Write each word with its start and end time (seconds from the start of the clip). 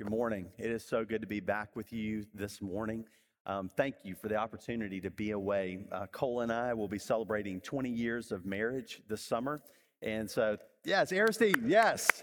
Good 0.00 0.08
morning. 0.08 0.46
It 0.56 0.70
is 0.70 0.82
so 0.82 1.04
good 1.04 1.20
to 1.20 1.26
be 1.26 1.40
back 1.40 1.76
with 1.76 1.92
you 1.92 2.24
this 2.32 2.62
morning. 2.62 3.04
Um, 3.44 3.68
thank 3.76 3.96
you 4.02 4.14
for 4.14 4.28
the 4.28 4.36
opportunity 4.36 4.98
to 4.98 5.10
be 5.10 5.32
away. 5.32 5.80
Uh, 5.92 6.06
Cole 6.06 6.40
and 6.40 6.50
I 6.50 6.72
will 6.72 6.88
be 6.88 6.98
celebrating 6.98 7.60
20 7.60 7.90
years 7.90 8.32
of 8.32 8.46
marriage 8.46 9.02
this 9.10 9.20
summer. 9.20 9.60
And 10.00 10.30
so, 10.30 10.56
yes, 10.84 11.12
Aristide, 11.12 11.62
yes. 11.66 12.22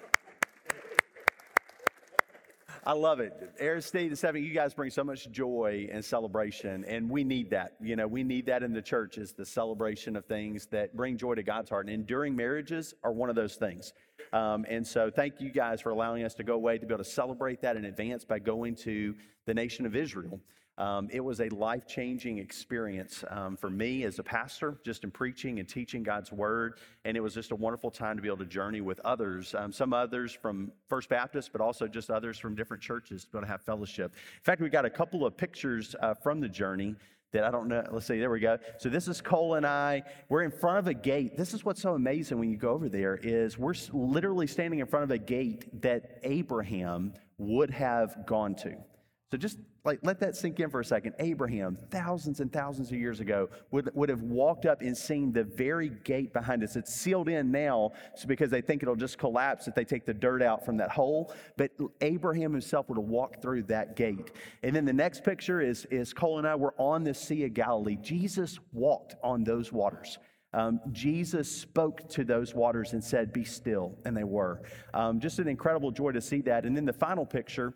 I 2.83 2.93
love 2.93 3.19
it. 3.19 3.33
Aristide 3.59 4.07
and 4.07 4.17
Stephanie, 4.17 4.43
you 4.43 4.55
guys 4.55 4.73
bring 4.73 4.89
so 4.89 5.03
much 5.03 5.29
joy 5.29 5.87
and 5.91 6.03
celebration, 6.03 6.83
and 6.85 7.07
we 7.07 7.23
need 7.23 7.51
that. 7.51 7.73
You 7.79 7.95
know, 7.95 8.07
we 8.07 8.23
need 8.23 8.47
that 8.47 8.63
in 8.63 8.73
the 8.73 8.81
church 8.81 9.19
is 9.19 9.33
the 9.33 9.45
celebration 9.45 10.15
of 10.15 10.25
things 10.25 10.65
that 10.71 10.95
bring 10.95 11.15
joy 11.15 11.35
to 11.35 11.43
God's 11.43 11.69
heart. 11.69 11.85
And 11.85 11.93
enduring 11.93 12.35
marriages 12.35 12.95
are 13.03 13.11
one 13.11 13.29
of 13.29 13.35
those 13.35 13.55
things. 13.55 13.93
Um, 14.33 14.65
and 14.69 14.85
so, 14.85 15.09
thank 15.09 15.39
you 15.39 15.51
guys 15.51 15.81
for 15.81 15.89
allowing 15.89 16.23
us 16.23 16.33
to 16.35 16.43
go 16.43 16.55
away 16.55 16.77
to 16.77 16.85
be 16.85 16.93
able 16.93 17.03
to 17.03 17.09
celebrate 17.09 17.61
that 17.61 17.77
in 17.77 17.85
advance 17.85 18.25
by 18.25 18.39
going 18.39 18.75
to 18.75 19.15
the 19.45 19.53
nation 19.53 19.85
of 19.85 19.95
Israel. 19.95 20.39
Um, 20.77 21.09
it 21.11 21.21
was 21.21 21.41
a 21.41 21.49
life 21.49 21.87
changing 21.87 22.37
experience 22.37 23.23
um, 23.31 23.57
for 23.57 23.69
me 23.69 24.03
as 24.03 24.19
a 24.19 24.23
pastor, 24.23 24.77
just 24.85 25.03
in 25.03 25.09
preaching 25.09 25.59
and 25.59 25.67
teaching 25.67 26.03
God's 26.03 26.31
word. 26.31 26.77
And 27.03 27.17
it 27.17 27.19
was 27.19 27.33
just 27.33 27.51
a 27.51 27.55
wonderful 27.55 27.89
time 27.89 28.15
to 28.15 28.21
be 28.21 28.27
able 28.27 28.37
to 28.37 28.45
journey 28.45 28.81
with 28.81 28.99
others, 28.99 29.55
um, 29.55 29.71
some 29.71 29.91
others 29.91 30.33
from 30.33 30.71
First 30.87 31.09
Baptist, 31.09 31.51
but 31.51 31.61
also 31.61 31.87
just 31.87 32.11
others 32.11 32.37
from 32.37 32.53
different 32.53 32.83
churches 32.83 33.25
to 33.25 33.31
be 33.31 33.37
able 33.39 33.47
to 33.47 33.51
have 33.51 33.61
fellowship. 33.63 34.13
In 34.13 34.43
fact, 34.43 34.61
we 34.61 34.69
got 34.69 34.85
a 34.85 34.89
couple 34.89 35.25
of 35.25 35.35
pictures 35.35 35.95
uh, 35.99 36.13
from 36.13 36.39
the 36.39 36.49
journey 36.49 36.95
that 37.37 37.45
I 37.45 37.51
don't 37.51 37.67
know. 37.67 37.83
Let's 37.91 38.07
see, 38.07 38.19
there 38.19 38.31
we 38.31 38.39
go. 38.39 38.57
So 38.79 38.89
this 38.89 39.07
is 39.07 39.21
Cole 39.21 39.53
and 39.53 39.65
I. 39.65 40.01
We're 40.27 40.41
in 40.41 40.51
front 40.51 40.79
of 40.79 40.87
a 40.87 40.93
gate. 40.93 41.37
This 41.37 41.53
is 41.53 41.63
what's 41.63 41.81
so 41.81 41.93
amazing 41.93 42.39
when 42.39 42.49
you 42.49 42.57
go 42.57 42.71
over 42.71 42.89
there 42.89 43.15
is 43.15 43.59
we're 43.59 43.75
literally 43.93 44.47
standing 44.47 44.79
in 44.79 44.87
front 44.87 45.03
of 45.03 45.11
a 45.11 45.19
gate 45.19 45.81
that 45.81 46.19
Abraham 46.23 47.13
would 47.37 47.69
have 47.69 48.25
gone 48.25 48.55
to. 48.55 48.75
So 49.29 49.37
just 49.37 49.59
like 49.87 49.99
let 50.03 50.19
that 50.19 50.35
sink 50.35 50.59
in 50.59 50.69
for 50.69 50.81
a 50.81 50.85
second. 50.85 51.15
Abraham, 51.17 51.77
thousands 51.89 52.41
and 52.41 52.51
thousands 52.51 52.91
of 52.91 52.97
years 52.97 53.21
ago, 53.21 53.49
would, 53.71 53.89
would 53.95 54.09
have 54.09 54.21
walked 54.21 54.65
up 54.65 54.81
and 54.81 54.95
seen 54.95 55.31
the 55.31 55.45
very 55.45 55.89
gate 56.03 56.33
behind 56.33 56.61
us. 56.61 56.75
It's 56.75 56.93
sealed 56.93 57.29
in 57.29 57.49
now 57.51 57.93
because 58.27 58.51
they 58.51 58.61
think 58.61 58.83
it'll 58.83 58.97
just 58.97 59.17
collapse 59.17 59.67
if 59.67 59.73
they 59.73 59.85
take 59.85 60.05
the 60.05 60.13
dirt 60.13 60.43
out 60.43 60.65
from 60.65 60.75
that 60.77 60.91
hole. 60.91 61.33
But 61.55 61.71
Abraham 62.01 62.51
himself 62.51 62.89
would 62.89 62.97
have 62.97 63.07
walked 63.07 63.41
through 63.41 63.63
that 63.63 63.95
gate. 63.95 64.31
And 64.61 64.75
then 64.75 64.83
the 64.83 64.93
next 64.93 65.23
picture 65.23 65.61
is, 65.61 65.85
is 65.85 66.13
Cole 66.13 66.37
and 66.37 66.47
I 66.47 66.55
were 66.55 66.75
on 66.77 67.05
the 67.05 67.13
Sea 67.13 67.45
of 67.45 67.53
Galilee. 67.53 67.97
Jesus 68.01 68.59
walked 68.73 69.15
on 69.23 69.45
those 69.45 69.71
waters. 69.71 70.19
Um, 70.53 70.81
Jesus 70.91 71.49
spoke 71.49 72.09
to 72.09 72.23
those 72.25 72.53
waters 72.53 72.93
and 72.93 73.03
said, 73.03 73.31
Be 73.31 73.43
still, 73.43 73.97
and 74.05 74.15
they 74.15 74.23
were. 74.23 74.61
Um, 74.93 75.19
just 75.19 75.39
an 75.39 75.47
incredible 75.47 75.91
joy 75.91 76.11
to 76.11 76.21
see 76.21 76.41
that. 76.41 76.65
And 76.65 76.75
then 76.75 76.85
the 76.85 76.93
final 76.93 77.25
picture 77.25 77.73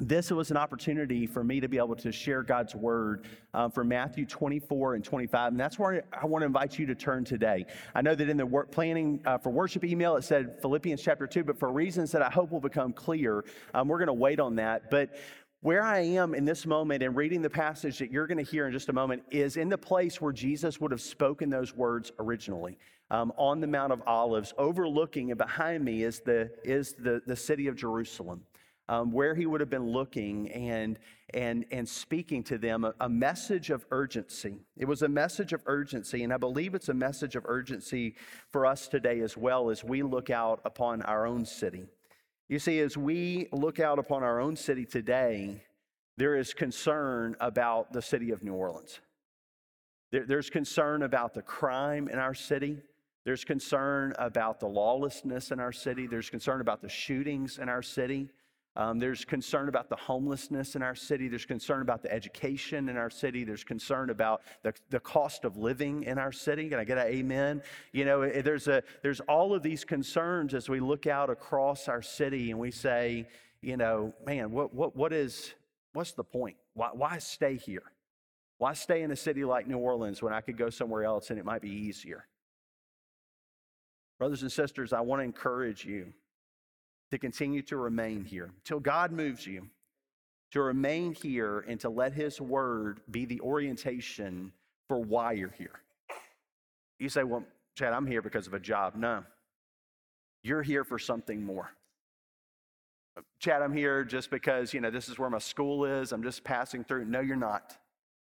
this 0.00 0.30
was 0.30 0.50
an 0.50 0.56
opportunity 0.56 1.26
for 1.26 1.44
me 1.44 1.60
to 1.60 1.68
be 1.68 1.76
able 1.76 1.94
to 1.96 2.10
share 2.10 2.42
God's 2.42 2.74
word 2.74 3.26
um, 3.52 3.70
from 3.70 3.88
Matthew 3.88 4.24
24 4.24 4.94
and 4.94 5.04
25. 5.04 5.52
And 5.52 5.60
that's 5.60 5.78
where 5.78 6.04
I 6.12 6.24
want 6.24 6.42
to 6.42 6.46
invite 6.46 6.78
you 6.78 6.86
to 6.86 6.94
turn 6.94 7.24
today. 7.24 7.66
I 7.94 8.00
know 8.00 8.14
that 8.14 8.28
in 8.28 8.38
the 8.38 8.46
work 8.46 8.70
planning 8.70 9.20
uh, 9.26 9.36
for 9.38 9.50
worship 9.50 9.84
email, 9.84 10.16
it 10.16 10.24
said 10.24 10.60
Philippians 10.62 11.02
chapter 11.02 11.26
2, 11.26 11.44
but 11.44 11.58
for 11.58 11.70
reasons 11.70 12.10
that 12.12 12.22
I 12.22 12.30
hope 12.30 12.50
will 12.50 12.60
become 12.60 12.94
clear, 12.94 13.44
um, 13.74 13.88
we're 13.88 13.98
going 13.98 14.06
to 14.06 14.12
wait 14.14 14.40
on 14.40 14.56
that. 14.56 14.90
But 14.90 15.16
where 15.60 15.82
I 15.82 16.00
am 16.00 16.34
in 16.34 16.46
this 16.46 16.64
moment 16.64 17.02
and 17.02 17.14
reading 17.14 17.42
the 17.42 17.50
passage 17.50 17.98
that 17.98 18.10
you're 18.10 18.26
going 18.26 18.42
to 18.42 18.50
hear 18.50 18.66
in 18.66 18.72
just 18.72 18.88
a 18.88 18.94
moment 18.94 19.22
is 19.30 19.58
in 19.58 19.68
the 19.68 19.76
place 19.76 20.18
where 20.18 20.32
Jesus 20.32 20.80
would 20.80 20.90
have 20.90 21.02
spoken 21.02 21.50
those 21.50 21.76
words 21.76 22.12
originally. 22.18 22.78
Um, 23.10 23.32
on 23.36 23.60
the 23.60 23.66
Mount 23.66 23.92
of 23.92 24.00
Olives, 24.06 24.54
overlooking 24.56 25.32
and 25.32 25.38
behind 25.38 25.84
me 25.84 26.04
is 26.04 26.20
the, 26.20 26.50
is 26.64 26.94
the, 26.94 27.20
the 27.26 27.36
city 27.36 27.66
of 27.66 27.74
Jerusalem 27.74 28.40
um, 28.90 29.12
where 29.12 29.36
he 29.36 29.46
would 29.46 29.60
have 29.60 29.70
been 29.70 29.86
looking 29.86 30.50
and, 30.50 30.98
and, 31.32 31.64
and 31.70 31.88
speaking 31.88 32.42
to 32.42 32.58
them 32.58 32.84
a, 32.84 32.92
a 33.00 33.08
message 33.08 33.70
of 33.70 33.86
urgency. 33.92 34.56
It 34.76 34.84
was 34.84 35.02
a 35.02 35.08
message 35.08 35.52
of 35.52 35.62
urgency, 35.66 36.24
and 36.24 36.32
I 36.32 36.38
believe 36.38 36.74
it's 36.74 36.88
a 36.88 36.94
message 36.94 37.36
of 37.36 37.44
urgency 37.46 38.16
for 38.50 38.66
us 38.66 38.88
today 38.88 39.20
as 39.20 39.36
well 39.36 39.70
as 39.70 39.84
we 39.84 40.02
look 40.02 40.28
out 40.28 40.60
upon 40.64 41.02
our 41.02 41.24
own 41.24 41.46
city. 41.46 41.86
You 42.48 42.58
see, 42.58 42.80
as 42.80 42.96
we 42.96 43.46
look 43.52 43.78
out 43.78 44.00
upon 44.00 44.24
our 44.24 44.40
own 44.40 44.56
city 44.56 44.84
today, 44.84 45.62
there 46.16 46.34
is 46.34 46.52
concern 46.52 47.36
about 47.38 47.92
the 47.92 48.02
city 48.02 48.32
of 48.32 48.42
New 48.42 48.54
Orleans. 48.54 48.98
There, 50.10 50.26
there's 50.26 50.50
concern 50.50 51.04
about 51.04 51.32
the 51.32 51.42
crime 51.42 52.08
in 52.08 52.18
our 52.18 52.34
city. 52.34 52.78
There's 53.24 53.44
concern 53.44 54.14
about 54.18 54.58
the 54.58 54.66
lawlessness 54.66 55.52
in 55.52 55.60
our 55.60 55.70
city. 55.70 56.08
There's 56.08 56.28
concern 56.28 56.60
about 56.60 56.82
the 56.82 56.88
shootings 56.88 57.58
in 57.58 57.68
our 57.68 57.82
city. 57.82 58.30
Um, 58.76 59.00
there's 59.00 59.24
concern 59.24 59.68
about 59.68 59.88
the 59.88 59.96
homelessness 59.96 60.76
in 60.76 60.82
our 60.82 60.94
city. 60.94 61.26
There's 61.26 61.44
concern 61.44 61.82
about 61.82 62.02
the 62.02 62.12
education 62.12 62.88
in 62.88 62.96
our 62.96 63.10
city. 63.10 63.42
There's 63.42 63.64
concern 63.64 64.10
about 64.10 64.42
the, 64.62 64.72
the 64.90 65.00
cost 65.00 65.44
of 65.44 65.56
living 65.56 66.04
in 66.04 66.18
our 66.18 66.30
city. 66.30 66.68
Can 66.68 66.78
I 66.78 66.84
get 66.84 66.96
an 66.96 67.08
amen? 67.08 67.62
You 67.92 68.04
know, 68.04 68.28
there's, 68.28 68.68
a, 68.68 68.82
there's 69.02 69.20
all 69.20 69.54
of 69.54 69.62
these 69.62 69.84
concerns 69.84 70.54
as 70.54 70.68
we 70.68 70.78
look 70.78 71.08
out 71.08 71.30
across 71.30 71.88
our 71.88 72.00
city 72.00 72.52
and 72.52 72.60
we 72.60 72.70
say, 72.70 73.26
you 73.60 73.76
know, 73.76 74.14
man, 74.24 74.52
what, 74.52 74.72
what, 74.72 74.94
what 74.94 75.12
is, 75.12 75.52
what's 75.92 76.12
the 76.12 76.24
point? 76.24 76.56
Why, 76.74 76.90
why 76.92 77.18
stay 77.18 77.56
here? 77.56 77.82
Why 78.58 78.74
stay 78.74 79.02
in 79.02 79.10
a 79.10 79.16
city 79.16 79.44
like 79.44 79.66
New 79.66 79.78
Orleans 79.78 80.22
when 80.22 80.32
I 80.32 80.42
could 80.42 80.56
go 80.56 80.70
somewhere 80.70 81.02
else 81.02 81.30
and 81.30 81.38
it 81.40 81.44
might 81.44 81.62
be 81.62 81.70
easier? 81.70 82.26
Brothers 84.18 84.42
and 84.42 84.52
sisters, 84.52 84.92
I 84.92 85.00
want 85.00 85.20
to 85.20 85.24
encourage 85.24 85.84
you 85.84 86.12
to 87.10 87.18
continue 87.18 87.62
to 87.62 87.76
remain 87.76 88.24
here 88.24 88.50
till 88.64 88.80
God 88.80 89.12
moves 89.12 89.46
you 89.46 89.68
to 90.52 90.60
remain 90.60 91.12
here 91.12 91.64
and 91.68 91.78
to 91.80 91.88
let 91.88 92.12
His 92.12 92.40
word 92.40 93.00
be 93.10 93.24
the 93.24 93.40
orientation 93.40 94.52
for 94.88 94.98
why 94.98 95.32
you're 95.32 95.54
here. 95.56 95.80
You 96.98 97.08
say, 97.08 97.24
Well, 97.24 97.44
Chad, 97.76 97.92
I'm 97.92 98.06
here 98.06 98.22
because 98.22 98.46
of 98.46 98.54
a 98.54 98.60
job. 98.60 98.94
No, 98.96 99.24
you're 100.42 100.62
here 100.62 100.84
for 100.84 100.98
something 100.98 101.44
more. 101.44 101.70
Chad, 103.38 103.62
I'm 103.62 103.72
here 103.72 104.04
just 104.04 104.30
because, 104.30 104.72
you 104.72 104.80
know, 104.80 104.90
this 104.90 105.08
is 105.08 105.18
where 105.18 105.30
my 105.30 105.38
school 105.38 105.84
is. 105.84 106.12
I'm 106.12 106.22
just 106.22 106.42
passing 106.44 106.84
through. 106.84 107.04
No, 107.04 107.20
you're 107.20 107.36
not. 107.36 107.76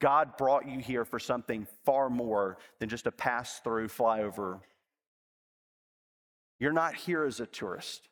God 0.00 0.36
brought 0.38 0.66
you 0.66 0.78
here 0.78 1.04
for 1.04 1.18
something 1.18 1.66
far 1.84 2.08
more 2.08 2.56
than 2.78 2.88
just 2.88 3.06
a 3.06 3.12
pass 3.12 3.60
through 3.60 3.88
flyover. 3.88 4.60
You're 6.58 6.72
not 6.72 6.94
here 6.94 7.24
as 7.24 7.40
a 7.40 7.46
tourist. 7.46 8.08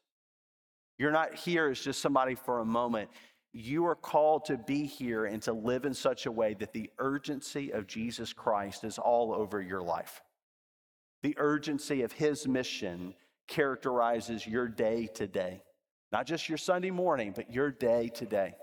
You're 0.98 1.12
not 1.12 1.34
here 1.34 1.68
as 1.68 1.80
just 1.80 2.00
somebody 2.00 2.34
for 2.34 2.58
a 2.58 2.64
moment. 2.64 3.08
You 3.52 3.86
are 3.86 3.94
called 3.94 4.44
to 4.46 4.58
be 4.58 4.84
here 4.84 5.24
and 5.24 5.40
to 5.42 5.52
live 5.52 5.84
in 5.84 5.94
such 5.94 6.26
a 6.26 6.32
way 6.32 6.54
that 6.54 6.72
the 6.72 6.90
urgency 6.98 7.70
of 7.70 7.86
Jesus 7.86 8.32
Christ 8.32 8.84
is 8.84 8.98
all 8.98 9.32
over 9.32 9.62
your 9.62 9.80
life. 9.80 10.20
The 11.22 11.34
urgency 11.38 12.02
of 12.02 12.12
his 12.12 12.46
mission 12.46 13.14
characterizes 13.46 14.46
your 14.46 14.68
day 14.68 15.08
to 15.14 15.26
day, 15.26 15.62
not 16.12 16.26
just 16.26 16.48
your 16.48 16.58
Sunday 16.58 16.90
morning, 16.90 17.32
but 17.34 17.50
your 17.50 17.70
day 17.70 18.08
to 18.14 18.26
day. 18.26 18.54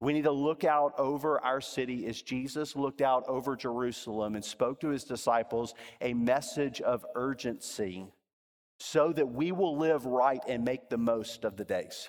We 0.00 0.14
need 0.14 0.24
to 0.24 0.30
look 0.30 0.64
out 0.64 0.94
over 0.98 1.42
our 1.44 1.60
city 1.60 2.06
as 2.06 2.22
Jesus 2.22 2.74
looked 2.74 3.02
out 3.02 3.24
over 3.28 3.54
Jerusalem 3.54 4.34
and 4.34 4.44
spoke 4.44 4.80
to 4.80 4.88
his 4.88 5.04
disciples 5.04 5.74
a 6.00 6.14
message 6.14 6.80
of 6.80 7.04
urgency 7.14 8.06
so 8.80 9.12
that 9.12 9.30
we 9.30 9.52
will 9.52 9.76
live 9.76 10.06
right 10.06 10.42
and 10.48 10.64
make 10.64 10.88
the 10.88 10.98
most 10.98 11.44
of 11.44 11.56
the 11.56 11.64
days. 11.64 12.08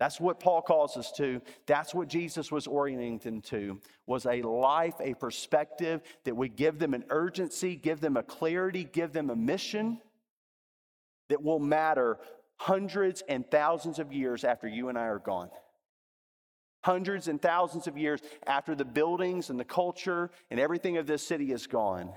That's 0.00 0.20
what 0.20 0.40
Paul 0.40 0.60
calls 0.60 0.96
us 0.96 1.12
to. 1.12 1.40
That's 1.66 1.94
what 1.94 2.08
Jesus 2.08 2.50
was 2.50 2.66
orienting 2.66 3.18
them 3.18 3.40
to, 3.42 3.80
was 4.04 4.26
a 4.26 4.42
life, 4.42 4.96
a 5.00 5.14
perspective 5.14 6.02
that 6.24 6.36
would 6.36 6.56
give 6.56 6.80
them 6.80 6.92
an 6.92 7.04
urgency, 7.08 7.76
give 7.76 8.00
them 8.00 8.16
a 8.16 8.24
clarity, 8.24 8.82
give 8.82 9.12
them 9.12 9.30
a 9.30 9.36
mission 9.36 10.00
that 11.28 11.40
will 11.40 11.60
matter 11.60 12.18
hundreds 12.56 13.22
and 13.28 13.48
thousands 13.48 14.00
of 14.00 14.12
years 14.12 14.42
after 14.42 14.66
you 14.66 14.88
and 14.88 14.98
I 14.98 15.02
are 15.02 15.20
gone. 15.20 15.50
Hundreds 16.82 17.28
and 17.28 17.40
thousands 17.40 17.86
of 17.86 17.96
years 17.96 18.20
after 18.44 18.74
the 18.74 18.84
buildings 18.84 19.50
and 19.50 19.60
the 19.60 19.64
culture 19.64 20.32
and 20.50 20.58
everything 20.58 20.96
of 20.96 21.06
this 21.06 21.24
city 21.24 21.52
is 21.52 21.68
gone, 21.68 22.12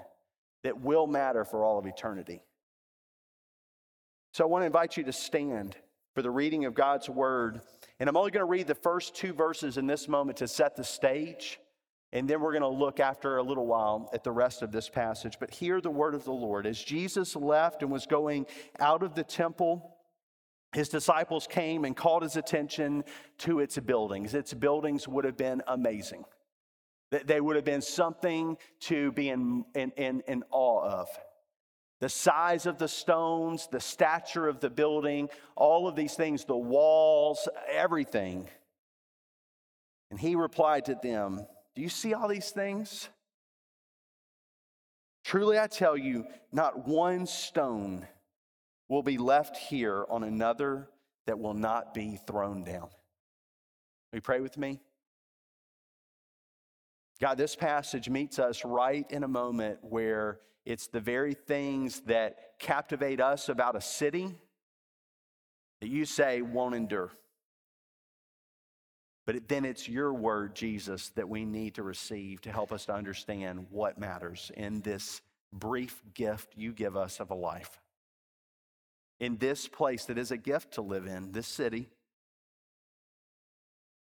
that 0.63 0.81
will 0.81 1.05
matter 1.05 1.45
for 1.45 1.63
all 1.63 1.77
of 1.77 1.85
eternity. 1.85 2.41
So 4.35 4.43
I 4.43 4.47
want 4.47 4.63
to 4.63 4.65
invite 4.65 4.97
you 4.97 5.05
to 5.05 5.13
stand 5.13 5.77
for 6.13 6.21
the 6.21 6.29
reading 6.29 6.65
of 6.65 6.73
God's 6.73 7.09
word. 7.09 7.61
And 8.01 8.09
I'm 8.09 8.17
only 8.17 8.31
going 8.31 8.41
to 8.41 8.51
read 8.51 8.67
the 8.67 8.75
first 8.75 9.15
two 9.15 9.31
verses 9.31 9.77
in 9.77 9.87
this 9.87 10.09
moment 10.09 10.39
to 10.39 10.47
set 10.49 10.75
the 10.75 10.83
stage. 10.83 11.57
And 12.11 12.29
then 12.29 12.41
we're 12.41 12.51
going 12.51 12.61
to 12.61 12.67
look 12.67 12.99
after 12.99 13.37
a 13.37 13.43
little 13.43 13.65
while 13.65 14.09
at 14.13 14.25
the 14.25 14.33
rest 14.33 14.61
of 14.61 14.73
this 14.73 14.89
passage. 14.89 15.37
But 15.39 15.51
hear 15.51 15.79
the 15.79 15.89
word 15.89 16.15
of 16.15 16.25
the 16.25 16.33
Lord. 16.33 16.67
As 16.67 16.83
Jesus 16.83 17.33
left 17.37 17.81
and 17.81 17.89
was 17.89 18.05
going 18.07 18.45
out 18.77 19.03
of 19.03 19.15
the 19.15 19.23
temple, 19.23 19.95
his 20.73 20.89
disciples 20.89 21.47
came 21.47 21.85
and 21.85 21.95
called 21.95 22.23
his 22.23 22.35
attention 22.35 23.05
to 23.37 23.61
its 23.61 23.79
buildings. 23.79 24.33
Its 24.33 24.53
buildings 24.53 25.07
would 25.07 25.23
have 25.23 25.37
been 25.37 25.61
amazing, 25.65 26.25
they 27.09 27.39
would 27.39 27.55
have 27.55 27.63
been 27.63 27.81
something 27.81 28.57
to 28.81 29.13
be 29.13 29.29
in, 29.29 29.63
in, 29.75 29.91
in, 29.91 30.23
in 30.27 30.43
awe 30.51 30.83
of. 30.83 31.07
The 32.01 32.09
size 32.09 32.65
of 32.65 32.77
the 32.77 32.87
stones, 32.87 33.67
the 33.71 33.79
stature 33.79 34.47
of 34.47 34.59
the 34.59 34.69
building, 34.69 35.29
all 35.55 35.87
of 35.87 35.95
these 35.95 36.15
things, 36.15 36.45
the 36.45 36.55
walls, 36.55 37.47
everything. 37.71 38.49
And 40.11 40.19
he 40.19 40.35
replied 40.35 40.85
to 40.85 40.97
them, 41.01 41.45
Do 41.75 41.81
you 41.81 41.89
see 41.89 42.13
all 42.13 42.27
these 42.27 42.51
things? 42.51 43.09
Truly, 45.23 45.57
I 45.57 45.67
tell 45.67 45.97
you, 45.97 46.25
not 46.51 46.87
one 46.87 47.25
stone 47.25 48.05
will 48.89 49.01
be 49.01 49.17
left 49.17 49.57
here 49.57 50.05
on 50.09 50.23
another 50.23 50.89
that 51.25 51.39
will 51.39 51.55
not 51.55 51.93
be 51.93 52.19
thrown 52.27 52.63
down. 52.63 52.89
Will 54.11 54.17
you 54.17 54.21
pray 54.21 54.41
with 54.41 54.57
me? 54.57 54.79
God, 57.19 57.37
this 57.37 57.55
passage 57.55 58.09
meets 58.09 58.37
us 58.39 58.63
right 58.63 59.05
in 59.09 59.23
a 59.23 59.27
moment 59.27 59.79
where 59.81 60.39
it's 60.65 60.87
the 60.87 60.99
very 60.99 61.33
things 61.33 62.01
that 62.01 62.57
captivate 62.59 63.21
us 63.21 63.49
about 63.49 63.75
a 63.75 63.81
city 63.81 64.33
that 65.81 65.87
you 65.89 66.05
say 66.05 66.41
won't 66.41 66.75
endure. 66.75 67.11
But 69.25 69.47
then 69.47 69.65
it's 69.65 69.89
your 69.89 70.13
word, 70.13 70.55
Jesus, 70.55 71.09
that 71.09 71.27
we 71.27 71.45
need 71.45 71.75
to 71.75 71.83
receive 71.83 72.41
to 72.41 72.51
help 72.51 72.71
us 72.71 72.85
to 72.85 72.93
understand 72.93 73.67
what 73.71 73.99
matters 73.99 74.51
in 74.55 74.81
this 74.81 75.21
brief 75.51 76.01
gift 76.13 76.53
you 76.55 76.71
give 76.71 76.95
us 76.95 77.19
of 77.19 77.31
a 77.31 77.35
life. 77.35 77.79
In 79.19 79.37
this 79.37 79.67
place 79.67 80.05
that 80.05 80.17
is 80.17 80.31
a 80.31 80.37
gift 80.37 80.73
to 80.73 80.81
live 80.81 81.07
in, 81.07 81.31
this 81.31 81.47
city, 81.47 81.89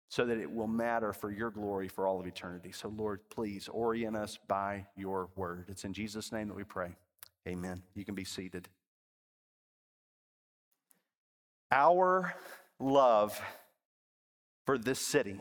so 0.08 0.25
that 0.25 0.38
it 0.38 0.50
will 0.50 0.66
matter 0.66 1.12
for 1.12 1.31
your 1.31 1.50
glory 1.50 1.88
for 1.88 2.06
all 2.06 2.19
of 2.19 2.26
eternity. 2.26 2.72
So, 2.72 2.88
Lord, 2.88 3.20
please 3.31 3.69
orient 3.69 4.16
us 4.16 4.38
by 4.49 4.87
your 4.96 5.28
word. 5.37 5.66
It's 5.69 5.84
in 5.84 5.93
Jesus' 5.93 6.32
name 6.32 6.49
that 6.49 6.56
we 6.56 6.64
pray. 6.64 6.96
Amen. 7.46 7.82
You 7.94 8.05
can 8.05 8.14
be 8.14 8.25
seated. 8.25 8.69
Our 11.70 12.34
love 12.81 13.40
for 14.64 14.78
this 14.78 15.00
city 15.00 15.40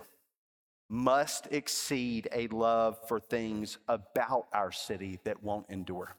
must 0.89 1.47
exceed 1.51 2.27
a 2.33 2.47
love 2.47 2.97
for 3.07 3.19
things 3.19 3.77
about 3.87 4.47
our 4.53 4.71
city 4.71 5.19
that 5.23 5.43
won't 5.43 5.65
endure. 5.69 6.15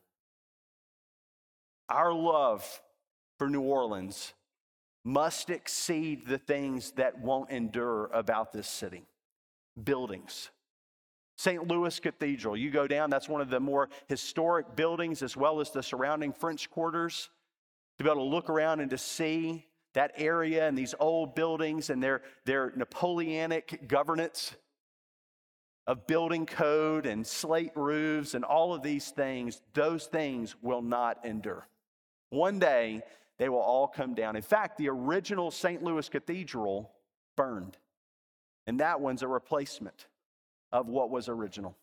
Our 1.88 2.12
love 2.12 2.82
for 3.38 3.48
New 3.48 3.62
Orleans 3.62 4.32
must 5.08 5.48
exceed 5.48 6.26
the 6.26 6.36
things 6.36 6.90
that 6.92 7.18
won't 7.18 7.50
endure 7.50 8.10
about 8.12 8.52
this 8.52 8.68
city. 8.68 9.06
Buildings. 9.82 10.50
St. 11.38 11.66
Louis 11.66 11.98
Cathedral, 11.98 12.58
you 12.58 12.70
go 12.70 12.86
down, 12.86 13.08
that's 13.08 13.28
one 13.28 13.40
of 13.40 13.48
the 13.48 13.58
more 13.58 13.88
historic 14.08 14.76
buildings 14.76 15.22
as 15.22 15.34
well 15.34 15.60
as 15.60 15.70
the 15.70 15.82
surrounding 15.82 16.32
French 16.32 16.68
quarters. 16.68 17.30
To 17.96 18.04
be 18.04 18.10
able 18.10 18.24
to 18.24 18.28
look 18.28 18.50
around 18.50 18.80
and 18.80 18.90
to 18.90 18.98
see 18.98 19.66
that 19.94 20.12
area 20.16 20.68
and 20.68 20.76
these 20.76 20.94
old 21.00 21.34
buildings 21.34 21.88
and 21.88 22.02
their, 22.02 22.20
their 22.44 22.72
Napoleonic 22.76 23.88
governance 23.88 24.56
of 25.86 26.06
building 26.06 26.44
code 26.44 27.06
and 27.06 27.26
slate 27.26 27.72
roofs 27.74 28.34
and 28.34 28.44
all 28.44 28.74
of 28.74 28.82
these 28.82 29.08
things, 29.08 29.62
those 29.72 30.04
things 30.04 30.54
will 30.60 30.82
not 30.82 31.24
endure. 31.24 31.66
One 32.28 32.58
day, 32.58 33.02
they 33.38 33.48
will 33.48 33.60
all 33.60 33.86
come 33.86 34.14
down. 34.14 34.36
In 34.36 34.42
fact, 34.42 34.78
the 34.78 34.88
original 34.88 35.50
St. 35.50 35.82
Louis 35.82 36.08
Cathedral 36.08 36.90
burned, 37.36 37.76
and 38.66 38.80
that 38.80 39.00
one's 39.00 39.22
a 39.22 39.28
replacement 39.28 40.06
of 40.72 40.88
what 40.88 41.10
was 41.10 41.28
original. 41.28 41.76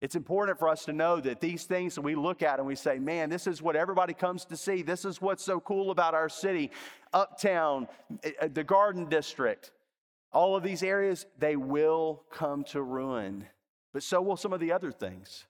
It's 0.00 0.16
important 0.16 0.58
for 0.58 0.68
us 0.68 0.84
to 0.86 0.92
know 0.92 1.18
that 1.20 1.40
these 1.40 1.64
things 1.64 1.94
that 1.94 2.02
we 2.02 2.14
look 2.14 2.42
at 2.42 2.58
and 2.58 2.66
we 2.66 2.74
say, 2.74 2.98
man, 2.98 3.30
this 3.30 3.46
is 3.46 3.62
what 3.62 3.74
everybody 3.74 4.12
comes 4.12 4.44
to 4.46 4.56
see. 4.56 4.82
This 4.82 5.06
is 5.06 5.20
what's 5.22 5.42
so 5.42 5.60
cool 5.60 5.90
about 5.90 6.12
our 6.12 6.28
city. 6.28 6.70
Uptown, 7.14 7.88
eh, 8.22 8.32
eh, 8.40 8.48
the 8.52 8.64
Garden 8.64 9.08
District, 9.08 9.70
all 10.30 10.56
of 10.56 10.62
these 10.62 10.82
areas, 10.82 11.24
they 11.38 11.56
will 11.56 12.22
come 12.30 12.64
to 12.64 12.82
ruin. 12.82 13.46
But 13.94 14.02
so 14.02 14.20
will 14.20 14.36
some 14.36 14.52
of 14.52 14.60
the 14.60 14.72
other 14.72 14.92
things. 14.92 15.46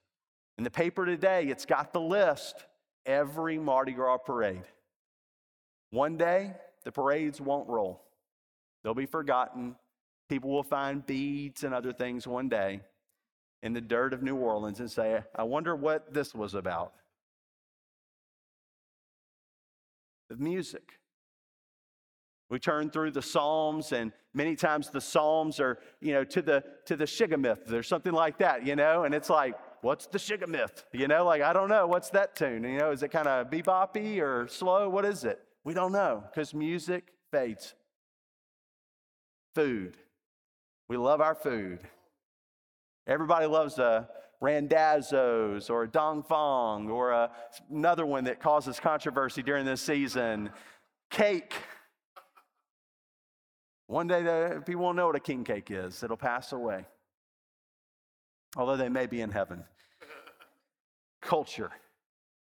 In 0.57 0.63
the 0.63 0.71
paper 0.71 1.05
today, 1.05 1.47
it's 1.47 1.65
got 1.65 1.91
the 1.91 1.99
list 1.99 2.65
every 3.05 3.57
Mardi 3.57 3.91
Gras 3.91 4.17
parade. 4.17 4.63
One 5.91 6.17
day, 6.17 6.53
the 6.83 6.91
parades 6.91 7.39
won't 7.39 7.69
roll, 7.69 8.01
they'll 8.83 8.93
be 8.93 9.05
forgotten. 9.05 9.75
People 10.27 10.49
will 10.49 10.63
find 10.63 11.05
beads 11.05 11.63
and 11.63 11.71
other 11.71 11.93
things 11.93 12.25
one 12.25 12.49
day 12.49 12.81
in 13.61 13.73
the 13.73 13.81
dirt 13.81 14.11
of 14.11 14.23
New 14.23 14.37
Orleans 14.37 14.79
and 14.79 14.89
say, 14.89 15.23
I 15.35 15.43
wonder 15.43 15.75
what 15.75 16.11
this 16.11 16.33
was 16.33 16.55
about. 16.55 16.93
The 20.29 20.37
music. 20.37 20.99
We 22.49 22.59
turn 22.59 22.89
through 22.89 23.11
the 23.11 23.21
Psalms, 23.21 23.91
and 23.91 24.11
many 24.33 24.55
times 24.55 24.89
the 24.89 25.01
Psalms 25.01 25.59
are, 25.59 25.79
you 25.99 26.13
know, 26.13 26.23
to 26.25 26.41
the 26.41 26.63
to 26.85 26.95
the 26.95 27.05
Shigamith. 27.05 27.71
or 27.71 27.81
something 27.81 28.13
like 28.13 28.37
that, 28.37 28.65
you 28.65 28.75
know, 28.75 29.03
and 29.03 29.15
it's 29.15 29.29
like, 29.29 29.55
what's 29.85 30.07
the 30.07 30.17
sugar 30.17 30.47
myth? 30.47 30.83
You 30.91 31.07
know, 31.07 31.23
like, 31.23 31.43
I 31.43 31.53
don't 31.53 31.69
know. 31.69 31.85
What's 31.85 32.09
that 32.09 32.35
tune? 32.35 32.63
You 32.63 32.79
know, 32.79 32.91
is 32.91 33.03
it 33.03 33.09
kind 33.09 33.27
of 33.27 33.51
beboppy 33.51 34.19
or 34.19 34.47
slow? 34.47 34.89
What 34.89 35.05
is 35.05 35.23
it? 35.23 35.39
We 35.63 35.75
don't 35.75 35.91
know 35.91 36.23
because 36.27 36.55
music 36.55 37.13
fades. 37.31 37.75
Food. 39.53 39.95
We 40.89 40.97
love 40.97 41.21
our 41.21 41.35
food. 41.35 41.81
Everybody 43.05 43.45
loves 43.45 43.77
a 43.77 44.09
randazzo's 44.41 45.69
or 45.69 45.83
a 45.83 45.87
Dong 45.87 46.23
Phuong 46.23 46.89
or 46.89 47.11
a, 47.11 47.29
another 47.71 48.07
one 48.07 48.23
that 48.23 48.39
causes 48.39 48.79
controversy 48.79 49.43
during 49.43 49.65
this 49.65 49.81
season. 49.81 50.49
Cake. 51.11 51.53
One 53.85 54.07
day, 54.07 54.23
people 54.65 54.81
won't 54.81 54.97
know 54.97 55.05
what 55.05 55.15
a 55.15 55.19
king 55.19 55.43
cake 55.43 55.69
is. 55.69 56.01
It'll 56.01 56.17
pass 56.17 56.53
away. 56.53 56.85
Although 58.55 58.77
they 58.77 58.89
may 58.89 59.05
be 59.05 59.21
in 59.21 59.31
heaven 59.31 59.63
culture. 61.25 61.71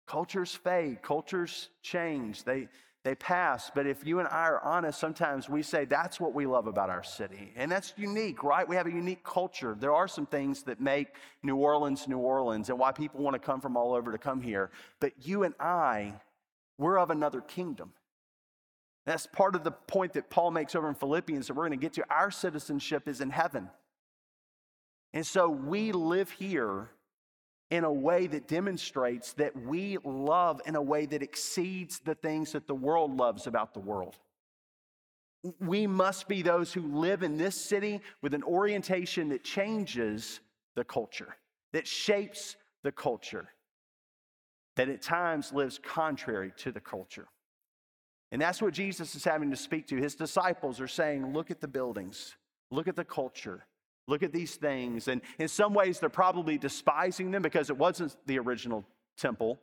Cultures 0.06 0.54
fade, 0.54 1.02
cultures 1.02 1.68
change, 1.82 2.44
they, 2.44 2.68
they 3.04 3.14
pass. 3.14 3.70
But 3.74 3.86
if 3.86 4.06
you 4.06 4.20
and 4.20 4.28
I 4.28 4.46
are 4.46 4.64
honest, 4.64 4.98
sometimes 4.98 5.50
we 5.50 5.62
say 5.62 5.84
that's 5.84 6.18
what 6.18 6.32
we 6.32 6.46
love 6.46 6.66
about 6.66 6.88
our 6.88 7.02
city. 7.02 7.52
And 7.56 7.70
that's 7.70 7.92
unique, 7.98 8.42
right? 8.42 8.66
We 8.66 8.76
have 8.76 8.86
a 8.86 8.90
unique 8.90 9.22
culture. 9.22 9.76
There 9.78 9.92
are 9.92 10.08
some 10.08 10.24
things 10.24 10.62
that 10.62 10.80
make 10.80 11.08
New 11.42 11.56
Orleans 11.56 12.08
New 12.08 12.18
Orleans 12.18 12.70
and 12.70 12.78
why 12.78 12.92
people 12.92 13.20
want 13.20 13.34
to 13.34 13.38
come 13.38 13.60
from 13.60 13.76
all 13.76 13.92
over 13.92 14.12
to 14.12 14.18
come 14.18 14.40
here. 14.40 14.70
But 14.98 15.12
you 15.20 15.42
and 15.42 15.54
I, 15.60 16.14
we're 16.78 16.98
of 16.98 17.10
another 17.10 17.42
kingdom. 17.42 17.92
That's 19.04 19.26
part 19.26 19.54
of 19.54 19.64
the 19.64 19.72
point 19.72 20.14
that 20.14 20.30
Paul 20.30 20.50
makes 20.52 20.74
over 20.74 20.88
in 20.88 20.94
Philippians 20.94 21.48
that 21.48 21.54
we're 21.54 21.66
going 21.66 21.78
to 21.78 21.82
get 21.82 21.94
to. 21.94 22.04
Our 22.10 22.30
citizenship 22.30 23.08
is 23.08 23.20
in 23.20 23.30
heaven. 23.30 23.68
And 25.12 25.26
so 25.26 25.48
we 25.48 25.92
live 25.92 26.30
here 26.30 26.90
in 27.70 27.84
a 27.84 27.92
way 27.92 28.26
that 28.26 28.48
demonstrates 28.48 29.34
that 29.34 29.54
we 29.56 29.98
love 30.04 30.60
in 30.66 30.74
a 30.74 30.82
way 30.82 31.06
that 31.06 31.22
exceeds 31.22 31.98
the 32.00 32.14
things 32.14 32.52
that 32.52 32.66
the 32.66 32.74
world 32.74 33.16
loves 33.16 33.46
about 33.46 33.74
the 33.74 33.80
world. 33.80 34.16
We 35.60 35.86
must 35.86 36.28
be 36.28 36.42
those 36.42 36.72
who 36.72 36.82
live 36.98 37.22
in 37.22 37.36
this 37.36 37.54
city 37.54 38.00
with 38.22 38.34
an 38.34 38.42
orientation 38.42 39.28
that 39.28 39.44
changes 39.44 40.40
the 40.74 40.84
culture, 40.84 41.36
that 41.72 41.86
shapes 41.86 42.56
the 42.82 42.92
culture, 42.92 43.48
that 44.76 44.88
at 44.88 45.02
times 45.02 45.52
lives 45.52 45.78
contrary 45.82 46.52
to 46.58 46.72
the 46.72 46.80
culture. 46.80 47.28
And 48.30 48.40
that's 48.40 48.60
what 48.60 48.74
Jesus 48.74 49.14
is 49.14 49.24
having 49.24 49.50
to 49.50 49.56
speak 49.56 49.86
to. 49.88 49.96
His 49.96 50.14
disciples 50.14 50.80
are 50.80 50.88
saying, 50.88 51.32
Look 51.32 51.50
at 51.50 51.60
the 51.60 51.68
buildings, 51.68 52.36
look 52.70 52.88
at 52.88 52.96
the 52.96 53.04
culture, 53.04 53.66
Look 54.08 54.22
at 54.22 54.32
these 54.32 54.56
things. 54.56 55.06
And 55.06 55.20
in 55.38 55.46
some 55.46 55.74
ways, 55.74 56.00
they're 56.00 56.08
probably 56.08 56.58
despising 56.58 57.30
them 57.30 57.42
because 57.42 57.70
it 57.70 57.76
wasn't 57.76 58.16
the 58.26 58.38
original 58.38 58.84
temple. 59.18 59.60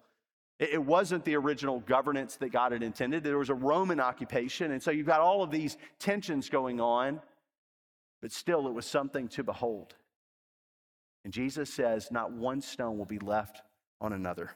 It 0.59 0.81
wasn't 0.81 1.25
the 1.25 1.35
original 1.35 1.81
governance 1.81 2.37
that 2.37 2.49
God 2.49 2.71
had 2.71 2.83
intended. 2.83 3.23
There 3.23 3.39
was 3.39 3.49
a 3.49 3.55
Roman 3.55 3.99
occupation. 3.99 4.71
And 4.71 4.81
so 4.81 4.91
you've 4.91 5.07
got 5.07 5.19
all 5.19 5.43
of 5.43 5.51
these 5.51 5.77
tensions 5.99 6.47
going 6.47 6.79
on, 6.79 7.19
but 8.21 8.31
still, 8.31 8.67
it 8.67 8.73
was 8.73 8.85
something 8.85 9.27
to 9.29 9.43
behold. 9.43 9.95
And 11.25 11.33
Jesus 11.33 11.73
says, 11.73 12.09
Not 12.11 12.31
one 12.31 12.61
stone 12.61 12.97
will 12.97 13.05
be 13.05 13.19
left 13.19 13.63
on 13.99 14.13
another. 14.13 14.51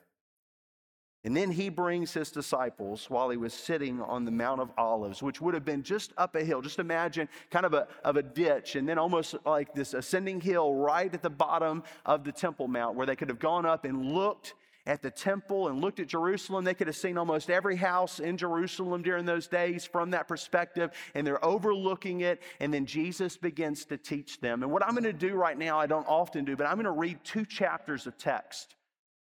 And 1.26 1.36
then 1.36 1.52
he 1.52 1.68
brings 1.68 2.14
his 2.14 2.32
disciples 2.32 3.10
while 3.10 3.30
he 3.30 3.36
was 3.36 3.54
sitting 3.54 4.02
on 4.02 4.24
the 4.24 4.32
Mount 4.32 4.62
of 4.62 4.72
Olives, 4.78 5.22
which 5.22 5.42
would 5.42 5.54
have 5.54 5.66
been 5.66 5.84
just 5.84 6.14
up 6.18 6.36
a 6.36 6.44
hill. 6.44 6.62
Just 6.62 6.80
imagine 6.80 7.28
kind 7.52 7.66
of 7.66 7.74
a, 7.74 7.88
of 8.06 8.16
a 8.16 8.24
ditch, 8.24 8.76
and 8.76 8.88
then 8.88 8.98
almost 8.98 9.36
like 9.46 9.74
this 9.74 9.94
ascending 9.94 10.40
hill 10.40 10.74
right 10.74 11.14
at 11.14 11.22
the 11.22 11.30
bottom 11.30 11.84
of 12.06 12.24
the 12.24 12.32
Temple 12.32 12.70
Mount, 12.70 12.96
where 12.96 13.06
they 13.06 13.18
could 13.18 13.28
have 13.28 13.40
gone 13.40 13.66
up 13.66 13.84
and 13.84 14.14
looked 14.14 14.54
at 14.86 15.02
the 15.02 15.12
temple 15.12 15.68
and 15.68 15.82
looked 15.82 16.00
at 16.00 16.08
Jerusalem. 16.08 16.64
They 16.64 16.74
could 16.74 16.88
have 16.88 16.96
seen 16.96 17.18
almost 17.18 17.50
every 17.50 17.76
house 17.76 18.20
in 18.20 18.38
Jerusalem 18.38 19.04
during 19.04 19.26
those 19.26 19.48
days 19.48 19.86
from 19.86 20.12
that 20.12 20.28
perspective, 20.28 20.92
and 21.14 21.28
they're 21.28 21.44
overlooking 21.46 22.22
it. 22.22 22.42
And 22.60 22.74
then 22.74 22.86
Jesus 22.86 23.38
begins 23.38 23.86
to 23.86 23.98
teach 23.98 24.40
them. 24.40 24.64
And 24.64 24.72
what 24.72 24.84
I'm 24.84 24.92
going 24.92 25.04
to 25.04 25.14
do 25.14 25.36
right 25.36 25.58
now, 25.58 25.78
I 25.78 25.86
don't 25.86 26.08
often 26.08 26.44
do, 26.44 26.56
but 26.56 26.66
I'm 26.66 26.76
going 26.76 26.86
to 26.86 26.92
read 26.92 27.20
two 27.24 27.46
chapters 27.46 28.08
of 28.08 28.18
text. 28.18 28.76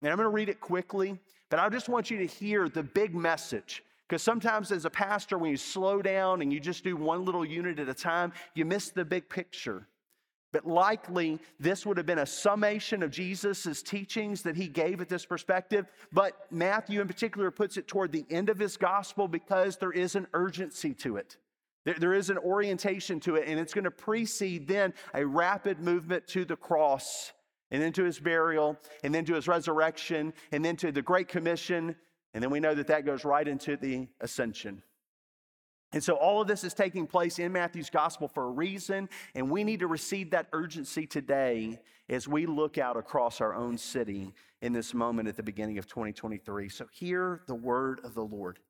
And 0.02 0.11
I'm 0.11 0.16
going 0.16 0.30
to 0.30 0.35
read 0.35 0.49
it 0.49 0.61
quickly 0.61 1.18
But 1.50 1.59
I 1.59 1.69
just 1.69 1.88
want 1.88 2.11
you 2.11 2.19
to 2.19 2.26
hear 2.26 2.69
the 2.69 2.83
big 2.83 3.14
message. 3.14 3.85
Because 4.09 4.23
sometimes, 4.23 4.73
as 4.73 4.85
a 4.85 4.90
pastor, 4.90 5.38
when 5.38 5.50
you 5.50 5.57
slow 5.57 6.02
down 6.02 6.42
and 6.42 6.52
you 6.52 6.59
just 6.59 6.83
do 6.83 6.97
one 6.97 7.25
little 7.25 7.45
unit 7.45 7.78
at 7.78 7.88
a 7.88 7.95
time, 7.95 8.33
you 8.54 8.64
miss 8.64 8.90
the 8.90 9.04
big 9.04 9.28
picture. 9.28 9.87
But 10.52 10.66
likely, 10.66 11.38
this 11.61 11.87
would 11.87 11.97
have 11.97 12.07
been 12.07 12.19
a 12.19 12.26
summation 12.26 13.04
of 13.04 13.12
Jesus' 13.12 13.83
teachings 13.83 14.42
that 14.42 14.57
he 14.57 14.66
gave 14.66 15.00
at 15.00 15.09
this 15.09 15.25
perspective. 15.25 15.87
But 16.12 16.35
Matthew, 16.50 17.00
in 17.00 17.07
particular, 17.07 17.52
puts 17.52 17.76
it 17.76 17.87
toward 17.87 18.11
the 18.11 18.26
end 18.30 18.49
of 18.49 18.59
his 18.59 18.76
gospel 18.76 19.28
because 19.28 19.76
there 19.76 19.92
is 19.92 20.16
an 20.16 20.26
urgency 20.35 20.92
to 20.95 21.16
it. 21.16 21.37
There, 21.85 21.95
there 21.95 22.14
is 22.14 22.30
an 22.30 22.38
orientation 22.38 23.21
to 23.21 23.37
it, 23.37 23.47
and 23.47 23.61
it's 23.61 23.73
going 23.73 23.85
to 23.85 23.92
precede 23.92 24.66
then 24.66 24.92
a 25.14 25.25
rapid 25.25 25.78
movement 25.78 26.26
to 26.28 26.45
the 26.45 26.57
cross, 26.57 27.33
and 27.71 27.83
then 27.83 27.93
to 27.93 28.05
his 28.05 28.19
burial, 28.19 28.77
and 29.05 29.15
then 29.15 29.25
to 29.27 29.35
his 29.35 29.49
resurrection, 29.49 30.33
and 30.53 30.65
then 30.65 30.77
to 30.77 30.93
the 30.93 31.03
Great 31.03 31.29
Commission. 31.29 31.97
And 32.35 32.43
then 32.43 32.50
we 32.50 32.61
know 32.61 32.75
that 32.75 32.87
that 32.89 33.05
goes 33.05 33.25
right 33.25 33.47
into 33.47 33.77
the 33.77 34.09
ascension. 34.21 34.83
And 35.93 36.03
so 36.03 36.15
all 36.15 36.41
of 36.41 36.47
this 36.47 36.62
is 36.62 36.73
taking 36.73 37.07
place 37.07 37.39
in 37.41 37.53
Matthew's 37.53 37.91
gospel 37.91 38.29
for 38.29 38.45
a 38.45 38.50
reason, 38.50 39.09
and 39.35 39.50
we 39.50 39.65
need 39.65 39.81
to 39.81 39.89
receive 39.89 40.31
that 40.31 40.47
urgency 40.53 41.07
today 41.07 41.81
as 42.09 42.29
we 42.29 42.47
look 42.47 42.79
out 42.79 42.97
across 42.97 43.41
our 43.41 43.55
own 43.55 43.77
city 43.77 44.33
in 44.62 44.73
this 44.73 44.95
moment 44.95 45.29
at 45.29 45.37
the 45.37 45.43
beginning 45.43 45.79
of 45.79 45.89
2023. 45.89 46.69
So 46.69 46.87
hear 46.93 47.43
the 47.49 47.55
word 47.55 48.00
of 48.05 48.15
the 48.15 48.25
Lord. 48.25 48.61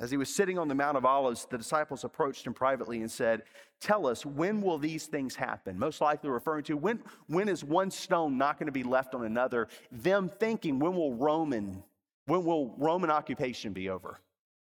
As 0.00 0.12
he 0.12 0.16
was 0.16 0.32
sitting 0.32 0.58
on 0.58 0.68
the 0.68 0.76
Mount 0.76 0.96
of 0.96 1.04
Olives, 1.04 1.46
the 1.50 1.58
disciples 1.58 2.04
approached 2.04 2.46
him 2.46 2.54
privately 2.54 3.00
and 3.00 3.10
said, 3.10 3.42
Tell 3.80 4.06
us, 4.06 4.24
when 4.24 4.62
will 4.62 4.78
these 4.78 5.06
things 5.06 5.34
happen? 5.34 5.78
Most 5.78 6.00
likely 6.00 6.30
referring 6.30 6.64
to 6.64 6.76
when, 6.76 7.02
when 7.26 7.48
is 7.48 7.64
one 7.64 7.90
stone 7.90 8.38
not 8.38 8.58
going 8.58 8.66
to 8.66 8.72
be 8.72 8.84
left 8.84 9.14
on 9.14 9.24
another? 9.24 9.68
Them 9.90 10.28
thinking, 10.28 10.78
when 10.78 10.94
will 10.94 11.14
Roman, 11.14 11.82
when 12.26 12.44
will 12.44 12.74
Roman 12.78 13.10
occupation 13.10 13.72
be 13.72 13.88
over? 13.88 14.20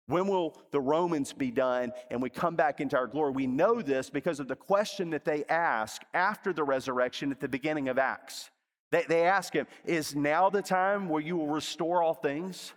When 0.08 0.26
will 0.26 0.56
the 0.70 0.80
Romans 0.80 1.32
be 1.32 1.50
done 1.50 1.92
and 2.10 2.22
we 2.22 2.30
come 2.30 2.54
back 2.54 2.80
into 2.80 2.96
our 2.96 3.08
glory? 3.08 3.32
We 3.32 3.46
know 3.46 3.82
this 3.82 4.08
because 4.08 4.40
of 4.40 4.48
the 4.48 4.56
question 4.56 5.10
that 5.10 5.24
they 5.24 5.44
ask 5.46 6.02
after 6.14 6.52
the 6.52 6.64
resurrection 6.64 7.30
at 7.30 7.40
the 7.40 7.48
beginning 7.48 7.88
of 7.88 7.98
Acts. 7.98 8.50
They, 8.92 9.04
they 9.08 9.24
ask 9.24 9.52
him, 9.52 9.66
Is 9.84 10.14
now 10.14 10.48
the 10.48 10.62
time 10.62 11.08
where 11.08 11.20
you 11.20 11.36
will 11.36 11.48
restore 11.48 12.02
all 12.02 12.14
things? 12.14 12.72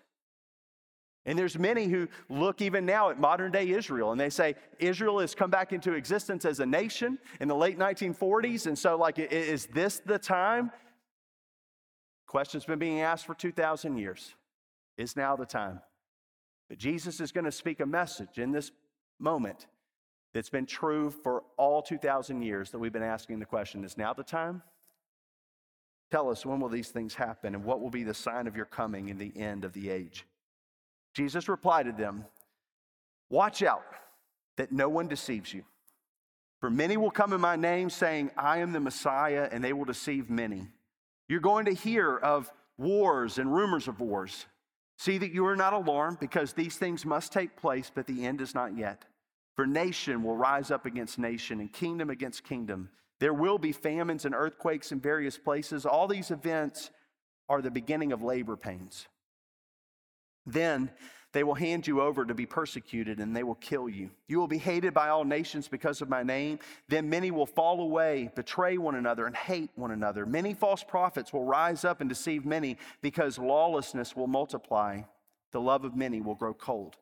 And 1.30 1.38
there's 1.38 1.60
many 1.60 1.86
who 1.86 2.08
look 2.28 2.60
even 2.60 2.88
now 2.88 3.12
at 3.12 3.20
modern 3.20 3.52
day 3.52 3.70
Israel 3.70 4.12
and 4.12 4.20
they 4.20 4.32
say 4.32 4.56
Israel 4.80 5.20
has 5.20 5.36
come 5.36 5.52
back 5.52 5.72
into 5.72 5.94
existence 5.94 6.44
as 6.44 6.60
a 6.60 6.66
nation 6.66 7.20
in 7.40 7.48
the 7.48 7.56
late 7.56 7.78
1940s. 7.78 8.66
And 8.66 8.76
so, 8.76 8.98
like, 8.98 9.20
is 9.20 9.68
this 9.68 10.02
the 10.04 10.18
time? 10.18 10.72
Question's 12.26 12.66
been 12.66 12.80
being 12.80 13.02
asked 13.02 13.28
for 13.28 13.36
2,000 13.36 13.98
years. 13.98 14.34
Is 14.98 15.16
now 15.16 15.36
the 15.36 15.46
time? 15.46 15.82
But 16.68 16.80
Jesus 16.80 17.20
is 17.20 17.32
going 17.32 17.46
to 17.46 17.52
speak 17.52 17.80
a 17.80 17.86
message 17.86 18.40
in 18.40 18.52
this 18.52 18.72
moment 19.20 19.68
that's 20.34 20.50
been 20.50 20.66
true 20.66 21.12
for 21.12 21.44
all 21.58 21.84
2,000 21.84 22.42
years 22.42 22.72
that 22.72 22.80
we've 22.80 22.92
been 22.92 23.04
asking 23.04 23.38
the 23.38 23.46
question 23.46 23.84
is 23.84 24.00
now 24.00 24.14
the 24.14 24.24
time? 24.24 24.64
Tell 26.10 26.32
us 26.32 26.44
when 26.44 26.60
will 26.60 26.70
these 26.70 26.90
things 26.90 27.14
happen 27.14 27.54
and 27.54 27.64
what 27.64 27.82
will 27.82 27.92
be 27.92 28.02
the 28.02 28.16
sign 28.16 28.48
of 28.48 28.56
your 28.56 28.66
coming 28.66 29.10
in 29.10 29.20
the 29.20 29.32
end 29.38 29.64
of 29.64 29.74
the 29.74 29.92
age? 29.92 30.26
Jesus 31.14 31.50
replied 31.50 31.86
to 31.86 31.92
them, 31.92 32.26
Watch 33.30 33.62
out 33.62 33.84
that 34.58 34.72
no 34.72 34.90
one 34.90 35.08
deceives 35.08 35.54
you. 35.54 35.64
For 36.60 36.70
many 36.70 36.98
will 36.98 37.12
come 37.12 37.32
in 37.32 37.40
my 37.40 37.56
name 37.56 37.90
saying, 37.90 38.32
I 38.36 38.58
am 38.58 38.74
the 38.74 38.80
Messiah, 38.80 39.48
and 39.52 39.64
they 39.64 39.74
will 39.74 39.86
deceive 39.86 40.30
many. 40.30 40.68
You're 41.28 41.40
going 41.40 41.66
to 41.66 41.74
hear 41.74 42.18
of 42.18 42.52
wars 42.78 43.38
and 43.38 43.54
rumors 43.54 43.88
of 43.88 44.00
wars. 44.00 44.46
See 44.98 45.18
that 45.20 45.32
you 45.32 45.46
are 45.46 45.56
not 45.56 45.74
alarmed, 45.74 46.20
because 46.20 46.54
these 46.54 46.76
things 46.76 47.06
must 47.06 47.32
take 47.32 47.56
place, 47.56 47.90
but 47.94 48.08
the 48.08 48.26
end 48.26 48.42
is 48.42 48.54
not 48.54 48.78
yet. 48.78 49.06
For 49.56 49.66
nation 49.66 50.24
will 50.24 50.36
rise 50.36 50.72
up 50.72 50.86
against 50.86 51.20
nation, 51.20 51.60
and 51.60 51.72
kingdom 51.72 52.10
against 52.10 52.44
kingdom. 52.44 52.90
There 53.20 53.34
will 53.34 53.58
be 53.58 53.72
famines 53.72 54.26
and 54.26 54.36
earthquakes 54.36 54.92
in 54.92 55.00
various 55.00 55.38
places. 55.38 55.86
All 55.86 56.08
these 56.08 56.32
events 56.32 56.92
are 57.48 57.62
the 57.62 57.72
beginning 57.72 58.12
of 58.12 58.24
labor 58.24 58.56
pains. 58.56 59.08
Then 60.46 60.92
they 61.32 61.44
will 61.44 61.54
hand 61.54 61.86
you 61.86 62.02
over 62.02 62.26
to 62.26 62.34
be 62.34 62.46
persecuted 62.46 63.20
and 63.20 63.36
they 63.36 63.44
will 63.44 63.56
kill 63.56 63.88
you. 63.88 64.10
You 64.28 64.40
will 64.40 64.48
be 64.48 64.58
hated 64.58 64.94
by 64.94 65.10
all 65.10 65.24
nations 65.24 65.68
because 65.68 66.02
of 66.02 66.10
my 66.10 66.24
name. 66.24 66.58
Then 66.88 67.10
many 67.10 67.30
will 67.30 67.46
fall 67.46 67.82
away, 67.82 68.32
betray 68.36 68.78
one 68.78 68.96
another, 68.96 69.28
and 69.28 69.36
hate 69.36 69.70
one 69.76 69.92
another. 69.92 70.26
Many 70.26 70.56
false 70.56 70.84
prophets 70.84 71.32
will 71.32 71.44
rise 71.44 71.86
up 71.86 72.02
and 72.02 72.10
deceive 72.10 72.46
many 72.46 72.78
because 73.02 73.38
lawlessness 73.38 74.16
will 74.16 74.28
multiply. 74.28 75.02
The 75.52 75.62
love 75.62 75.86
of 75.86 75.96
many 75.96 76.20
will 76.20 76.36
grow 76.36 76.54
cold. 76.54 76.98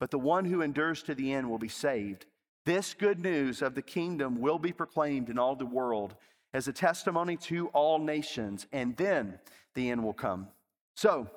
But 0.00 0.10
the 0.10 0.18
one 0.18 0.46
who 0.46 0.62
endures 0.62 1.02
to 1.04 1.14
the 1.14 1.32
end 1.32 1.48
will 1.48 1.58
be 1.58 1.68
saved. 1.68 2.26
This 2.66 2.94
good 2.94 3.20
news 3.20 3.62
of 3.62 3.74
the 3.74 3.82
kingdom 3.82 4.40
will 4.40 4.58
be 4.58 4.72
proclaimed 4.72 5.28
in 5.28 5.38
all 5.38 5.54
the 5.54 5.66
world 5.66 6.16
as 6.52 6.66
a 6.66 6.72
testimony 6.72 7.36
to 7.36 7.68
all 7.68 7.98
nations, 7.98 8.66
and 8.72 8.96
then 8.96 9.38
the 9.74 9.90
end 9.90 10.02
will 10.02 10.12
come. 10.12 10.48
So, 10.96 11.28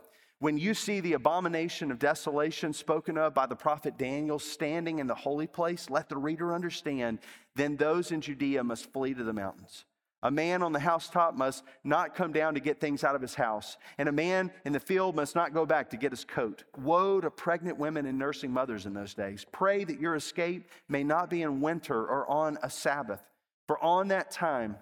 when 0.43 0.57
you 0.57 0.73
see 0.73 0.99
the 0.99 1.13
abomination 1.13 1.89
of 1.89 1.99
desolation 1.99 2.73
spoken 2.73 3.17
of 3.17 3.33
by 3.33 3.45
the 3.45 3.55
prophet 3.55 3.97
Daniel 3.97 4.37
standing 4.37 4.99
in 4.99 5.07
the 5.07 5.15
holy 5.15 5.47
place, 5.47 5.89
let 5.89 6.09
the 6.09 6.17
reader 6.17 6.53
understand, 6.53 7.19
then 7.55 7.77
those 7.77 8.11
in 8.11 8.19
Judea 8.19 8.61
must 8.61 8.91
flee 8.91 9.13
to 9.13 9.23
the 9.23 9.31
mountains. 9.31 9.85
A 10.21 10.29
man 10.29 10.61
on 10.61 10.73
the 10.73 10.81
housetop 10.81 11.33
must 11.35 11.63
not 11.85 12.13
come 12.13 12.33
down 12.33 12.55
to 12.55 12.59
get 12.59 12.81
things 12.81 13.05
out 13.05 13.15
of 13.15 13.21
his 13.21 13.35
house, 13.35 13.77
and 13.97 14.09
a 14.09 14.11
man 14.11 14.51
in 14.65 14.73
the 14.73 14.81
field 14.81 15.15
must 15.15 15.33
not 15.33 15.53
go 15.53 15.65
back 15.65 15.89
to 15.91 15.97
get 15.97 16.11
his 16.11 16.25
coat. 16.25 16.65
Woe 16.77 17.21
to 17.21 17.31
pregnant 17.31 17.77
women 17.77 18.05
and 18.05 18.19
nursing 18.19 18.51
mothers 18.51 18.85
in 18.85 18.93
those 18.93 19.13
days. 19.13 19.45
Pray 19.53 19.85
that 19.85 20.01
your 20.01 20.15
escape 20.15 20.69
may 20.89 21.05
not 21.05 21.29
be 21.29 21.43
in 21.43 21.61
winter 21.61 22.05
or 22.05 22.29
on 22.29 22.57
a 22.61 22.69
Sabbath, 22.69 23.21
for 23.65 23.81
on 23.81 24.09
that 24.09 24.29
time 24.29 24.75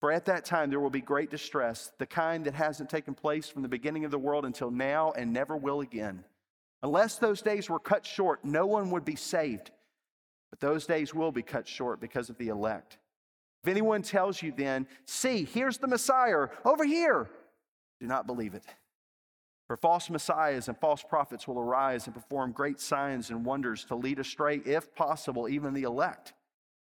for 0.00 0.10
at 0.10 0.24
that 0.24 0.44
time 0.44 0.70
there 0.70 0.80
will 0.80 0.90
be 0.90 1.00
great 1.00 1.30
distress, 1.30 1.92
the 1.98 2.06
kind 2.06 2.44
that 2.46 2.54
hasn't 2.54 2.88
taken 2.90 3.14
place 3.14 3.48
from 3.48 3.62
the 3.62 3.68
beginning 3.68 4.04
of 4.04 4.10
the 4.10 4.18
world 4.18 4.46
until 4.46 4.70
now 4.70 5.12
and 5.12 5.32
never 5.32 5.56
will 5.56 5.82
again. 5.82 6.24
Unless 6.82 7.18
those 7.18 7.42
days 7.42 7.68
were 7.68 7.78
cut 7.78 8.06
short, 8.06 8.44
no 8.44 8.66
one 8.66 8.90
would 8.90 9.04
be 9.04 9.16
saved. 9.16 9.70
But 10.48 10.60
those 10.60 10.86
days 10.86 11.14
will 11.14 11.30
be 11.30 11.42
cut 11.42 11.68
short 11.68 12.00
because 12.00 12.30
of 12.30 12.38
the 12.38 12.48
elect. 12.48 12.96
If 13.62 13.68
anyone 13.68 14.00
tells 14.00 14.42
you 14.42 14.52
then, 14.56 14.86
see, 15.04 15.44
here's 15.44 15.76
the 15.76 15.86
Messiah, 15.86 16.48
over 16.64 16.84
here, 16.84 17.28
do 18.00 18.06
not 18.06 18.26
believe 18.26 18.54
it. 18.54 18.64
For 19.66 19.76
false 19.76 20.10
messiahs 20.10 20.66
and 20.66 20.76
false 20.78 21.02
prophets 21.02 21.46
will 21.46 21.60
arise 21.60 22.06
and 22.06 22.14
perform 22.14 22.50
great 22.50 22.80
signs 22.80 23.30
and 23.30 23.44
wonders 23.44 23.84
to 23.84 23.94
lead 23.94 24.18
astray, 24.18 24.56
if 24.64 24.92
possible, 24.96 25.48
even 25.48 25.74
the 25.74 25.84
elect. 25.84 26.32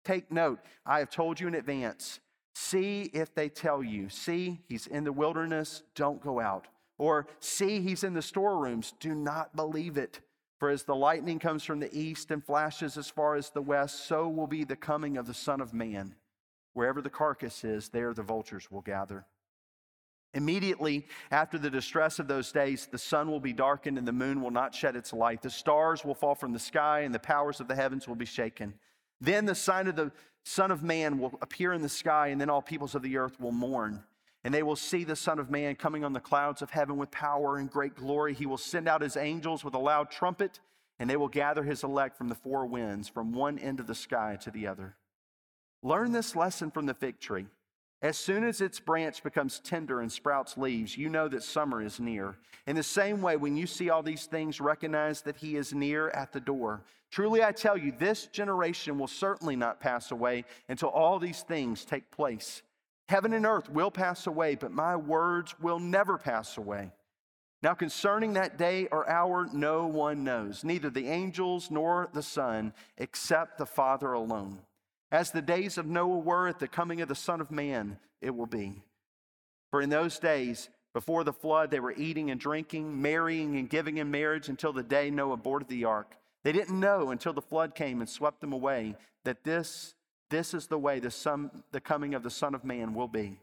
Take 0.03 0.32
note, 0.32 0.60
I 0.84 0.98
have 1.00 1.12
told 1.12 1.39
you 1.39 1.48
in 1.48 1.53
advance. 1.53 2.20
See 2.53 3.10
if 3.13 3.34
they 3.34 3.50
tell 3.50 3.81
you, 3.81 4.10
see, 4.10 4.60
he's 4.67 4.88
in 4.88 5.03
the 5.03 5.13
wilderness, 5.13 5.84
don't 5.96 6.22
go 6.22 6.39
out. 6.39 6.67
Or 6.98 7.27
see, 7.39 7.81
he's 7.81 8.03
in 8.03 8.13
the 8.13 8.22
storerooms, 8.22 8.93
do 9.00 9.15
not 9.15 9.55
believe 9.55 9.98
it. 9.98 10.20
For 10.60 10.70
as 10.70 10.84
the 10.84 10.96
lightning 10.96 11.39
comes 11.39 11.63
from 11.63 11.79
the 11.79 11.91
east 11.98 12.29
and 12.29 12.46
flashes 12.46 12.98
as 12.98 13.10
far 13.10 13.36
as 13.36 13.50
the 13.50 13.62
west, 13.62 14.05
so 14.05 14.27
will 14.27 14.48
be 14.48 14.63
the 14.63 14.75
coming 14.75 15.17
of 15.17 15.25
the 15.25 15.34
Son 15.34 15.60
of 15.60 15.74
Man. 15.74 16.13
Wherever 16.74 17.01
the 17.01 17.10
carcass 17.10 17.63
is, 17.63 17.89
there 17.89 18.13
the 18.13 18.22
vultures 18.22 18.70
will 18.70 18.81
gather. 18.81 19.25
Immediately 20.34 21.08
after 21.31 21.58
the 21.58 21.70
distress 21.70 22.20
of 22.20 22.27
those 22.27 22.51
days, 22.51 22.88
the 22.89 22.98
sun 22.98 23.29
will 23.29 23.39
be 23.39 23.51
darkened 23.51 23.98
and 23.98 24.08
the 24.08 24.13
moon 24.13 24.41
will 24.41 24.51
not 24.51 24.74
shed 24.74 24.96
its 24.96 25.12
light. 25.12 25.41
The 25.41 25.50
stars 25.50 26.05
will 26.05 26.15
fall 26.15 26.36
from 26.36 26.53
the 26.53 26.60
sky 26.60 27.01
and 27.01 27.13
the 27.13 27.20
powers 27.20 27.60
of 27.60 27.67
the 27.67 27.75
heavens 27.75 28.08
will 28.08 28.15
be 28.15 28.25
shaken. 28.25 28.75
Then 29.22 29.46
the 29.46 29.56
sign 29.56 29.88
of 29.88 29.96
the 29.96 30.12
Son 30.44 30.72
of 30.72 30.82
Man 30.82 31.20
will 31.20 31.38
appear 31.42 31.72
in 31.72 31.84
the 31.84 31.90
sky, 31.90 32.28
and 32.28 32.42
then 32.42 32.50
all 32.50 32.62
peoples 32.62 32.96
of 32.96 33.04
the 33.04 33.18
earth 33.18 33.40
will 33.40 33.51
mourn. 33.51 34.04
And 34.44 34.51
they 34.51 34.63
will 34.63 34.75
see 34.75 35.04
the 35.04 35.16
Son 35.16 35.38
of 35.38 35.51
Man 35.51 35.75
coming 35.75 36.04
on 36.04 36.13
the 36.13 36.20
clouds 36.20 36.63
of 36.63 36.72
heaven 36.72 36.98
with 36.98 37.12
power 37.12 37.58
and 37.58 37.70
great 37.70 37.96
glory. 37.96 38.34
He 38.34 38.48
will 38.48 38.58
send 38.58 38.88
out 38.88 39.04
his 39.04 39.16
angels 39.16 39.63
with 39.63 39.75
a 39.75 39.80
loud 39.80 40.10
trumpet, 40.10 40.60
and 40.98 41.08
they 41.08 41.16
will 41.16 41.28
gather 41.28 41.63
his 41.63 41.84
elect 41.84 42.18
from 42.18 42.28
the 42.28 42.36
four 42.36 42.66
winds, 42.66 43.08
from 43.08 43.34
one 43.34 43.60
end 43.60 43.80
of 43.80 43.86
the 43.86 43.94
sky 43.94 44.38
to 44.42 44.50
the 44.50 44.66
other. 44.66 44.96
Learn 45.84 46.12
this 46.12 46.36
lesson 46.36 46.72
from 46.72 46.88
the 46.88 46.96
fig 46.96 47.20
tree. 47.20 47.46
As 48.01 48.17
soon 48.17 48.43
as 48.43 48.62
its 48.62 48.79
branch 48.79 49.22
becomes 49.22 49.60
tender 49.60 50.01
and 50.01 50.12
sprouts 50.12 50.58
leaves, 50.58 50.98
you 50.98 51.08
know 51.08 51.27
that 51.27 51.43
summer 51.43 51.84
is 51.84 52.00
near. 52.00 52.36
In 52.65 52.75
the 52.75 52.81
same 52.81 53.22
way, 53.22 53.38
when 53.38 53.55
you 53.55 53.67
see 53.67 53.91
all 53.91 54.01
these 54.01 54.25
things, 54.25 54.60
recognize 54.60 55.22
that 55.22 55.38
he 55.38 55.55
is 55.55 55.74
near 55.74 56.10
at 56.10 56.34
the 56.34 56.39
door. 56.39 56.84
Truly, 57.12 57.43
I 57.43 57.51
tell 57.51 57.77
you, 57.77 57.91
this 57.91 58.25
generation 58.25 58.98
will 58.98 59.08
certainly 59.08 59.55
not 59.55 59.79
pass 59.79 60.10
away 60.10 60.46
until 60.67 60.89
all 60.89 61.20
these 61.20 61.41
things 61.41 61.86
take 61.86 62.10
place. 62.10 62.63
Heaven 63.08 63.34
and 63.34 63.46
earth 63.46 63.70
will 63.70 63.91
pass 63.91 64.25
away, 64.25 64.55
but 64.55 64.72
my 64.72 64.96
words 64.96 65.53
will 65.60 65.79
never 65.79 66.17
pass 66.17 66.58
away. 66.58 66.91
Now, 67.62 67.75
concerning 67.75 68.34
that 68.34 68.58
day 68.58 68.88
or 68.91 69.08
hour, 69.08 69.48
no 69.53 69.86
one 69.86 70.24
knows, 70.24 70.63
neither 70.63 70.89
the 70.89 71.08
angels 71.08 71.70
nor 71.70 72.10
the 72.13 72.24
Son, 72.24 72.74
except 72.98 73.60
the 73.60 73.67
Father 73.67 74.13
alone. 74.13 74.60
As 75.12 75.32
the 75.32 75.41
days 75.41 75.77
of 75.77 75.86
Noah 75.86 76.20
were 76.20 76.48
at 76.48 76.60
the 76.60 76.68
coming 76.68 77.01
of 77.01 77.10
the 77.10 77.15
Son 77.15 77.41
of 77.41 77.51
Man, 77.51 77.98
it 78.22 78.36
will 78.36 78.46
be. 78.46 78.82
For 79.70 79.82
in 79.82 79.89
those 79.89 80.20
days, 80.20 80.70
Before 80.94 81.24
the 81.24 81.34
flood, 81.34 81.72
they 81.72 81.80
were 81.80 81.94
eating 81.94 82.32
and 82.32 82.39
drinking, 82.39 83.01
marrying 83.01 83.58
and 83.58 83.70
giving 83.70 83.98
in 83.98 84.12
marriage 84.12 84.50
until 84.50 84.74
the 84.74 84.84
day 84.84 85.10
Noah 85.10 85.38
boarded 85.38 85.70
the 85.70 85.86
ark. 85.86 86.15
They 86.44 86.51
didn't 86.51 86.80
know 86.80 87.12
until 87.12 87.34
the 87.34 87.41
flood 87.41 87.75
came 87.75 88.01
and 88.01 88.10
swept 88.10 88.41
them 88.41 88.51
away 88.51 88.96
that 89.24 89.44
this, 89.44 89.96
this 90.30 90.53
is 90.53 90.68
the 90.68 90.77
way 90.77 91.00
the, 91.00 91.12
son, 91.12 91.63
the 91.72 91.80
coming 91.80 92.13
of 92.13 92.24
the 92.24 92.30
Son 92.30 92.53
of 92.56 92.65
Man 92.65 92.94
will 92.94 93.08
be. 93.08 93.39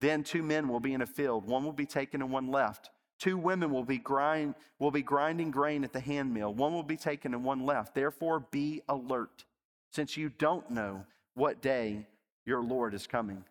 Then 0.00 0.22
two 0.22 0.42
men 0.42 0.68
will 0.68 0.80
be 0.80 0.94
in 0.94 1.02
a 1.02 1.06
field, 1.06 1.46
one 1.46 1.64
will 1.64 1.72
be 1.72 1.86
taken 1.86 2.22
and 2.22 2.30
one 2.30 2.50
left. 2.50 2.90
Two 3.18 3.38
women 3.38 3.70
will 3.70 3.84
be, 3.84 3.98
grind, 3.98 4.54
will 4.78 4.90
be 4.90 5.02
grinding 5.02 5.50
grain 5.50 5.84
at 5.84 5.92
the 5.92 6.00
handmill, 6.00 6.54
one 6.54 6.72
will 6.72 6.82
be 6.82 6.96
taken 6.96 7.34
and 7.34 7.44
one 7.44 7.66
left. 7.66 7.94
Therefore, 7.94 8.40
be 8.40 8.82
alert, 8.88 9.44
since 9.92 10.16
you 10.16 10.28
don't 10.28 10.70
know 10.70 11.04
what 11.34 11.62
day 11.62 12.06
your 12.44 12.62
Lord 12.62 12.94
is 12.94 13.06
coming. 13.06 13.44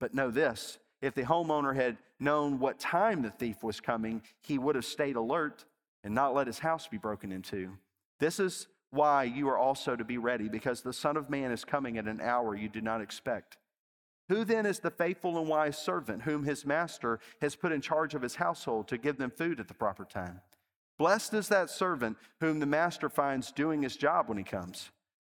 But 0.00 0.14
know 0.14 0.30
this 0.30 0.78
if 1.00 1.14
the 1.14 1.22
homeowner 1.22 1.74
had 1.74 1.98
known 2.20 2.58
what 2.58 2.78
time 2.78 3.22
the 3.22 3.30
thief 3.30 3.62
was 3.62 3.80
coming, 3.80 4.22
he 4.42 4.58
would 4.58 4.74
have 4.74 4.84
stayed 4.84 5.16
alert 5.16 5.64
and 6.04 6.14
not 6.14 6.34
let 6.34 6.46
his 6.46 6.58
house 6.58 6.88
be 6.88 6.98
broken 6.98 7.32
into. 7.32 7.70
This 8.18 8.40
is 8.40 8.66
why 8.90 9.24
you 9.24 9.48
are 9.48 9.58
also 9.58 9.94
to 9.94 10.04
be 10.04 10.18
ready, 10.18 10.48
because 10.48 10.80
the 10.80 10.92
Son 10.92 11.16
of 11.16 11.28
Man 11.28 11.52
is 11.52 11.64
coming 11.64 11.98
at 11.98 12.06
an 12.06 12.20
hour 12.20 12.54
you 12.54 12.68
do 12.68 12.80
not 12.80 13.00
expect. 13.00 13.58
Who 14.28 14.44
then 14.44 14.66
is 14.66 14.80
the 14.80 14.90
faithful 14.90 15.38
and 15.38 15.48
wise 15.48 15.78
servant 15.78 16.22
whom 16.22 16.44
his 16.44 16.66
master 16.66 17.18
has 17.40 17.56
put 17.56 17.72
in 17.72 17.80
charge 17.80 18.14
of 18.14 18.22
his 18.22 18.36
household 18.36 18.88
to 18.88 18.98
give 18.98 19.18
them 19.18 19.30
food 19.30 19.60
at 19.60 19.68
the 19.68 19.74
proper 19.74 20.04
time? 20.04 20.40
Blessed 20.98 21.34
is 21.34 21.48
that 21.48 21.70
servant 21.70 22.16
whom 22.40 22.58
the 22.58 22.66
master 22.66 23.08
finds 23.08 23.52
doing 23.52 23.82
his 23.82 23.96
job 23.96 24.28
when 24.28 24.38
he 24.38 24.44
comes. 24.44 24.90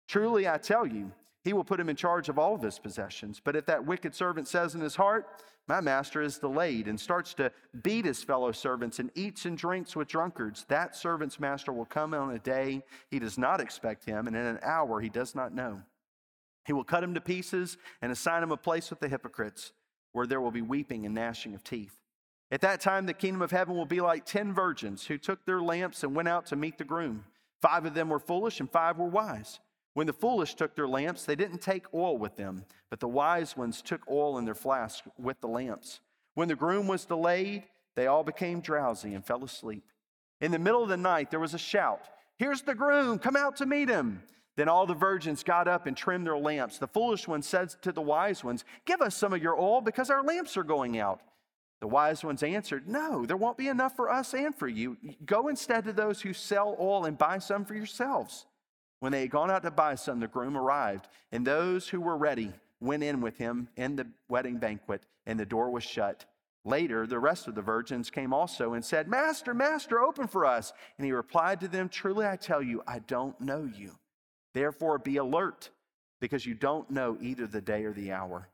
Truly, 0.09 0.49
I 0.49 0.59
tell 0.59 0.87
you, 0.87 1.13
he 1.43 1.53
will 1.53 1.65
put 1.65 1.79
him 1.79 1.91
in 1.91 1.97
charge 1.97 2.29
of 2.29 2.39
all 2.39 2.55
of 2.55 2.63
his 2.63 2.79
possessions. 2.79 3.41
But 3.43 3.57
if 3.57 3.67
that 3.67 3.85
wicked 3.85 4.15
servant 4.15 4.49
says 4.49 4.75
in 4.75 4.81
his 4.81 4.97
heart, 4.97 5.27
My 5.67 5.81
master 5.81 6.23
is 6.23 6.39
delayed, 6.39 6.89
and 6.89 6.99
starts 6.99 7.35
to 7.35 7.53
beat 7.83 8.05
his 8.05 8.23
fellow 8.23 8.53
servants 8.53 8.99
and 8.99 9.11
eats 9.15 9.45
and 9.45 9.57
drinks 9.57 9.95
with 9.95 10.09
drunkards, 10.09 10.65
that 10.69 10.97
servant's 10.97 11.41
master 11.41 11.73
will 11.73 11.85
come 11.85 12.15
on 12.15 12.35
a 12.35 12.39
day 12.39 12.83
he 13.11 13.19
does 13.19 13.39
not 13.39 13.61
expect 13.61 14.05
him, 14.05 14.27
and 14.27 14.37
in 14.37 14.45
an 14.45 14.59
hour 14.63 15.01
he 15.01 15.09
does 15.09 15.35
not 15.35 15.55
know. 15.55 15.83
He 16.67 16.73
will 16.73 16.85
cut 16.85 17.05
him 17.05 17.15
to 17.15 17.21
pieces 17.21 17.77
and 18.01 18.11
assign 18.11 18.43
him 18.43 18.53
a 18.53 18.57
place 18.57 18.91
with 18.91 19.01
the 19.01 19.09
hypocrites, 19.09 19.73
where 20.13 20.27
there 20.27 20.41
will 20.41 20.51
be 20.51 20.63
weeping 20.63 21.05
and 21.05 21.15
gnashing 21.15 21.55
of 21.55 21.65
teeth. 21.65 21.99
At 22.51 22.61
that 22.61 22.81
time, 22.81 23.07
the 23.07 23.15
kingdom 23.15 23.43
of 23.43 23.51
heaven 23.51 23.75
will 23.75 23.87
be 23.87 24.01
like 24.01 24.25
ten 24.25 24.53
virgins 24.53 25.07
who 25.07 25.19
took 25.19 25.45
their 25.45 25.61
lamps 25.61 26.03
and 26.03 26.15
went 26.15 26.29
out 26.29 26.47
to 26.47 26.57
meet 26.57 26.79
the 26.79 26.85
groom. 26.85 27.25
Five 27.61 27.85
of 27.85 27.95
them 27.95 28.09
were 28.09 28.19
foolish, 28.19 28.61
and 28.61 28.71
five 28.71 28.99
were 28.99 29.09
wise. 29.09 29.61
When 29.95 30.07
the 30.07 30.13
foolish 30.13 30.55
took 30.55 30.75
their 30.75 30.89
lamps, 30.89 31.25
they 31.25 31.37
didn't 31.37 31.61
take 31.63 31.93
oil 31.95 32.19
with 32.19 32.37
them, 32.37 32.65
but 32.91 33.01
the 33.01 33.09
wise 33.09 33.57
ones 33.57 33.81
took 33.81 34.03
oil 34.11 34.39
in 34.39 34.45
their 34.45 34.55
flasks 34.55 35.09
with 35.19 35.41
the 35.41 35.49
lamps. 35.49 36.01
When 36.35 36.49
the 36.49 36.57
groom 36.57 36.89
was 36.89 37.05
delayed, 37.05 37.63
they 37.95 38.09
all 38.09 38.25
became 38.25 38.61
drowsy 38.61 39.15
and 39.15 39.25
fell 39.25 39.45
asleep. 39.45 39.85
In 40.41 40.51
the 40.51 40.59
middle 40.59 40.83
of 40.83 40.89
the 40.89 40.97
night, 40.97 41.31
there 41.31 41.41
was 41.41 41.55
a 41.55 41.59
shout 41.59 42.09
Here's 42.37 42.63
the 42.63 42.75
groom, 42.75 43.21
come 43.21 43.37
out 43.37 43.57
to 43.59 43.67
meet 43.67 43.89
him. 43.89 44.21
Then 44.57 44.69
all 44.69 44.87
the 44.87 44.95
virgins 44.95 45.43
got 45.43 45.69
up 45.69 45.87
and 45.87 45.97
trimmed 45.97 46.27
their 46.27 46.37
lamps. 46.37 46.79
The 46.79 46.87
foolish 46.87 47.27
ones 47.27 47.47
said 47.47 47.71
to 47.83 47.93
the 47.93 48.03
wise 48.03 48.45
ones, 48.45 48.65
Give 48.87 49.01
us 49.01 49.17
some 49.17 49.33
of 49.33 49.43
your 49.43 49.59
oil 49.59 49.81
because 49.81 50.11
our 50.11 50.23
lamps 50.23 50.57
are 50.57 50.65
going 50.65 50.99
out. 50.99 51.21
The 51.81 51.89
wise 51.89 52.25
ones 52.25 52.43
answered, 52.43 52.89
No, 52.89 53.27
there 53.27 53.37
won't 53.37 53.59
be 53.59 53.69
enough 53.69 53.97
for 53.97 54.11
us 54.11 54.33
and 54.33 54.55
for 54.55 54.69
you. 54.69 54.97
Go 55.25 55.49
instead 55.49 55.85
to 55.85 55.93
those 55.93 56.23
who 56.23 56.33
sell 56.33 56.77
oil 56.81 57.05
and 57.05 57.19
buy 57.19 57.39
some 57.39 57.65
for 57.65 57.75
yourselves. 57.75 58.47
When 59.05 59.13
they 59.13 59.21
had 59.21 59.33
gone 59.33 59.51
out 59.51 59.63
to 59.65 59.71
buy 59.71 59.97
some, 59.97 60.19
the 60.19 60.27
groom 60.27 60.57
arrived, 60.57 61.09
and 61.31 61.47
those 61.47 61.87
who 61.87 62.01
were 62.01 62.17
ready 62.17 62.55
went 62.81 63.03
in 63.03 63.21
with 63.21 63.37
him 63.37 63.69
in 63.77 63.97
the 63.97 64.07
wedding 64.31 64.57
banquet, 64.57 65.03
and 65.27 65.39
the 65.39 65.45
door 65.45 65.69
was 65.69 65.85
shut. 65.85 66.25
Later, 66.65 67.07
the 67.07 67.19
rest 67.19 67.47
of 67.47 67.55
the 67.55 67.61
virgins 67.61 68.09
came 68.09 68.33
also 68.33 68.73
and 68.73 68.83
said, 68.83 69.07
Master, 69.07 69.53
Master, 69.53 70.01
open 70.01 70.27
for 70.27 70.47
us. 70.47 70.73
And 70.97 71.05
he 71.05 71.13
replied 71.13 71.61
to 71.61 71.69
them, 71.69 71.91
Truly 71.91 72.27
I 72.27 72.37
tell 72.37 72.63
you, 72.63 72.83
I 72.87 73.01
don't 73.01 73.39
know 73.43 73.69
you. 73.77 73.91
Therefore, 74.55 74.97
be 74.97 75.19
alert, 75.19 75.69
because 76.19 76.47
you 76.47 76.55
don't 76.55 76.91
know 76.91 77.19
either 77.21 77.47
the 77.47 77.61
day 77.61 77.85
or 77.85 77.93
the 77.93 78.11
hour. 78.11 78.49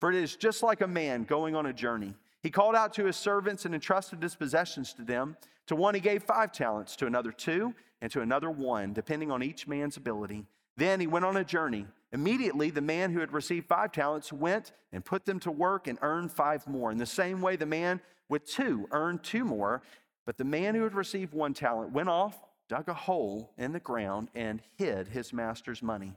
For 0.00 0.10
it 0.10 0.16
is 0.16 0.34
just 0.34 0.62
like 0.62 0.80
a 0.80 0.88
man 0.88 1.24
going 1.24 1.54
on 1.54 1.66
a 1.66 1.74
journey. 1.74 2.14
He 2.42 2.48
called 2.48 2.74
out 2.74 2.94
to 2.94 3.04
his 3.04 3.16
servants 3.16 3.66
and 3.66 3.74
entrusted 3.74 4.22
his 4.22 4.34
possessions 4.34 4.94
to 4.94 5.02
them. 5.02 5.36
To 5.66 5.76
one 5.76 5.94
he 5.94 6.00
gave 6.00 6.22
five 6.22 6.52
talents, 6.52 6.96
to 6.96 7.06
another 7.06 7.32
two 7.32 7.74
and 8.00 8.10
to 8.12 8.20
another 8.20 8.50
one, 8.50 8.92
depending 8.92 9.30
on 9.30 9.42
each 9.42 9.68
man's 9.68 9.96
ability. 9.96 10.46
Then 10.76 11.00
he 11.00 11.06
went 11.06 11.24
on 11.24 11.36
a 11.36 11.44
journey. 11.44 11.86
Immediately, 12.12 12.70
the 12.70 12.80
man 12.80 13.12
who 13.12 13.20
had 13.20 13.32
received 13.32 13.66
five 13.66 13.92
talents 13.92 14.32
went 14.32 14.72
and 14.92 15.04
put 15.04 15.26
them 15.26 15.38
to 15.40 15.50
work 15.50 15.86
and 15.86 15.98
earned 16.02 16.32
five 16.32 16.66
more. 16.66 16.90
In 16.90 16.98
the 16.98 17.06
same 17.06 17.40
way, 17.40 17.56
the 17.56 17.66
man 17.66 18.00
with 18.28 18.46
two 18.46 18.88
earned 18.90 19.22
two 19.22 19.44
more. 19.44 19.82
But 20.26 20.38
the 20.38 20.44
man 20.44 20.74
who 20.74 20.82
had 20.84 20.94
received 20.94 21.34
one 21.34 21.54
talent 21.54 21.92
went 21.92 22.08
off, 22.08 22.38
dug 22.68 22.88
a 22.88 22.94
hole 22.94 23.52
in 23.58 23.72
the 23.72 23.80
ground, 23.80 24.28
and 24.34 24.62
hid 24.76 25.08
his 25.08 25.32
master's 25.32 25.82
money. 25.82 26.14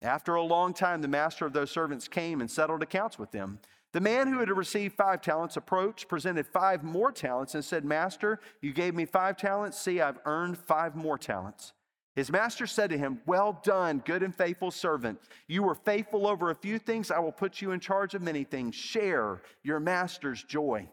After 0.00 0.34
a 0.34 0.42
long 0.42 0.74
time, 0.74 1.02
the 1.02 1.08
master 1.08 1.46
of 1.46 1.52
those 1.52 1.70
servants 1.70 2.08
came 2.08 2.40
and 2.40 2.50
settled 2.50 2.82
accounts 2.82 3.18
with 3.18 3.30
them. 3.30 3.58
The 3.92 4.00
man 4.00 4.28
who 4.28 4.38
had 4.38 4.50
received 4.50 4.96
five 4.96 5.20
talents 5.20 5.56
approached, 5.56 6.08
presented 6.08 6.46
five 6.46 6.82
more 6.82 7.12
talents, 7.12 7.54
and 7.54 7.64
said, 7.64 7.84
Master, 7.84 8.40
you 8.62 8.72
gave 8.72 8.94
me 8.94 9.04
five 9.04 9.36
talents. 9.36 9.78
See, 9.78 10.00
I've 10.00 10.18
earned 10.24 10.56
five 10.56 10.96
more 10.96 11.18
talents. 11.18 11.74
His 12.14 12.30
master 12.30 12.66
said 12.66 12.90
to 12.90 12.98
him, 12.98 13.20
Well 13.26 13.60
done, 13.62 14.02
good 14.04 14.22
and 14.22 14.34
faithful 14.34 14.70
servant. 14.70 15.18
You 15.46 15.62
were 15.62 15.74
faithful 15.74 16.26
over 16.26 16.50
a 16.50 16.54
few 16.54 16.78
things. 16.78 17.10
I 17.10 17.18
will 17.18 17.32
put 17.32 17.60
you 17.60 17.70
in 17.72 17.80
charge 17.80 18.14
of 18.14 18.22
many 18.22 18.44
things. 18.44 18.74
Share 18.74 19.42
your 19.62 19.80
master's 19.80 20.42
joy. 20.42 20.88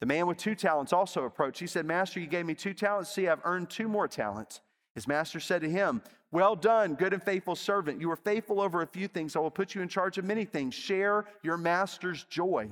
The 0.00 0.06
man 0.06 0.26
with 0.26 0.38
two 0.38 0.54
talents 0.54 0.92
also 0.92 1.24
approached. 1.24 1.60
He 1.60 1.66
said, 1.66 1.84
Master, 1.84 2.20
you 2.20 2.26
gave 2.26 2.46
me 2.46 2.54
two 2.54 2.72
talents. 2.72 3.10
See, 3.10 3.28
I've 3.28 3.40
earned 3.44 3.68
two 3.68 3.88
more 3.88 4.08
talents. 4.08 4.60
His 4.94 5.08
master 5.08 5.40
said 5.40 5.60
to 5.62 5.68
him, 5.68 6.02
well 6.30 6.56
done, 6.56 6.94
good 6.94 7.12
and 7.12 7.22
faithful 7.22 7.56
servant. 7.56 8.00
You 8.00 8.08
were 8.08 8.16
faithful 8.16 8.60
over 8.60 8.82
a 8.82 8.86
few 8.86 9.08
things. 9.08 9.34
I 9.34 9.38
will 9.38 9.50
put 9.50 9.74
you 9.74 9.80
in 9.80 9.88
charge 9.88 10.18
of 10.18 10.24
many 10.24 10.44
things. 10.44 10.74
Share 10.74 11.24
your 11.42 11.56
master's 11.56 12.24
joy. 12.24 12.70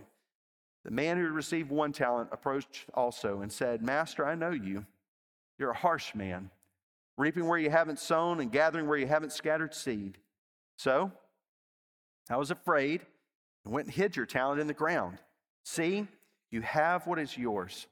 The 0.84 0.90
man 0.90 1.16
who 1.16 1.28
received 1.28 1.70
one 1.70 1.92
talent 1.92 2.28
approached 2.32 2.84
also 2.94 3.40
and 3.40 3.50
said, 3.50 3.82
Master, 3.82 4.26
I 4.26 4.34
know 4.34 4.50
you. 4.50 4.84
You're 5.58 5.70
a 5.70 5.76
harsh 5.76 6.14
man, 6.14 6.50
reaping 7.16 7.46
where 7.46 7.58
you 7.58 7.70
haven't 7.70 7.98
sown 7.98 8.40
and 8.40 8.52
gathering 8.52 8.86
where 8.86 8.98
you 8.98 9.06
haven't 9.06 9.32
scattered 9.32 9.74
seed. 9.74 10.18
So 10.76 11.10
I 12.28 12.36
was 12.36 12.50
afraid 12.50 13.00
and 13.64 13.72
went 13.72 13.86
and 13.86 13.94
hid 13.94 14.16
your 14.16 14.26
talent 14.26 14.60
in 14.60 14.66
the 14.66 14.74
ground. 14.74 15.18
See, 15.64 16.06
you 16.50 16.60
have 16.60 17.06
what 17.06 17.18
is 17.18 17.36
yours. 17.36 17.86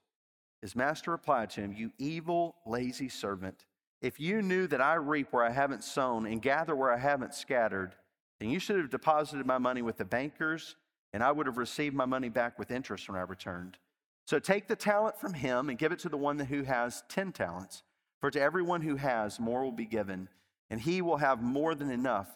His 0.60 0.76
master 0.76 1.10
replied 1.10 1.50
to 1.50 1.62
him, 1.62 1.72
You 1.72 1.90
evil, 1.98 2.54
lazy 2.66 3.08
servant. 3.08 3.64
If 4.04 4.20
you 4.20 4.42
knew 4.42 4.66
that 4.66 4.82
I 4.82 4.96
reap 4.96 5.28
where 5.30 5.46
I 5.46 5.50
haven't 5.50 5.82
sown 5.82 6.26
and 6.26 6.42
gather 6.42 6.76
where 6.76 6.92
I 6.92 6.98
haven't 6.98 7.32
scattered, 7.32 7.94
then 8.38 8.50
you 8.50 8.58
should 8.58 8.76
have 8.76 8.90
deposited 8.90 9.46
my 9.46 9.56
money 9.56 9.80
with 9.80 9.96
the 9.96 10.04
bankers, 10.04 10.76
and 11.14 11.22
I 11.22 11.32
would 11.32 11.46
have 11.46 11.56
received 11.56 11.96
my 11.96 12.04
money 12.04 12.28
back 12.28 12.58
with 12.58 12.70
interest 12.70 13.08
when 13.08 13.16
I 13.16 13.22
returned. 13.22 13.78
So 14.26 14.38
take 14.38 14.68
the 14.68 14.76
talent 14.76 15.18
from 15.18 15.32
him 15.32 15.70
and 15.70 15.78
give 15.78 15.90
it 15.90 16.00
to 16.00 16.10
the 16.10 16.18
one 16.18 16.38
who 16.38 16.64
has 16.64 17.02
10 17.08 17.32
talents. 17.32 17.82
For 18.20 18.30
to 18.30 18.38
everyone 18.38 18.82
who 18.82 18.96
has, 18.96 19.40
more 19.40 19.64
will 19.64 19.72
be 19.72 19.86
given, 19.86 20.28
and 20.68 20.82
he 20.82 21.00
will 21.00 21.16
have 21.16 21.40
more 21.40 21.74
than 21.74 21.90
enough. 21.90 22.28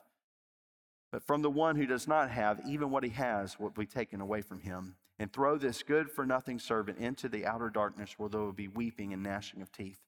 But 1.13 1.27
from 1.27 1.43
the 1.43 1.51
one 1.51 1.77
who 1.77 1.85
does 1.85 2.09
not 2.09 2.31
have, 2.31 2.63
even 2.67 2.89
what 2.89 3.05
he 3.05 3.11
has 3.11 3.61
will 3.61 3.69
be 3.69 3.85
taken 3.85 4.23
away 4.23 4.41
from 4.41 4.61
him. 4.61 4.97
And 5.19 5.31
throw 5.31 5.59
this 5.59 5.83
good 5.83 6.11
for 6.11 6.25
nothing 6.25 6.61
servant 6.61 6.97
into 6.97 7.29
the 7.29 7.45
outer 7.45 7.69
darkness 7.69 8.15
where 8.17 8.31
there 8.31 8.41
will 8.41 8.53
be 8.53 8.69
weeping 8.69 9.13
and 9.13 9.23
gnashing 9.23 9.61
of 9.61 9.71
teeth. 9.71 9.99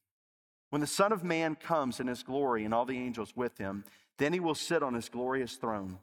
When 0.70 0.80
the 0.80 0.86
Son 0.86 1.12
of 1.12 1.24
Man 1.24 1.56
comes 1.56 2.00
in 2.00 2.06
his 2.06 2.22
glory 2.22 2.64
and 2.64 2.72
all 2.72 2.84
the 2.84 2.98
angels 2.98 3.32
with 3.36 3.58
him, 3.58 3.84
then 4.18 4.32
he 4.32 4.40
will 4.40 4.54
sit 4.54 4.82
on 4.82 4.94
his 4.94 5.08
glorious 5.08 5.56
throne. 5.56 5.98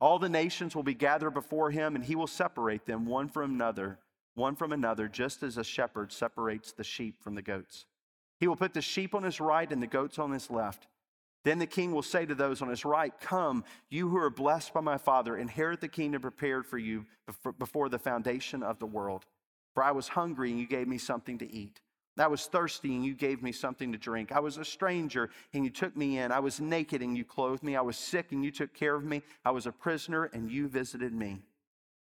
All 0.00 0.18
the 0.18 0.28
nations 0.28 0.76
will 0.76 0.82
be 0.82 0.94
gathered 0.94 1.32
before 1.32 1.70
him, 1.70 1.94
and 1.94 2.04
he 2.04 2.14
will 2.14 2.26
separate 2.26 2.86
them 2.86 3.06
one 3.06 3.28
from 3.28 3.52
another, 3.52 3.98
one 4.34 4.54
from 4.54 4.72
another, 4.72 5.08
just 5.08 5.42
as 5.42 5.56
a 5.56 5.64
shepherd 5.64 6.12
separates 6.12 6.72
the 6.72 6.84
sheep 6.84 7.22
from 7.22 7.34
the 7.34 7.42
goats. 7.42 7.86
He 8.38 8.46
will 8.46 8.56
put 8.56 8.74
the 8.74 8.82
sheep 8.82 9.14
on 9.14 9.22
his 9.22 9.40
right 9.40 9.70
and 9.70 9.82
the 9.82 9.86
goats 9.86 10.18
on 10.18 10.32
his 10.32 10.50
left. 10.50 10.86
Then 11.44 11.58
the 11.58 11.66
king 11.66 11.92
will 11.92 12.02
say 12.02 12.24
to 12.26 12.34
those 12.34 12.62
on 12.62 12.68
his 12.68 12.84
right, 12.84 13.12
Come, 13.20 13.64
you 13.90 14.08
who 14.08 14.16
are 14.16 14.30
blessed 14.30 14.74
by 14.74 14.80
my 14.80 14.98
Father, 14.98 15.36
inherit 15.36 15.80
the 15.80 15.88
kingdom 15.88 16.22
prepared 16.22 16.66
for 16.66 16.78
you 16.78 17.06
before 17.58 17.88
the 17.88 17.98
foundation 17.98 18.62
of 18.62 18.78
the 18.78 18.86
world. 18.86 19.26
For 19.74 19.82
I 19.82 19.92
was 19.92 20.08
hungry, 20.08 20.50
and 20.50 20.58
you 20.58 20.66
gave 20.66 20.88
me 20.88 20.98
something 20.98 21.38
to 21.38 21.50
eat. 21.50 21.80
I 22.16 22.28
was 22.28 22.46
thirsty 22.46 22.94
and 22.94 23.04
you 23.04 23.14
gave 23.14 23.42
me 23.42 23.50
something 23.50 23.90
to 23.92 23.98
drink. 23.98 24.30
I 24.30 24.40
was 24.40 24.56
a 24.56 24.64
stranger 24.64 25.30
and 25.52 25.64
you 25.64 25.70
took 25.70 25.96
me 25.96 26.18
in. 26.18 26.30
I 26.30 26.38
was 26.38 26.60
naked 26.60 27.02
and 27.02 27.16
you 27.16 27.24
clothed 27.24 27.62
me. 27.62 27.74
I 27.76 27.80
was 27.80 27.96
sick 27.96 28.30
and 28.30 28.44
you 28.44 28.52
took 28.52 28.72
care 28.72 28.94
of 28.94 29.04
me. 29.04 29.22
I 29.44 29.50
was 29.50 29.66
a 29.66 29.72
prisoner 29.72 30.30
and 30.32 30.50
you 30.50 30.68
visited 30.68 31.12
me. 31.12 31.42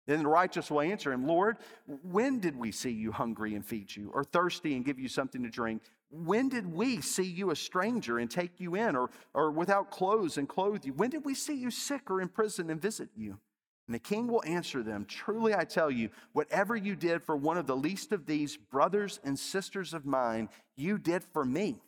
Then 0.06 0.20
the 0.20 0.30
righteous 0.30 0.70
will 0.70 0.82
answer 0.82 1.12
him, 1.12 1.26
Lord, 1.26 1.58
when 2.04 2.40
did 2.40 2.56
we 2.56 2.72
see 2.72 2.92
you 2.92 3.12
hungry 3.12 3.56
and 3.56 3.66
feed 3.66 3.96
you, 3.96 4.12
or 4.14 4.24
thirsty 4.24 4.76
and 4.76 4.86
give 4.86 5.00
you 5.00 5.08
something 5.08 5.42
to 5.42 5.50
drink? 5.50 5.82
When 6.12 6.48
did 6.48 6.72
we 6.72 7.02
see 7.02 7.24
you 7.26 7.50
a 7.50 7.56
stranger 7.56 8.20
and 8.20 8.30
take 8.30 8.60
you 8.60 8.76
in, 8.76 8.96
or, 8.96 9.10
or 9.34 9.50
without 9.50 9.90
clothes 9.90 10.38
and 10.38 10.48
clothe 10.48 10.86
you? 10.86 10.94
When 10.94 11.10
did 11.10 11.26
we 11.26 11.34
see 11.34 11.56
you 11.56 11.72
sick 11.72 12.12
or 12.12 12.22
in 12.22 12.30
prison 12.30 12.70
and 12.70 12.80
visit 12.80 13.10
you? 13.18 13.40
And 13.88 13.94
the 13.94 14.00
king 14.00 14.28
will 14.28 14.44
answer 14.46 14.82
them 14.82 15.06
Truly 15.06 15.54
I 15.54 15.64
tell 15.64 15.92
you, 15.92 16.10
whatever 16.34 16.76
you 16.76 16.96
did 16.96 17.24
for 17.24 17.36
one 17.36 17.58
of 17.58 17.68
the 17.68 17.76
least 17.76 18.12
of 18.12 18.26
these 18.26 18.58
brothers 18.58 19.20
and 19.24 19.38
sisters 19.38 19.94
of 19.94 20.06
mine, 20.06 20.50
you 20.76 20.98
did 20.98 21.24
for 21.24 21.46
me. 21.46 21.82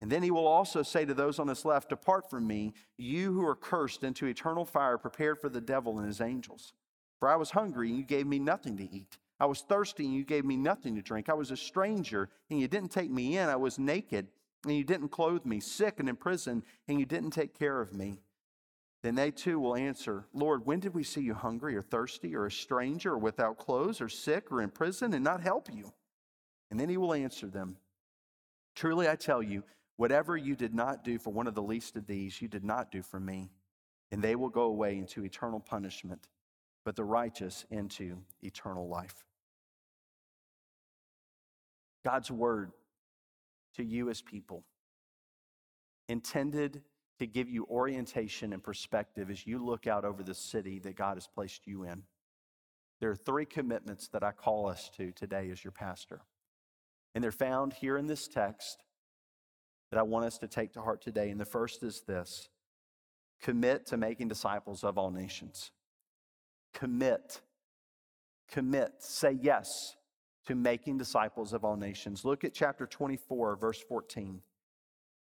And 0.00 0.12
then 0.12 0.22
he 0.22 0.30
will 0.30 0.46
also 0.46 0.82
say 0.82 1.04
to 1.04 1.14
those 1.14 1.38
on 1.38 1.48
his 1.48 1.64
left, 1.64 1.88
Depart 1.88 2.30
from 2.30 2.46
me, 2.46 2.72
you 2.96 3.32
who 3.32 3.44
are 3.44 3.56
cursed, 3.56 4.04
into 4.04 4.26
eternal 4.26 4.64
fire 4.64 4.96
prepared 4.96 5.40
for 5.40 5.48
the 5.48 5.60
devil 5.60 5.98
and 5.98 6.06
his 6.06 6.20
angels. 6.20 6.72
For 7.18 7.28
I 7.28 7.34
was 7.34 7.50
hungry, 7.50 7.88
and 7.88 7.98
you 7.98 8.04
gave 8.04 8.26
me 8.26 8.38
nothing 8.38 8.76
to 8.76 8.84
eat. 8.84 9.18
I 9.40 9.46
was 9.46 9.62
thirsty, 9.62 10.04
and 10.04 10.14
you 10.14 10.24
gave 10.24 10.44
me 10.44 10.56
nothing 10.56 10.94
to 10.94 11.02
drink. 11.02 11.28
I 11.28 11.34
was 11.34 11.50
a 11.50 11.56
stranger, 11.56 12.28
and 12.48 12.60
you 12.60 12.68
didn't 12.68 12.92
take 12.92 13.10
me 13.10 13.38
in. 13.38 13.48
I 13.48 13.56
was 13.56 13.76
naked, 13.76 14.28
and 14.64 14.76
you 14.76 14.84
didn't 14.84 15.08
clothe 15.08 15.44
me, 15.44 15.58
sick 15.58 15.98
and 15.98 16.08
in 16.08 16.14
prison, 16.14 16.62
and 16.86 17.00
you 17.00 17.06
didn't 17.06 17.30
take 17.30 17.58
care 17.58 17.80
of 17.80 17.92
me. 17.92 18.18
Then 19.02 19.14
they 19.14 19.30
too 19.30 19.60
will 19.60 19.76
answer, 19.76 20.26
Lord, 20.32 20.66
when 20.66 20.80
did 20.80 20.94
we 20.94 21.04
see 21.04 21.20
you 21.20 21.34
hungry 21.34 21.76
or 21.76 21.82
thirsty 21.82 22.34
or 22.34 22.46
a 22.46 22.50
stranger 22.50 23.12
or 23.12 23.18
without 23.18 23.58
clothes 23.58 24.00
or 24.00 24.08
sick 24.08 24.50
or 24.50 24.60
in 24.60 24.70
prison 24.70 25.14
and 25.14 25.22
not 25.22 25.40
help 25.40 25.68
you? 25.72 25.92
And 26.70 26.78
then 26.78 26.88
he 26.88 26.96
will 26.96 27.14
answer 27.14 27.46
them, 27.46 27.76
Truly 28.74 29.08
I 29.08 29.16
tell 29.16 29.42
you, 29.42 29.62
whatever 29.96 30.36
you 30.36 30.56
did 30.56 30.74
not 30.74 31.04
do 31.04 31.18
for 31.18 31.32
one 31.32 31.46
of 31.46 31.54
the 31.54 31.62
least 31.62 31.96
of 31.96 32.06
these, 32.06 32.42
you 32.42 32.48
did 32.48 32.64
not 32.64 32.90
do 32.90 33.02
for 33.02 33.20
me. 33.20 33.50
And 34.10 34.22
they 34.22 34.36
will 34.36 34.48
go 34.48 34.62
away 34.62 34.96
into 34.98 35.24
eternal 35.24 35.60
punishment, 35.60 36.28
but 36.84 36.96
the 36.96 37.04
righteous 37.04 37.66
into 37.70 38.18
eternal 38.42 38.88
life. 38.88 39.24
God's 42.04 42.30
word 42.30 42.72
to 43.76 43.84
you 43.84 44.10
as 44.10 44.22
people, 44.22 44.64
intended 46.08 46.82
to 47.18 47.26
give 47.26 47.48
you 47.48 47.66
orientation 47.68 48.52
and 48.52 48.62
perspective 48.62 49.30
as 49.30 49.46
you 49.46 49.64
look 49.64 49.86
out 49.86 50.04
over 50.04 50.22
the 50.22 50.34
city 50.34 50.78
that 50.80 50.96
God 50.96 51.16
has 51.16 51.26
placed 51.26 51.66
you 51.66 51.84
in. 51.84 52.02
There 53.00 53.10
are 53.10 53.16
three 53.16 53.44
commitments 53.44 54.08
that 54.08 54.22
I 54.22 54.32
call 54.32 54.68
us 54.68 54.90
to 54.96 55.12
today 55.12 55.50
as 55.50 55.62
your 55.62 55.72
pastor. 55.72 56.20
And 57.14 57.22
they're 57.22 57.32
found 57.32 57.72
here 57.72 57.96
in 57.96 58.06
this 58.06 58.28
text 58.28 58.82
that 59.90 59.98
I 59.98 60.02
want 60.02 60.26
us 60.26 60.38
to 60.38 60.48
take 60.48 60.72
to 60.74 60.80
heart 60.80 61.02
today. 61.02 61.30
And 61.30 61.40
the 61.40 61.44
first 61.44 61.82
is 61.82 62.02
this 62.06 62.48
commit 63.40 63.86
to 63.86 63.96
making 63.96 64.28
disciples 64.28 64.84
of 64.84 64.98
all 64.98 65.10
nations. 65.10 65.70
Commit. 66.74 67.40
Commit. 68.50 68.94
Say 68.98 69.38
yes 69.40 69.96
to 70.46 70.54
making 70.54 70.98
disciples 70.98 71.52
of 71.52 71.64
all 71.64 71.76
nations. 71.76 72.24
Look 72.24 72.44
at 72.44 72.54
chapter 72.54 72.86
24, 72.86 73.56
verse 73.56 73.80
14. 73.88 74.40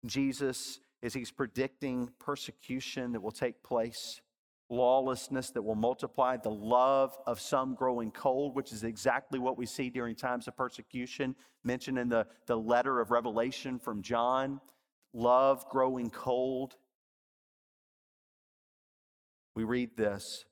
Jesus 0.06 0.80
is 1.02 1.14
he's 1.14 1.32
predicting 1.32 2.10
persecution 2.20 3.12
that 3.12 3.22
will 3.22 3.32
take 3.32 3.64
place, 3.64 4.22
lawlessness 4.70 5.52
that 5.52 5.62
will 5.62 5.76
multiply, 5.76 6.38
the 6.38 6.50
love 6.50 7.16
of 7.26 7.40
some 7.40 7.76
growing 7.76 8.12
cold, 8.12 8.56
which 8.56 8.72
is 8.72 8.84
exactly 8.84 9.40
what 9.40 9.58
we 9.58 9.66
see 9.66 9.90
during 9.90 10.16
times 10.16 10.48
of 10.48 10.58
persecution, 10.58 11.36
mentioned 11.64 11.98
in 11.98 12.10
the, 12.10 12.26
the 12.46 12.58
letter 12.58 13.00
of 13.00 13.12
Revelation 13.12 13.80
from 13.80 14.02
John. 14.02 14.60
Love 15.14 15.68
growing 15.70 16.10
cold. 16.10 16.76
We 19.56 19.64
read 19.64 19.96
this 19.96 20.46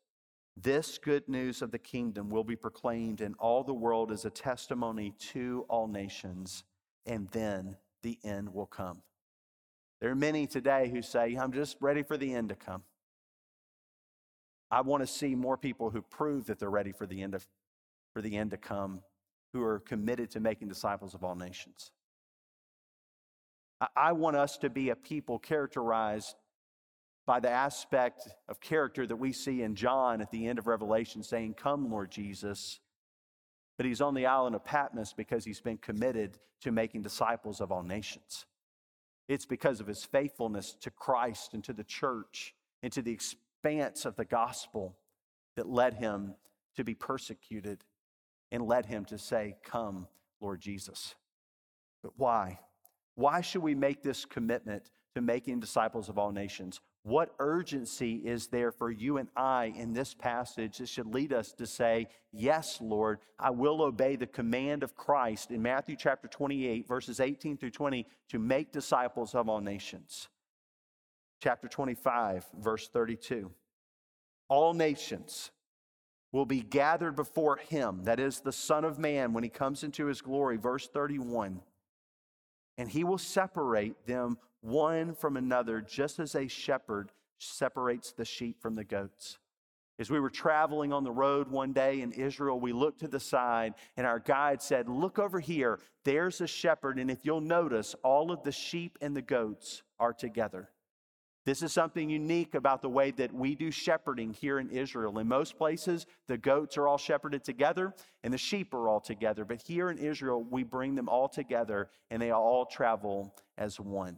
this 0.57 0.97
good 0.97 1.27
news 1.27 1.61
of 1.61 1.71
the 1.71 1.79
kingdom 1.79 2.29
will 2.29 2.45
be 2.45 2.55
proclaimed 2.55 3.19
in 3.19 3.33
all 3.35 3.63
the 3.63 3.73
world 3.73 4.11
as 4.11 4.23
a 4.23 4.29
testimony 4.29 5.13
to 5.33 5.65
all 5.67 5.87
nations, 5.87 6.63
and 7.05 7.27
then 7.31 7.75
the 8.03 8.17
end 8.23 8.53
will 8.53 8.65
come. 8.65 9.01
There 10.01 10.11
are 10.11 10.15
many 10.15 10.47
today 10.47 10.89
who 10.89 11.01
say, 11.01 11.35
I'm 11.35 11.51
just 11.51 11.77
ready 11.79 12.03
for 12.03 12.17
the 12.17 12.33
end 12.33 12.49
to 12.49 12.55
come. 12.55 12.83
I 14.69 14.81
want 14.81 15.01
to 15.01 15.07
see 15.07 15.35
more 15.35 15.57
people 15.57 15.89
who 15.89 16.01
prove 16.01 16.47
that 16.47 16.59
they're 16.59 16.69
ready 16.69 16.91
for 16.91 17.05
the 17.05 17.21
end, 17.21 17.35
of, 17.35 17.47
for 18.13 18.21
the 18.21 18.35
end 18.35 18.51
to 18.51 18.57
come, 18.57 19.01
who 19.53 19.61
are 19.61 19.79
committed 19.79 20.31
to 20.31 20.39
making 20.39 20.67
disciples 20.67 21.13
of 21.13 21.23
all 21.23 21.35
nations. 21.35 21.91
I, 23.79 23.87
I 23.95 24.11
want 24.11 24.35
us 24.35 24.57
to 24.57 24.69
be 24.69 24.89
a 24.89 24.95
people 24.95 25.39
characterized 25.39 26.35
by 27.25 27.39
the 27.39 27.49
aspect 27.49 28.27
of 28.47 28.59
character 28.59 29.07
that 29.07 29.15
we 29.15 29.31
see 29.31 29.61
in 29.61 29.75
John 29.75 30.21
at 30.21 30.31
the 30.31 30.47
end 30.47 30.59
of 30.59 30.67
Revelation 30.67 31.23
saying, 31.23 31.55
Come, 31.55 31.89
Lord 31.89 32.11
Jesus. 32.11 32.79
But 33.77 33.85
he's 33.85 34.01
on 34.01 34.13
the 34.13 34.25
island 34.25 34.55
of 34.55 34.63
Patmos 34.63 35.13
because 35.13 35.43
he's 35.43 35.59
been 35.59 35.77
committed 35.77 36.37
to 36.61 36.71
making 36.71 37.01
disciples 37.01 37.59
of 37.59 37.71
all 37.71 37.83
nations. 37.83 38.45
It's 39.27 39.45
because 39.45 39.79
of 39.79 39.87
his 39.87 40.03
faithfulness 40.03 40.75
to 40.81 40.91
Christ 40.91 41.53
and 41.53 41.63
to 41.63 41.73
the 41.73 41.83
church 41.83 42.53
and 42.83 42.91
to 42.93 43.01
the 43.01 43.11
expanse 43.11 44.05
of 44.05 44.15
the 44.15 44.25
gospel 44.25 44.95
that 45.55 45.67
led 45.67 45.95
him 45.95 46.35
to 46.75 46.83
be 46.83 46.93
persecuted 46.93 47.83
and 48.51 48.67
led 48.67 48.85
him 48.85 49.05
to 49.05 49.17
say, 49.17 49.55
Come, 49.63 50.07
Lord 50.39 50.61
Jesus. 50.61 51.15
But 52.03 52.13
why? 52.17 52.59
Why 53.15 53.41
should 53.41 53.63
we 53.63 53.73
make 53.73 54.03
this 54.03 54.25
commitment 54.25 54.91
to 55.15 55.21
making 55.21 55.59
disciples 55.59 56.09
of 56.09 56.17
all 56.19 56.31
nations? 56.31 56.81
What 57.05 57.35
urgency 57.37 58.15
is 58.15 58.47
there 58.47 58.71
for 58.71 58.89
you 58.89 59.17
and 59.17 59.29
I 59.35 59.65
in 59.77 59.93
this 59.93 60.15
passage 60.15 60.79
that 60.79 60.89
should 60.89 61.05
lead 61.05 61.33
us 61.33 61.51
to 61.51 61.67
say, 61.67 62.07
Yes, 62.31 62.79
Lord, 62.81 63.19
I 63.37 63.51
will 63.51 63.83
obey 63.83 64.15
the 64.15 64.25
command 64.25 64.81
of 64.81 64.95
Christ 64.95 65.51
in 65.51 65.61
Matthew 65.61 65.97
chapter 65.97 66.27
28, 66.27 66.87
verses 66.87 67.19
18 67.19 67.57
through 67.57 67.69
20, 67.69 68.07
to 68.29 68.39
make 68.39 68.71
disciples 68.71 69.35
of 69.35 69.47
all 69.47 69.61
nations? 69.61 70.29
Chapter 71.43 71.67
25, 71.67 72.47
verse 72.59 72.87
32. 72.87 73.51
All 74.49 74.73
nations 74.73 75.51
will 76.31 76.47
be 76.47 76.61
gathered 76.61 77.15
before 77.15 77.57
him, 77.57 78.05
that 78.05 78.19
is, 78.19 78.39
the 78.39 78.51
Son 78.51 78.83
of 78.83 78.97
Man, 78.97 79.31
when 79.31 79.43
he 79.43 79.49
comes 79.51 79.83
into 79.83 80.07
his 80.07 80.23
glory. 80.23 80.57
Verse 80.57 80.87
31. 80.87 81.61
And 82.79 82.89
he 82.89 83.03
will 83.03 83.19
separate 83.19 84.07
them 84.07 84.39
one 84.65 85.13
from 85.13 85.37
another, 85.37 85.79
just 85.81 86.19
as 86.19 86.35
a 86.35 86.47
shepherd 86.47 87.11
separates 87.37 88.11
the 88.11 88.25
sheep 88.25 88.61
from 88.61 88.75
the 88.75 88.83
goats. 88.83 89.37
As 89.97 90.09
we 90.09 90.19
were 90.19 90.29
traveling 90.29 90.91
on 90.91 91.05
the 91.05 91.11
road 91.11 91.47
one 91.47 91.71
day 91.71 92.01
in 92.01 92.11
Israel, 92.11 92.59
we 92.59 92.73
looked 92.73 92.99
to 92.99 93.07
the 93.07 93.19
side 93.19 93.75
and 93.95 94.05
our 94.05 94.19
guide 94.19 94.61
said, 94.61 94.89
Look 94.89 95.19
over 95.19 95.39
here, 95.39 95.79
there's 96.03 96.41
a 96.41 96.47
shepherd. 96.47 96.99
And 96.99 97.09
if 97.09 97.19
you'll 97.23 97.39
notice, 97.39 97.95
all 98.03 98.31
of 98.31 98.43
the 98.43 98.51
sheep 98.51 98.97
and 99.01 99.15
the 99.15 99.21
goats 99.21 99.83
are 99.99 100.11
together. 100.11 100.69
This 101.45 101.61
is 101.61 101.71
something 101.71 102.09
unique 102.09 102.55
about 102.55 102.81
the 102.81 102.89
way 102.89 103.11
that 103.11 103.31
we 103.31 103.53
do 103.53 103.69
shepherding 103.69 104.33
here 104.33 104.57
in 104.57 104.71
Israel. 104.71 105.19
In 105.19 105.27
most 105.27 105.57
places, 105.57 106.07
the 106.27 106.39
goats 106.39 106.75
are 106.75 106.87
all 106.87 106.97
shepherded 106.97 107.43
together 107.43 107.93
and 108.23 108.33
the 108.33 108.37
sheep 108.37 108.73
are 108.73 108.89
all 108.89 108.99
together. 108.99 109.45
But 109.45 109.61
here 109.61 109.91
in 109.91 109.99
Israel, 109.99 110.43
we 110.43 110.63
bring 110.63 110.95
them 110.95 111.07
all 111.07 111.29
together 111.29 111.89
and 112.09 112.19
they 112.19 112.31
all 112.31 112.65
travel 112.65 113.33
as 113.57 113.79
one. 113.79 114.17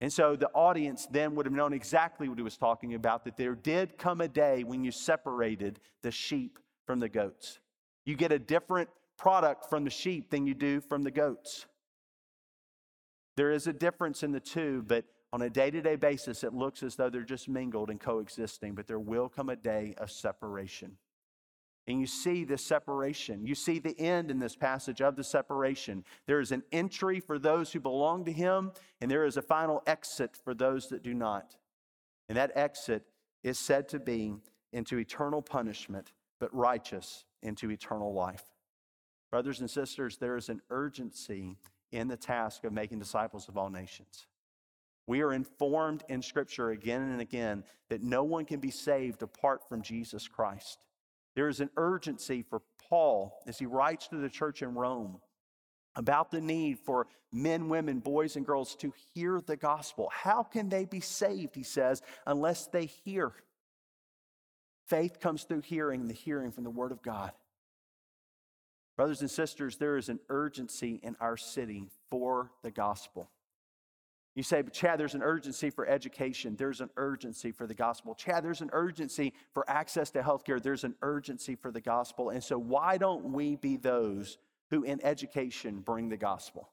And 0.00 0.12
so 0.12 0.36
the 0.36 0.50
audience 0.50 1.06
then 1.10 1.34
would 1.34 1.46
have 1.46 1.54
known 1.54 1.72
exactly 1.72 2.28
what 2.28 2.38
he 2.38 2.42
was 2.42 2.56
talking 2.56 2.94
about 2.94 3.24
that 3.24 3.36
there 3.36 3.54
did 3.54 3.96
come 3.96 4.20
a 4.20 4.28
day 4.28 4.64
when 4.64 4.84
you 4.84 4.90
separated 4.90 5.80
the 6.02 6.10
sheep 6.10 6.58
from 6.86 7.00
the 7.00 7.08
goats. 7.08 7.60
You 8.04 8.16
get 8.16 8.32
a 8.32 8.38
different 8.38 8.90
product 9.16 9.70
from 9.70 9.84
the 9.84 9.90
sheep 9.90 10.30
than 10.30 10.46
you 10.46 10.54
do 10.54 10.80
from 10.80 11.04
the 11.04 11.10
goats. 11.10 11.66
There 13.36 13.50
is 13.50 13.66
a 13.66 13.72
difference 13.72 14.22
in 14.22 14.32
the 14.32 14.40
two, 14.40 14.84
but 14.86 15.04
on 15.32 15.42
a 15.42 15.50
day 15.50 15.70
to 15.70 15.80
day 15.80 15.96
basis, 15.96 16.44
it 16.44 16.54
looks 16.54 16.82
as 16.82 16.96
though 16.96 17.10
they're 17.10 17.22
just 17.22 17.48
mingled 17.48 17.90
and 17.90 18.00
coexisting, 18.00 18.74
but 18.74 18.86
there 18.86 19.00
will 19.00 19.28
come 19.28 19.48
a 19.48 19.56
day 19.56 19.94
of 19.98 20.10
separation. 20.10 20.96
And 21.86 22.00
you 22.00 22.06
see 22.06 22.44
this 22.44 22.64
separation. 22.64 23.46
You 23.46 23.54
see 23.54 23.78
the 23.78 23.98
end 24.00 24.30
in 24.30 24.38
this 24.38 24.56
passage 24.56 25.02
of 25.02 25.16
the 25.16 25.24
separation. 25.24 26.04
There 26.26 26.40
is 26.40 26.50
an 26.50 26.62
entry 26.72 27.20
for 27.20 27.38
those 27.38 27.72
who 27.72 27.80
belong 27.80 28.24
to 28.24 28.32
Him, 28.32 28.72
and 29.00 29.10
there 29.10 29.26
is 29.26 29.36
a 29.36 29.42
final 29.42 29.82
exit 29.86 30.36
for 30.42 30.54
those 30.54 30.88
that 30.88 31.02
do 31.02 31.12
not. 31.12 31.56
And 32.28 32.38
that 32.38 32.52
exit 32.54 33.04
is 33.42 33.58
said 33.58 33.88
to 33.90 33.98
be 33.98 34.34
into 34.72 34.98
eternal 34.98 35.42
punishment, 35.42 36.12
but 36.40 36.54
righteous 36.54 37.24
into 37.42 37.70
eternal 37.70 38.14
life. 38.14 38.44
Brothers 39.30 39.60
and 39.60 39.70
sisters, 39.70 40.16
there 40.16 40.36
is 40.36 40.48
an 40.48 40.62
urgency 40.70 41.58
in 41.92 42.08
the 42.08 42.16
task 42.16 42.64
of 42.64 42.72
making 42.72 42.98
disciples 42.98 43.48
of 43.48 43.58
all 43.58 43.68
nations. 43.68 44.26
We 45.06 45.20
are 45.20 45.32
informed 45.32 46.02
in 46.08 46.22
Scripture 46.22 46.70
again 46.70 47.02
and 47.02 47.20
again 47.20 47.64
that 47.90 48.02
no 48.02 48.24
one 48.24 48.46
can 48.46 48.60
be 48.60 48.70
saved 48.70 49.22
apart 49.22 49.68
from 49.68 49.82
Jesus 49.82 50.26
Christ. 50.26 50.78
There 51.34 51.48
is 51.48 51.60
an 51.60 51.70
urgency 51.76 52.42
for 52.42 52.62
Paul 52.88 53.36
as 53.46 53.58
he 53.58 53.66
writes 53.66 54.08
to 54.08 54.16
the 54.16 54.28
church 54.28 54.62
in 54.62 54.74
Rome 54.74 55.20
about 55.96 56.30
the 56.30 56.40
need 56.40 56.78
for 56.78 57.06
men, 57.32 57.68
women, 57.68 57.98
boys, 58.00 58.36
and 58.36 58.46
girls 58.46 58.74
to 58.76 58.92
hear 59.14 59.40
the 59.40 59.56
gospel. 59.56 60.10
How 60.12 60.42
can 60.42 60.68
they 60.68 60.84
be 60.84 61.00
saved, 61.00 61.54
he 61.54 61.62
says, 61.62 62.02
unless 62.26 62.66
they 62.66 62.86
hear? 62.86 63.32
Faith 64.86 65.18
comes 65.20 65.44
through 65.44 65.62
hearing, 65.62 66.00
and 66.02 66.10
the 66.10 66.14
hearing 66.14 66.52
from 66.52 66.64
the 66.64 66.70
Word 66.70 66.92
of 66.92 67.02
God. 67.02 67.32
Brothers 68.96 69.22
and 69.22 69.30
sisters, 69.30 69.76
there 69.76 69.96
is 69.96 70.08
an 70.08 70.20
urgency 70.28 71.00
in 71.02 71.16
our 71.20 71.36
city 71.36 71.88
for 72.10 72.52
the 72.62 72.70
gospel. 72.70 73.28
You 74.34 74.42
say, 74.42 74.62
but 74.62 74.72
Chad, 74.72 74.98
there's 74.98 75.14
an 75.14 75.22
urgency 75.22 75.70
for 75.70 75.86
education. 75.86 76.56
There's 76.56 76.80
an 76.80 76.90
urgency 76.96 77.52
for 77.52 77.68
the 77.68 77.74
gospel. 77.74 78.16
Chad, 78.16 78.44
there's 78.44 78.62
an 78.62 78.70
urgency 78.72 79.32
for 79.52 79.68
access 79.70 80.10
to 80.10 80.22
healthcare. 80.22 80.60
There's 80.60 80.82
an 80.82 80.96
urgency 81.02 81.54
for 81.54 81.70
the 81.70 81.80
gospel. 81.80 82.30
And 82.30 82.42
so, 82.42 82.58
why 82.58 82.98
don't 82.98 83.32
we 83.32 83.54
be 83.54 83.76
those 83.76 84.38
who 84.70 84.82
in 84.82 85.04
education 85.04 85.80
bring 85.80 86.08
the 86.08 86.16
gospel? 86.16 86.70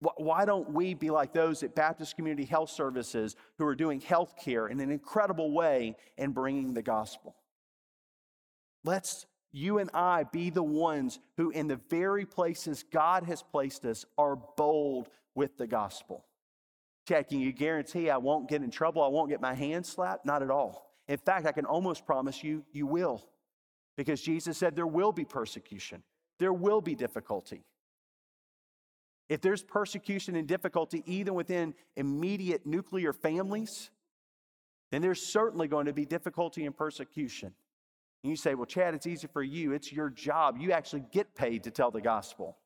Why 0.00 0.44
don't 0.44 0.72
we 0.72 0.94
be 0.94 1.10
like 1.10 1.32
those 1.32 1.62
at 1.62 1.74
Baptist 1.74 2.16
Community 2.16 2.44
Health 2.44 2.70
Services 2.70 3.34
who 3.56 3.64
are 3.66 3.74
doing 3.74 4.00
healthcare 4.00 4.70
in 4.70 4.78
an 4.80 4.90
incredible 4.90 5.52
way 5.52 5.96
and 6.18 6.34
bringing 6.34 6.74
the 6.74 6.82
gospel? 6.82 7.34
Let's, 8.84 9.26
you 9.52 9.78
and 9.78 9.90
I, 9.94 10.24
be 10.24 10.50
the 10.50 10.62
ones 10.62 11.18
who, 11.38 11.50
in 11.50 11.66
the 11.66 11.80
very 11.88 12.26
places 12.26 12.84
God 12.92 13.22
has 13.24 13.42
placed 13.42 13.84
us, 13.86 14.04
are 14.18 14.36
bold 14.36 15.08
with 15.34 15.56
the 15.56 15.66
gospel. 15.66 16.26
Chad, 17.06 17.28
can 17.28 17.40
you 17.40 17.52
guarantee 17.52 18.10
I 18.10 18.16
won't 18.16 18.48
get 18.48 18.62
in 18.62 18.70
trouble? 18.70 19.02
I 19.02 19.08
won't 19.08 19.30
get 19.30 19.40
my 19.40 19.54
hand 19.54 19.86
slapped? 19.86 20.26
Not 20.26 20.42
at 20.42 20.50
all. 20.50 20.90
In 21.08 21.18
fact, 21.18 21.46
I 21.46 21.52
can 21.52 21.64
almost 21.64 22.04
promise 22.04 22.42
you, 22.42 22.64
you 22.72 22.86
will. 22.86 23.24
Because 23.96 24.20
Jesus 24.20 24.58
said 24.58 24.74
there 24.74 24.86
will 24.86 25.12
be 25.12 25.24
persecution, 25.24 26.02
there 26.38 26.52
will 26.52 26.80
be 26.80 26.94
difficulty. 26.94 27.64
If 29.28 29.40
there's 29.40 29.62
persecution 29.62 30.36
and 30.36 30.46
difficulty, 30.46 31.02
even 31.06 31.34
within 31.34 31.74
immediate 31.96 32.64
nuclear 32.64 33.12
families, 33.12 33.90
then 34.92 35.02
there's 35.02 35.20
certainly 35.20 35.66
going 35.66 35.86
to 35.86 35.92
be 35.92 36.04
difficulty 36.04 36.64
and 36.64 36.76
persecution. 36.76 37.52
And 38.22 38.30
you 38.30 38.36
say, 38.36 38.54
well, 38.54 38.66
Chad, 38.66 38.94
it's 38.94 39.06
easy 39.06 39.26
for 39.26 39.42
you. 39.42 39.72
It's 39.72 39.92
your 39.92 40.10
job. 40.10 40.58
You 40.58 40.72
actually 40.72 41.04
get 41.10 41.34
paid 41.34 41.64
to 41.64 41.72
tell 41.72 41.90
the 41.90 42.00
gospel. 42.00 42.56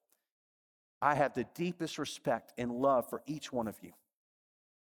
I 1.00 1.14
have 1.14 1.32
the 1.32 1.46
deepest 1.54 1.98
respect 1.98 2.52
and 2.58 2.70
love 2.70 3.08
for 3.08 3.22
each 3.26 3.50
one 3.50 3.66
of 3.66 3.76
you. 3.80 3.92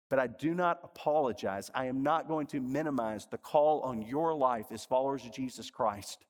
But 0.09 0.19
I 0.19 0.29
do 0.29 0.55
not 0.55 0.81
apologize. 0.85 1.71
I 1.75 1.87
am 1.87 2.03
not 2.03 2.29
going 2.29 2.47
to 2.49 2.61
minimize 2.61 3.27
the 3.27 3.39
call 3.39 3.81
on 3.81 4.03
your 4.03 4.35
life 4.35 4.67
as 4.71 4.85
followers 4.85 5.25
of 5.25 5.33
Jesus 5.33 5.71
Christ 5.71 6.25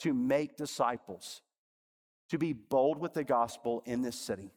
to 0.00 0.12
make 0.12 0.56
disciples, 0.56 1.40
to 2.28 2.38
be 2.38 2.52
bold 2.52 2.98
with 2.98 3.14
the 3.14 3.24
gospel 3.24 3.82
in 3.86 4.02
this 4.02 4.18
city. 4.18 4.52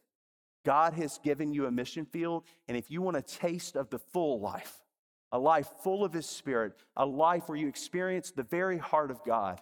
God 0.64 0.92
has 0.94 1.18
given 1.24 1.52
you 1.54 1.66
a 1.66 1.70
mission 1.70 2.04
field, 2.04 2.44
and 2.68 2.76
if 2.76 2.90
you 2.90 3.00
want 3.00 3.16
a 3.16 3.22
taste 3.22 3.76
of 3.76 3.88
the 3.88 3.98
full 3.98 4.40
life, 4.40 4.80
a 5.32 5.38
life 5.38 5.68
full 5.82 6.04
of 6.04 6.12
His 6.12 6.26
Spirit, 6.26 6.74
a 6.96 7.06
life 7.06 7.48
where 7.48 7.56
you 7.56 7.68
experience 7.68 8.30
the 8.30 8.42
very 8.42 8.76
heart 8.76 9.10
of 9.10 9.24
God, 9.24 9.60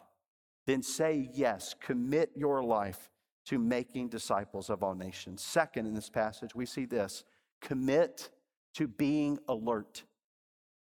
then 0.66 0.82
say 0.82 1.30
yes, 1.32 1.74
commit 1.80 2.32
your 2.34 2.62
life 2.62 3.10
to 3.46 3.58
making 3.58 4.08
disciples 4.08 4.68
of 4.70 4.82
all 4.82 4.94
nations. 4.94 5.42
Second, 5.42 5.86
in 5.86 5.94
this 5.94 6.10
passage, 6.10 6.54
we 6.54 6.66
see 6.66 6.84
this 6.84 7.24
commit 7.60 8.30
to 8.74 8.86
being 8.86 9.38
alert. 9.48 10.04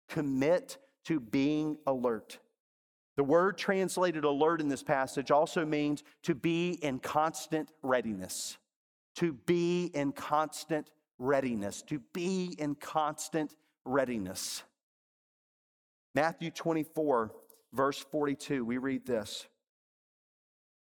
Commit 0.10 0.78
to 1.06 1.20
being 1.20 1.78
alert. 1.88 2.40
The 3.18 3.24
word 3.24 3.58
translated 3.58 4.24
alert 4.24 4.62
in 4.62 4.70
this 4.70 4.84
passage 4.84 5.32
also 5.32 5.66
means 5.66 6.04
to 6.24 6.34
be 6.34 6.72
in 6.82 7.00
constant 7.00 7.72
readiness. 7.84 8.58
To 9.16 9.34
be 9.34 9.92
in 9.94 10.12
constant 10.12 10.90
readiness. 11.20 11.82
To 11.84 12.00
be 12.14 12.56
in 12.58 12.76
constant 12.76 13.56
readiness. 13.86 14.64
Matthew 16.16 16.52
24, 16.52 17.32
verse 17.74 18.00
42, 18.12 18.66
we 18.66 18.78
read 18.78 19.06
this 19.06 19.48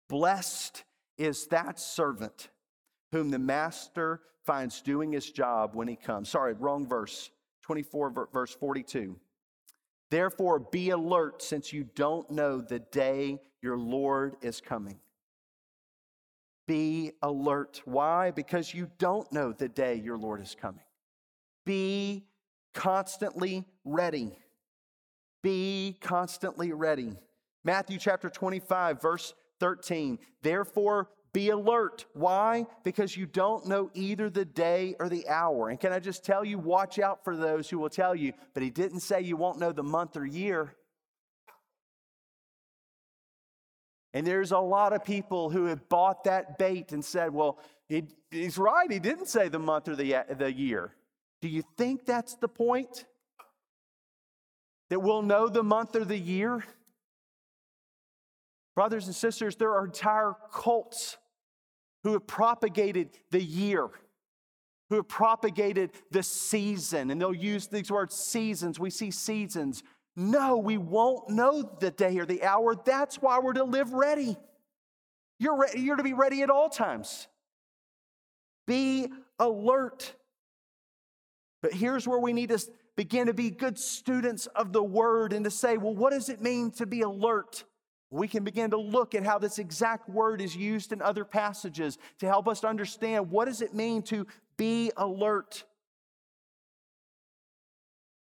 Blessed 0.10 0.84
is 1.18 1.48
that 1.48 1.80
servant 1.80 2.50
whom 3.12 3.30
the 3.30 3.40
master 3.40 4.22
finds 4.46 4.82
doing 4.82 5.12
his 5.12 5.30
job 5.30 5.72
when 5.74 5.88
he 5.88 5.96
comes. 5.96 6.30
Sorry, 6.30 6.54
wrong 6.54 6.88
verse. 6.88 7.30
24, 7.64 8.28
verse 8.32 8.54
42. 8.54 9.16
Therefore, 10.12 10.60
be 10.60 10.90
alert 10.92 11.42
since 11.42 11.74
you 11.74 11.86
don't 11.96 12.30
know 12.30 12.62
the 12.62 12.80
day 12.80 13.40
your 13.62 13.78
Lord 13.78 14.36
is 14.42 14.62
coming. 14.62 15.00
Be 16.68 17.12
alert. 17.22 17.82
Why? 17.86 18.32
Because 18.32 18.74
you 18.74 18.90
don't 19.00 19.32
know 19.32 19.54
the 19.54 19.70
day 19.70 19.96
your 19.96 20.18
Lord 20.18 20.42
is 20.42 20.56
coming. 20.60 20.84
Be 21.66 22.26
constantly 22.74 23.66
ready. 23.86 24.38
Be 25.42 25.98
constantly 26.02 26.72
ready. 26.74 27.18
Matthew 27.64 27.98
chapter 27.98 28.30
25, 28.30 29.02
verse 29.02 29.34
13. 29.60 30.20
Therefore, 30.42 31.10
be 31.34 31.50
alert. 31.50 32.06
Why? 32.14 32.68
Because 32.84 33.18
you 33.18 33.26
don't 33.26 33.68
know 33.68 33.90
either 33.96 34.30
the 34.30 34.46
day 34.46 34.96
or 35.00 35.10
the 35.10 35.28
hour. 35.28 35.70
And 35.70 35.80
can 35.80 35.92
I 35.92 36.00
just 36.00 36.24
tell 36.24 36.46
you, 36.46 36.60
watch 36.60 37.00
out 37.00 37.24
for 37.24 37.36
those 37.36 37.70
who 37.70 37.80
will 37.80 37.90
tell 37.90 38.16
you, 38.16 38.34
but 38.54 38.62
he 38.62 38.70
didn't 38.70 39.00
say 39.00 39.22
you 39.22 39.36
won't 39.36 39.60
know 39.60 39.72
the 39.72 39.84
month 39.84 40.16
or 40.16 40.26
year. 40.26 40.76
And 44.14 44.28
there's 44.28 44.52
a 44.52 44.60
lot 44.60 44.94
of 44.94 45.04
people 45.04 45.50
who 45.50 45.66
have 45.66 45.90
bought 45.90 46.26
that 46.26 46.60
bait 46.60 46.92
and 46.92 47.04
said, 47.04 47.34
well, 47.34 47.58
he, 47.90 48.04
he's 48.30 48.60
right. 48.60 48.92
He 48.92 49.00
didn't 49.00 49.28
say 49.28 49.50
the 49.50 49.58
month 49.58 49.88
or 49.88 49.96
the, 49.96 50.24
the 50.38 50.54
year. 50.54 50.94
Do 51.42 51.48
you 51.48 51.64
think 51.78 52.06
that's 52.06 52.36
the 52.36 52.48
point? 52.48 53.06
That 54.92 55.00
we'll 55.00 55.24
know 55.24 55.50
the 55.50 55.64
month 55.64 55.96
or 55.96 56.06
the 56.06 56.18
year? 56.18 56.64
Brothers 58.76 59.08
and 59.08 59.16
sisters, 59.16 59.56
there 59.56 59.72
are 59.72 59.86
entire 59.86 60.36
cults 60.54 61.18
who 62.04 62.14
have 62.14 62.28
propagated 62.28 63.10
the 63.32 63.42
year, 63.42 63.90
who 64.90 64.98
have 64.98 65.08
propagated 65.08 65.92
the 66.12 66.24
season. 66.24 67.12
And 67.12 67.20
they'll 67.20 67.34
use 67.34 67.68
these 67.68 67.92
words 67.92 68.16
seasons. 68.16 68.80
We 68.80 68.90
see 68.90 69.12
seasons. 69.12 69.84
No, 70.16 70.58
we 70.58 70.78
won't 70.78 71.30
know 71.30 71.62
the 71.80 71.92
day 71.92 72.18
or 72.18 72.26
the 72.26 72.44
hour. 72.44 72.76
That's 72.76 73.16
why 73.16 73.40
we're 73.40 73.54
to 73.54 73.64
live 73.64 73.94
ready. 73.94 74.38
You're, 75.40 75.58
re- 75.58 75.74
you're 75.76 75.96
to 75.96 76.04
be 76.04 76.14
ready 76.14 76.44
at 76.44 76.50
all 76.50 76.70
times. 76.70 77.28
Be 78.68 79.08
alert. 79.40 80.14
But 81.62 81.74
here's 81.74 82.08
where 82.08 82.20
we 82.20 82.34
need 82.34 82.50
to 82.50 82.60
begin 82.96 83.28
to 83.28 83.34
be 83.34 83.50
good 83.50 83.80
students 83.80 84.46
of 84.48 84.72
the 84.72 84.84
word 84.84 85.34
and 85.34 85.46
to 85.46 85.52
say, 85.52 85.78
well, 85.78 85.96
what 85.96 86.12
does 86.12 86.30
it 86.30 86.42
mean 86.42 86.72
to 86.72 86.86
be 86.86 87.02
alert? 87.02 87.64
We 88.14 88.28
can 88.28 88.44
begin 88.44 88.70
to 88.70 88.78
look 88.78 89.16
at 89.16 89.24
how 89.24 89.40
this 89.40 89.58
exact 89.58 90.08
word 90.08 90.40
is 90.40 90.56
used 90.56 90.92
in 90.92 91.02
other 91.02 91.26
passages 91.26 91.98
to 92.20 92.28
help 92.28 92.48
us 92.48 92.64
understand 92.64 93.32
what 93.32 93.46
does 93.46 93.62
it 93.62 93.74
mean 93.74 94.04
to 94.04 94.28
be 94.56 94.92
alert. 94.98 95.64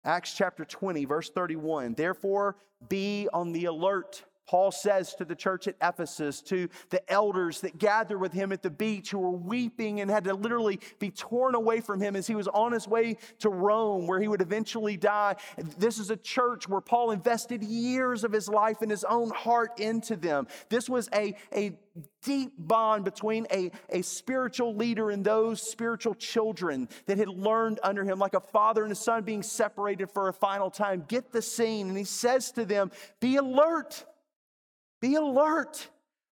Acts 0.04 0.34
chapter 0.34 0.64
20 0.64 1.04
verse 1.04 1.30
31 1.30 1.94
therefore 1.94 2.56
be 2.88 3.28
on 3.32 3.52
the 3.52 3.66
alert 3.66 4.24
Paul 4.46 4.72
says 4.72 5.14
to 5.14 5.24
the 5.24 5.34
church 5.34 5.68
at 5.68 5.76
Ephesus, 5.82 6.42
to 6.42 6.68
the 6.90 7.10
elders 7.10 7.60
that 7.60 7.78
gathered 7.78 8.18
with 8.18 8.32
him 8.32 8.52
at 8.52 8.62
the 8.62 8.70
beach 8.70 9.10
who 9.10 9.18
were 9.18 9.30
weeping 9.30 10.00
and 10.00 10.10
had 10.10 10.24
to 10.24 10.34
literally 10.34 10.80
be 10.98 11.10
torn 11.10 11.54
away 11.54 11.80
from 11.80 12.00
him 12.00 12.16
as 12.16 12.26
he 12.26 12.34
was 12.34 12.48
on 12.48 12.72
his 12.72 12.88
way 12.88 13.16
to 13.38 13.48
Rome, 13.48 14.06
where 14.06 14.20
he 14.20 14.28
would 14.28 14.42
eventually 14.42 14.96
die. 14.96 15.36
This 15.78 15.98
is 15.98 16.10
a 16.10 16.16
church 16.16 16.68
where 16.68 16.80
Paul 16.80 17.12
invested 17.12 17.62
years 17.62 18.24
of 18.24 18.32
his 18.32 18.48
life 18.48 18.82
and 18.82 18.90
his 18.90 19.04
own 19.04 19.30
heart 19.30 19.78
into 19.78 20.16
them. 20.16 20.46
This 20.68 20.88
was 20.88 21.08
a, 21.14 21.34
a 21.54 21.76
deep 22.22 22.52
bond 22.58 23.04
between 23.04 23.46
a, 23.52 23.70
a 23.90 24.02
spiritual 24.02 24.74
leader 24.74 25.10
and 25.10 25.24
those 25.24 25.60
spiritual 25.62 26.14
children 26.14 26.88
that 27.06 27.18
had 27.18 27.28
learned 27.28 27.80
under 27.82 28.04
him, 28.04 28.18
like 28.18 28.34
a 28.34 28.40
father 28.40 28.82
and 28.82 28.92
a 28.92 28.96
son 28.96 29.24
being 29.24 29.42
separated 29.42 30.10
for 30.10 30.28
a 30.28 30.32
final 30.32 30.70
time. 30.70 31.04
Get 31.06 31.32
the 31.32 31.42
scene. 31.42 31.88
And 31.88 31.98
he 31.98 32.04
says 32.04 32.52
to 32.52 32.64
them, 32.64 32.90
Be 33.20 33.36
alert. 33.36 34.04
Be 35.02 35.16
alert, 35.16 35.88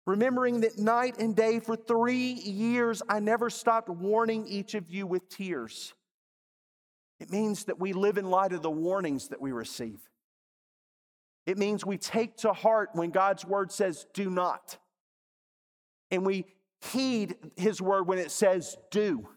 remembering 0.06 0.60
that 0.60 0.78
night 0.78 1.18
and 1.18 1.34
day 1.34 1.58
for 1.58 1.74
three 1.74 2.32
years 2.32 3.02
I 3.08 3.18
never 3.18 3.50
stopped 3.50 3.88
warning 3.88 4.46
each 4.46 4.74
of 4.74 4.88
you 4.88 5.08
with 5.08 5.28
tears. 5.28 5.92
It 7.18 7.30
means 7.30 7.64
that 7.64 7.80
we 7.80 7.92
live 7.92 8.16
in 8.16 8.30
light 8.30 8.52
of 8.52 8.62
the 8.62 8.70
warnings 8.70 9.28
that 9.28 9.40
we 9.40 9.50
receive. 9.50 10.00
It 11.46 11.58
means 11.58 11.84
we 11.84 11.98
take 11.98 12.36
to 12.38 12.52
heart 12.52 12.90
when 12.92 13.10
God's 13.10 13.44
word 13.44 13.72
says, 13.72 14.06
do 14.14 14.30
not. 14.30 14.78
And 16.12 16.24
we 16.24 16.46
heed 16.92 17.34
his 17.56 17.82
word 17.82 18.06
when 18.06 18.18
it 18.18 18.30
says, 18.30 18.76
do. 18.92 19.28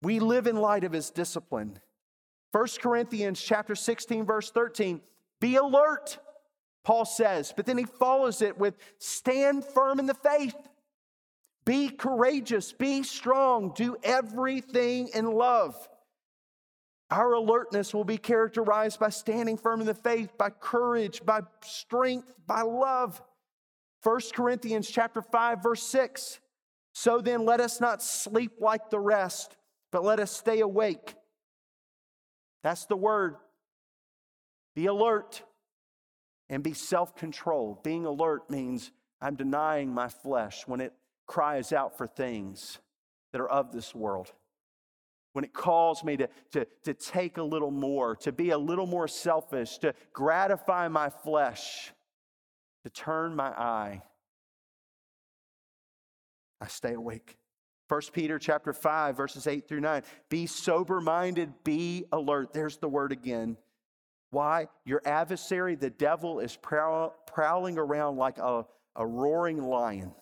We 0.00 0.20
live 0.20 0.46
in 0.46 0.56
light 0.56 0.84
of 0.84 0.92
his 0.92 1.10
discipline. 1.10 1.78
1 2.52 2.66
Corinthians 2.80 3.42
chapter 3.42 3.74
16 3.74 4.24
verse 4.24 4.50
13, 4.50 5.02
be 5.38 5.56
alert. 5.56 6.18
Paul 6.84 7.04
says, 7.04 7.52
but 7.54 7.66
then 7.66 7.78
he 7.78 7.84
follows 7.84 8.42
it 8.42 8.58
with 8.58 8.76
stand 8.98 9.64
firm 9.64 9.98
in 9.98 10.06
the 10.06 10.14
faith. 10.14 10.56
Be 11.64 11.90
courageous, 11.90 12.72
be 12.72 13.02
strong, 13.02 13.72
do 13.74 13.96
everything 14.02 15.08
in 15.14 15.30
love. 15.30 15.76
Our 17.10 17.34
alertness 17.34 17.94
will 17.94 18.04
be 18.04 18.18
characterized 18.18 19.00
by 19.00 19.10
standing 19.10 19.56
firm 19.56 19.80
in 19.80 19.86
the 19.86 19.94
faith, 19.94 20.36
by 20.38 20.50
courage, 20.50 21.24
by 21.24 21.40
strength, 21.62 22.32
by 22.46 22.62
love. 22.62 23.20
1 24.02 24.20
Corinthians 24.34 24.88
chapter 24.88 25.22
5 25.22 25.62
verse 25.62 25.82
6. 25.82 26.40
So 26.92 27.20
then 27.20 27.44
let 27.44 27.60
us 27.60 27.80
not 27.80 28.02
sleep 28.02 28.52
like 28.60 28.90
the 28.90 28.98
rest, 28.98 29.56
but 29.92 30.04
let 30.04 30.20
us 30.20 30.30
stay 30.30 30.60
awake. 30.60 31.14
That's 32.62 32.86
the 32.86 32.96
word. 32.96 33.36
Be 34.74 34.86
alert 34.86 35.42
and 36.50 36.62
be 36.62 36.72
self 36.72 37.14
controlled. 37.16 37.82
Being 37.82 38.06
alert 38.06 38.50
means 38.50 38.90
I'm 39.20 39.34
denying 39.34 39.92
my 39.92 40.08
flesh 40.08 40.66
when 40.66 40.80
it 40.80 40.92
cries 41.26 41.72
out 41.72 41.96
for 41.96 42.06
things 42.06 42.78
that 43.32 43.40
are 43.40 43.48
of 43.48 43.72
this 43.72 43.94
world. 43.94 44.32
When 45.34 45.44
it 45.44 45.52
calls 45.52 46.02
me 46.02 46.16
to, 46.16 46.28
to, 46.52 46.66
to 46.84 46.94
take 46.94 47.36
a 47.36 47.42
little 47.42 47.70
more, 47.70 48.16
to 48.16 48.32
be 48.32 48.50
a 48.50 48.58
little 48.58 48.86
more 48.86 49.06
selfish, 49.06 49.78
to 49.78 49.94
gratify 50.12 50.88
my 50.88 51.10
flesh, 51.10 51.92
to 52.84 52.90
turn 52.90 53.36
my 53.36 53.48
eye, 53.48 54.02
I 56.60 56.66
stay 56.66 56.94
awake. 56.94 57.36
1 57.88 58.00
Peter 58.12 58.38
chapter 58.38 58.72
5 58.72 59.16
verses 59.16 59.46
8 59.46 59.68
through 59.68 59.80
9. 59.80 60.02
Be 60.28 60.46
sober 60.46 61.00
minded, 61.00 61.52
be 61.64 62.04
alert. 62.12 62.52
There's 62.52 62.78
the 62.78 62.88
word 62.88 63.12
again. 63.12 63.56
Why? 64.30 64.68
Your 64.84 65.02
adversary, 65.04 65.74
the 65.74 65.90
devil, 65.90 66.40
is 66.40 66.56
prowling 66.56 67.78
around 67.78 68.16
like 68.16 68.38
a, 68.38 68.66
a 68.94 69.06
roaring 69.06 69.62
lion, 69.62 70.14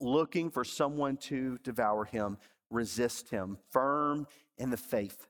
looking 0.00 0.50
for 0.50 0.64
someone 0.64 1.16
to 1.18 1.58
devour 1.62 2.04
him. 2.04 2.38
Resist 2.70 3.28
him, 3.28 3.58
firm 3.70 4.26
in 4.56 4.70
the 4.70 4.78
faith, 4.78 5.26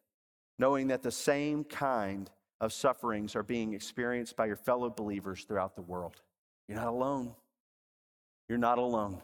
knowing 0.61 0.87
that 0.87 1.03
the 1.03 1.11
same 1.11 1.64
kind 1.64 2.31
of 2.61 2.73
sufferings 2.73 3.35
are 3.35 3.42
being 3.42 3.73
experienced 3.73 4.37
by 4.37 4.47
your 4.47 4.55
fellow 4.55 4.88
believers 4.88 5.42
throughout 5.42 5.75
the 5.75 5.83
world. 5.83 6.23
You're 6.68 6.79
not 6.79 6.87
alone. 6.87 7.35
You're 8.49 8.59
not 8.59 8.79
alone. 8.79 9.21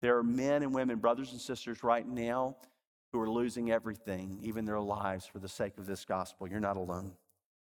There 0.00 0.16
are 0.16 0.22
men 0.22 0.62
and 0.62 0.74
women, 0.74 1.00
brothers 1.00 1.32
and 1.32 1.40
sisters, 1.40 1.82
right 1.82 2.08
now 2.08 2.56
who 3.12 3.20
are 3.20 3.28
losing 3.28 3.70
everything, 3.70 4.38
even 4.42 4.64
their 4.64 4.80
lives, 4.80 5.26
for 5.26 5.38
the 5.38 5.48
sake 5.48 5.76
of 5.76 5.84
this 5.84 6.06
gospel. 6.06 6.48
You're 6.48 6.60
not 6.60 6.78
alone. 6.78 7.12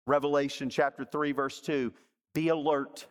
Revelation 0.06 0.70
chapter 0.70 1.04
3, 1.04 1.32
verse 1.32 1.60
2 1.60 1.92
Be 2.34 2.48
alert. 2.48 3.06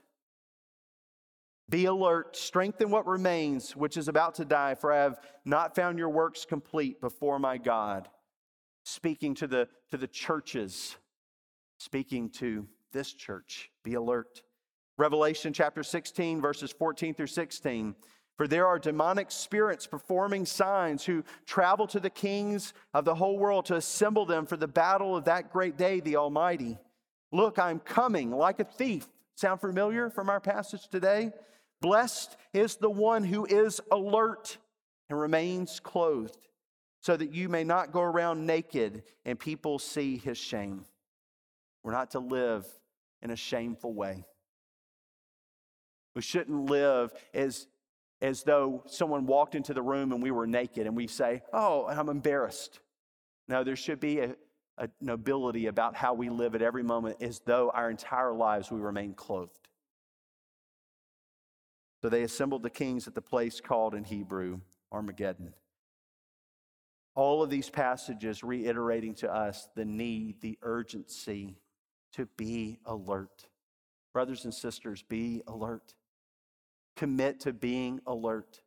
Be 1.67 1.85
alert, 1.85 2.35
strengthen 2.35 2.91
what 2.91 3.07
remains, 3.07 3.75
which 3.75 3.97
is 3.97 4.07
about 4.07 4.35
to 4.35 4.45
die, 4.45 4.75
for 4.75 4.93
I 4.93 4.97
have 4.97 5.19
not 5.45 5.75
found 5.75 5.97
your 5.97 6.09
works 6.09 6.45
complete 6.45 7.01
before 7.01 7.39
my 7.39 7.57
God. 7.57 8.07
Speaking 8.83 9.33
to 9.35 9.47
the, 9.47 9.67
to 9.89 9.97
the 9.97 10.07
churches, 10.07 10.95
speaking 11.79 12.29
to 12.29 12.67
this 12.93 13.13
church, 13.13 13.71
be 13.83 13.95
alert. 13.95 14.43
Revelation 14.97 15.53
chapter 15.53 15.81
16, 15.81 16.39
verses 16.39 16.71
14 16.71 17.15
through 17.15 17.27
16. 17.27 17.95
For 18.37 18.47
there 18.47 18.67
are 18.67 18.77
demonic 18.77 19.31
spirits 19.31 19.87
performing 19.87 20.45
signs 20.45 21.05
who 21.05 21.23
travel 21.45 21.87
to 21.87 21.99
the 21.99 22.09
kings 22.09 22.73
of 22.93 23.05
the 23.05 23.15
whole 23.15 23.39
world 23.39 23.65
to 23.65 23.75
assemble 23.75 24.25
them 24.25 24.45
for 24.45 24.57
the 24.57 24.67
battle 24.67 25.15
of 25.15 25.25
that 25.25 25.51
great 25.51 25.77
day, 25.77 25.99
the 25.99 26.17
Almighty. 26.17 26.77
Look, 27.31 27.59
I'm 27.59 27.79
coming 27.79 28.31
like 28.31 28.59
a 28.59 28.63
thief. 28.63 29.07
Sound 29.35 29.59
familiar 29.59 30.09
from 30.09 30.29
our 30.29 30.39
passage 30.39 30.87
today? 30.87 31.31
Blessed 31.81 32.37
is 32.53 32.77
the 32.77 32.89
one 32.89 33.23
who 33.23 33.45
is 33.45 33.81
alert 33.91 34.57
and 35.09 35.19
remains 35.19 35.79
clothed, 35.79 36.47
so 37.01 37.15
that 37.15 37.33
you 37.33 37.49
may 37.49 37.63
not 37.63 37.91
go 37.91 38.01
around 38.01 38.45
naked 38.45 39.03
and 39.25 39.39
people 39.39 39.77
see 39.77 40.17
his 40.17 40.37
shame. 40.37 40.85
We're 41.83 41.91
not 41.91 42.11
to 42.11 42.19
live 42.19 42.65
in 43.21 43.29
a 43.29 43.35
shameful 43.35 43.93
way. 43.93 44.25
We 46.15 46.21
shouldn't 46.21 46.69
live 46.69 47.11
as, 47.33 47.67
as 48.21 48.43
though 48.43 48.83
someone 48.87 49.25
walked 49.25 49.53
into 49.53 49.73
the 49.73 49.81
room 49.81 50.11
and 50.13 50.23
we 50.23 50.31
were 50.31 50.47
naked 50.47 50.87
and 50.87 50.95
we 50.95 51.07
say, 51.07 51.43
Oh, 51.53 51.85
I'm 51.85 52.09
embarrassed. 52.09 52.79
No, 53.47 53.63
there 53.63 53.75
should 53.75 53.99
be 53.99 54.19
a, 54.19 54.29
a 54.29 54.35
nobility 55.01 55.67
about 55.67 55.95
how 55.95 56.13
we 56.13 56.29
live 56.29 56.55
at 56.55 56.61
every 56.61 56.83
moment 56.83 57.21
as 57.21 57.39
though 57.45 57.71
our 57.73 57.89
entire 57.89 58.33
lives 58.33 58.71
we 58.71 58.79
remain 58.79 59.13
clothed. 59.13 59.67
So 62.01 62.09
they 62.09 62.23
assembled 62.23 62.63
the 62.63 62.69
kings 62.69 63.07
at 63.07 63.15
the 63.15 63.21
place 63.21 63.61
called 63.61 63.95
in 63.95 64.03
Hebrew 64.03 64.59
Armageddon. 64.91 65.53
All 67.15 67.41
of 67.41 67.49
these 67.49 67.69
passages 67.69 68.43
reiterating 68.43 69.15
to 69.15 69.33
us 69.33 69.69
the 69.75 69.85
need, 69.85 70.41
the 70.41 70.57
urgency 70.61 71.57
to 72.13 72.27
be 72.37 72.79
alert. 72.85 73.47
Brothers 74.13 74.43
and 74.45 74.53
sisters, 74.53 75.01
be 75.01 75.41
alert. 75.47 75.95
Commit 76.95 77.39
to 77.41 77.53
being 77.53 78.01
alert. 78.05 78.61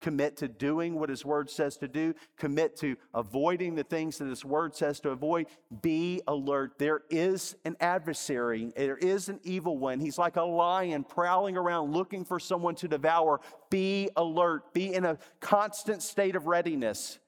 Commit 0.00 0.36
to 0.38 0.48
doing 0.48 0.94
what 0.94 1.10
His 1.10 1.24
Word 1.24 1.50
says 1.50 1.76
to 1.78 1.88
do. 1.88 2.14
Commit 2.38 2.76
to 2.78 2.96
avoiding 3.14 3.74
the 3.74 3.84
things 3.84 4.18
that 4.18 4.28
His 4.28 4.44
Word 4.44 4.74
says 4.74 5.00
to 5.00 5.10
avoid. 5.10 5.46
Be 5.82 6.22
alert. 6.26 6.78
There 6.78 7.02
is 7.10 7.56
an 7.64 7.76
adversary, 7.80 8.72
there 8.76 8.96
is 8.96 9.28
an 9.28 9.40
evil 9.42 9.78
one. 9.78 10.00
He's 10.00 10.18
like 10.18 10.36
a 10.36 10.42
lion 10.42 11.04
prowling 11.04 11.56
around 11.56 11.92
looking 11.92 12.24
for 12.24 12.38
someone 12.38 12.74
to 12.76 12.88
devour. 12.88 13.40
Be 13.68 14.08
alert. 14.16 14.72
Be 14.72 14.94
in 14.94 15.04
a 15.04 15.18
constant 15.40 16.02
state 16.02 16.36
of 16.36 16.46
readiness. 16.46 17.18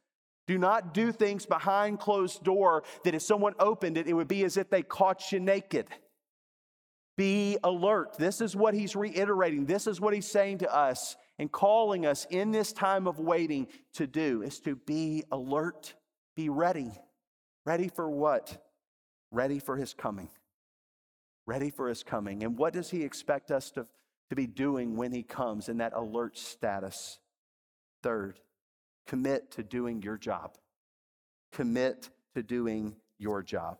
Do 0.46 0.58
not 0.58 0.92
do 0.92 1.12
things 1.12 1.46
behind 1.46 2.00
closed 2.00 2.42
door 2.42 2.82
that 3.04 3.14
if 3.14 3.22
someone 3.22 3.54
opened 3.58 3.96
it, 3.96 4.08
it 4.08 4.12
would 4.12 4.28
be 4.28 4.44
as 4.44 4.56
if 4.56 4.70
they 4.70 4.82
caught 4.82 5.30
you 5.30 5.38
naked. 5.38 5.86
Be 7.16 7.58
alert. 7.62 8.16
This 8.18 8.40
is 8.40 8.56
what 8.56 8.74
he's 8.74 8.96
reiterating. 8.96 9.66
This 9.66 9.86
is 9.86 10.00
what 10.00 10.14
he's 10.14 10.26
saying 10.26 10.58
to 10.58 10.74
us 10.74 11.16
and 11.42 11.50
calling 11.50 12.06
us 12.06 12.24
in 12.30 12.52
this 12.52 12.72
time 12.72 13.08
of 13.08 13.18
waiting 13.18 13.66
to 13.94 14.06
do 14.06 14.42
is 14.42 14.60
to 14.60 14.76
be 14.76 15.24
alert, 15.32 15.92
be 16.36 16.48
ready. 16.48 16.92
Ready 17.66 17.88
for 17.88 18.08
what? 18.08 18.64
Ready 19.32 19.58
for 19.58 19.76
his 19.76 19.92
coming. 19.92 20.28
Ready 21.44 21.70
for 21.70 21.88
his 21.88 22.04
coming. 22.04 22.44
And 22.44 22.56
what 22.56 22.72
does 22.72 22.90
he 22.90 23.02
expect 23.02 23.50
us 23.50 23.72
to, 23.72 23.88
to 24.30 24.36
be 24.36 24.46
doing 24.46 24.94
when 24.94 25.10
he 25.10 25.24
comes 25.24 25.68
in 25.68 25.78
that 25.78 25.94
alert 25.96 26.38
status? 26.38 27.18
Third, 28.04 28.38
commit 29.08 29.50
to 29.50 29.64
doing 29.64 30.00
your 30.00 30.18
job. 30.18 30.54
Commit 31.50 32.08
to 32.36 32.44
doing 32.44 32.94
your 33.18 33.42
job. 33.42 33.78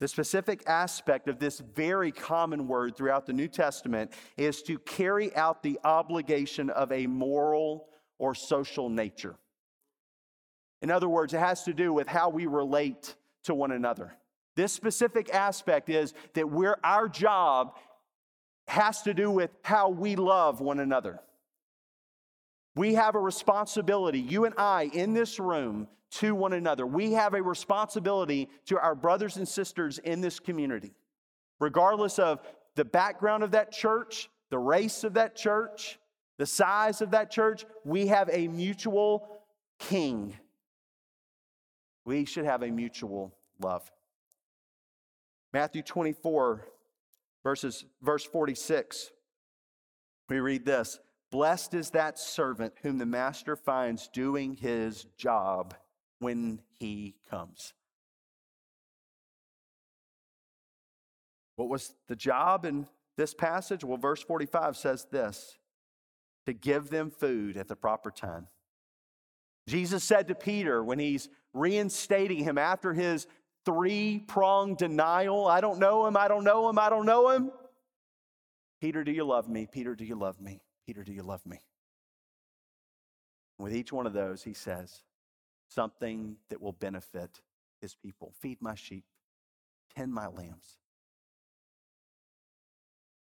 The 0.00 0.08
specific 0.08 0.62
aspect 0.66 1.28
of 1.28 1.38
this 1.38 1.60
very 1.60 2.10
common 2.10 2.66
word 2.66 2.96
throughout 2.96 3.26
the 3.26 3.34
New 3.34 3.48
Testament 3.48 4.12
is 4.38 4.62
to 4.62 4.78
carry 4.78 5.34
out 5.36 5.62
the 5.62 5.78
obligation 5.84 6.70
of 6.70 6.90
a 6.90 7.06
moral 7.06 7.88
or 8.18 8.34
social 8.34 8.88
nature. 8.88 9.36
In 10.80 10.90
other 10.90 11.08
words, 11.08 11.34
it 11.34 11.40
has 11.40 11.64
to 11.64 11.74
do 11.74 11.92
with 11.92 12.08
how 12.08 12.30
we 12.30 12.46
relate 12.46 13.14
to 13.44 13.54
one 13.54 13.72
another. 13.72 14.14
This 14.56 14.72
specific 14.72 15.34
aspect 15.34 15.90
is 15.90 16.14
that 16.32 16.48
we're, 16.48 16.78
our 16.82 17.06
job 17.06 17.76
has 18.68 19.02
to 19.02 19.12
do 19.12 19.30
with 19.30 19.50
how 19.62 19.90
we 19.90 20.16
love 20.16 20.62
one 20.62 20.80
another. 20.80 21.20
We 22.76 22.94
have 22.94 23.14
a 23.14 23.20
responsibility, 23.20 24.20
you 24.20 24.44
and 24.44 24.54
I 24.56 24.90
in 24.92 25.12
this 25.12 25.38
room, 25.38 25.88
to 26.12 26.34
one 26.34 26.52
another. 26.52 26.86
We 26.86 27.12
have 27.12 27.34
a 27.34 27.42
responsibility 27.42 28.48
to 28.66 28.78
our 28.78 28.94
brothers 28.94 29.36
and 29.36 29.46
sisters 29.46 29.98
in 29.98 30.20
this 30.20 30.40
community, 30.40 30.92
regardless 31.58 32.18
of 32.18 32.40
the 32.74 32.84
background 32.84 33.42
of 33.42 33.52
that 33.52 33.72
church, 33.72 34.28
the 34.50 34.58
race 34.58 35.04
of 35.04 35.14
that 35.14 35.36
church, 35.36 35.98
the 36.38 36.46
size 36.46 37.00
of 37.00 37.12
that 37.12 37.30
church. 37.30 37.64
We 37.84 38.06
have 38.08 38.28
a 38.32 38.48
mutual 38.48 39.28
king. 39.78 40.36
We 42.04 42.24
should 42.24 42.44
have 42.44 42.62
a 42.62 42.70
mutual 42.70 43.34
love. 43.60 43.90
Matthew 45.52 45.82
24, 45.82 46.66
verses, 47.42 47.84
verse 48.02 48.24
46, 48.24 49.10
we 50.28 50.40
read 50.40 50.64
this 50.64 50.98
Blessed 51.30 51.74
is 51.74 51.90
that 51.90 52.18
servant 52.18 52.74
whom 52.82 52.98
the 52.98 53.06
master 53.06 53.54
finds 53.54 54.08
doing 54.08 54.54
his 54.54 55.06
job 55.16 55.74
when 56.18 56.60
he 56.78 57.14
comes. 57.30 57.72
What 61.56 61.68
was 61.68 61.94
the 62.08 62.16
job 62.16 62.64
in 62.64 62.86
this 63.16 63.34
passage? 63.34 63.84
Well, 63.84 63.98
verse 63.98 64.22
45 64.22 64.76
says 64.76 65.06
this 65.10 65.56
to 66.46 66.52
give 66.52 66.90
them 66.90 67.10
food 67.10 67.56
at 67.56 67.68
the 67.68 67.76
proper 67.76 68.10
time. 68.10 68.48
Jesus 69.68 70.02
said 70.02 70.28
to 70.28 70.34
Peter 70.34 70.82
when 70.82 70.98
he's 70.98 71.28
reinstating 71.52 72.42
him 72.42 72.58
after 72.58 72.92
his 72.92 73.26
three 73.64 74.24
pronged 74.26 74.78
denial 74.78 75.46
I 75.46 75.60
don't 75.60 75.78
know 75.78 76.06
him, 76.06 76.16
I 76.16 76.28
don't 76.28 76.44
know 76.44 76.68
him, 76.68 76.78
I 76.78 76.88
don't 76.88 77.06
know 77.06 77.28
him. 77.28 77.50
Peter, 78.80 79.04
do 79.04 79.12
you 79.12 79.24
love 79.24 79.48
me? 79.48 79.68
Peter, 79.70 79.94
do 79.94 80.04
you 80.04 80.16
love 80.16 80.40
me? 80.40 80.62
Peter, 80.90 81.04
do 81.04 81.12
you 81.12 81.22
love 81.22 81.46
me? 81.46 81.60
With 83.60 83.72
each 83.72 83.92
one 83.92 84.08
of 84.08 84.12
those, 84.12 84.42
he 84.42 84.54
says, 84.54 85.04
something 85.68 86.34
that 86.48 86.60
will 86.60 86.72
benefit 86.72 87.42
his 87.80 87.94
people. 87.94 88.32
Feed 88.40 88.60
my 88.60 88.74
sheep, 88.74 89.04
tend 89.94 90.12
my 90.12 90.26
lambs. 90.26 90.78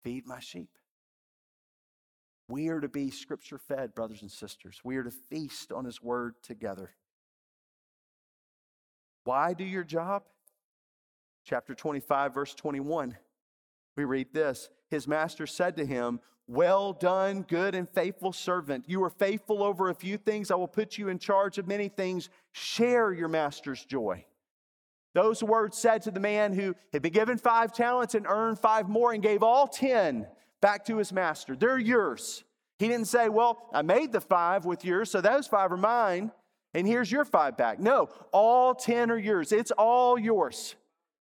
Feed 0.03 0.27
my 0.27 0.39
sheep. 0.39 0.77
We 2.47 2.67
are 2.67 2.79
to 2.79 2.87
be 2.87 3.09
scripture 3.09 3.57
fed, 3.57 3.95
brothers 3.95 4.21
and 4.21 4.29
sisters. 4.29 4.81
We 4.83 4.97
are 4.97 5.03
to 5.03 5.09
feast 5.09 5.71
on 5.71 5.85
his 5.85 5.99
word 6.03 6.35
together. 6.43 6.91
Why 9.23 9.55
do 9.55 9.63
your 9.63 9.83
job? 9.83 10.21
Chapter 11.43 11.73
25, 11.73 12.31
verse 12.31 12.53
21. 12.53 13.17
We 13.97 14.03
read 14.03 14.33
this 14.33 14.69
His 14.87 15.07
master 15.07 15.47
said 15.47 15.77
to 15.77 15.85
him, 15.87 16.19
Well 16.47 16.93
done, 16.93 17.41
good 17.41 17.73
and 17.73 17.89
faithful 17.89 18.31
servant. 18.31 18.85
You 18.87 19.03
are 19.03 19.09
faithful 19.09 19.63
over 19.63 19.89
a 19.89 19.95
few 19.95 20.17
things. 20.17 20.51
I 20.51 20.55
will 20.55 20.67
put 20.67 20.97
you 20.97 21.09
in 21.09 21.17
charge 21.17 21.57
of 21.57 21.67
many 21.67 21.89
things. 21.89 22.29
Share 22.51 23.11
your 23.11 23.27
master's 23.27 23.83
joy. 23.83 24.25
Those 25.15 25.41
words 25.41 25.77
said 25.77 26.03
to 26.03 26.11
the 26.11 26.19
man 26.19 26.53
who 26.53 26.75
had 26.93 27.01
been 27.01 27.13
given 27.13 27.37
five 27.37 27.73
talents 27.73 28.15
and 28.15 28.27
earned 28.27 28.59
five 28.59 28.89
more 28.89 29.13
and 29.13 29.23
gave 29.23 29.41
all 29.41 29.67
10 29.67 30.27
back 30.61 30.85
to 30.85 30.97
his 30.97 31.11
master. 31.11 31.55
They're 31.55 31.79
yours. 31.79 32.43
He 32.77 32.89
didn't 32.89 33.07
say, 33.07 33.29
Well, 33.29 33.69
I 33.73 33.81
made 33.81 34.11
the 34.11 34.21
five 34.21 34.65
with 34.65 34.83
yours, 34.83 35.09
so 35.09 35.21
those 35.21 35.47
five 35.47 35.71
are 35.71 35.77
mine, 35.77 36.31
and 36.73 36.85
here's 36.85 37.11
your 37.11 37.23
five 37.23 37.55
back. 37.55 37.79
No, 37.79 38.09
all 38.33 38.75
10 38.75 39.09
are 39.09 39.17
yours. 39.17 39.51
It's 39.51 39.71
all 39.71 40.19
yours. 40.19 40.75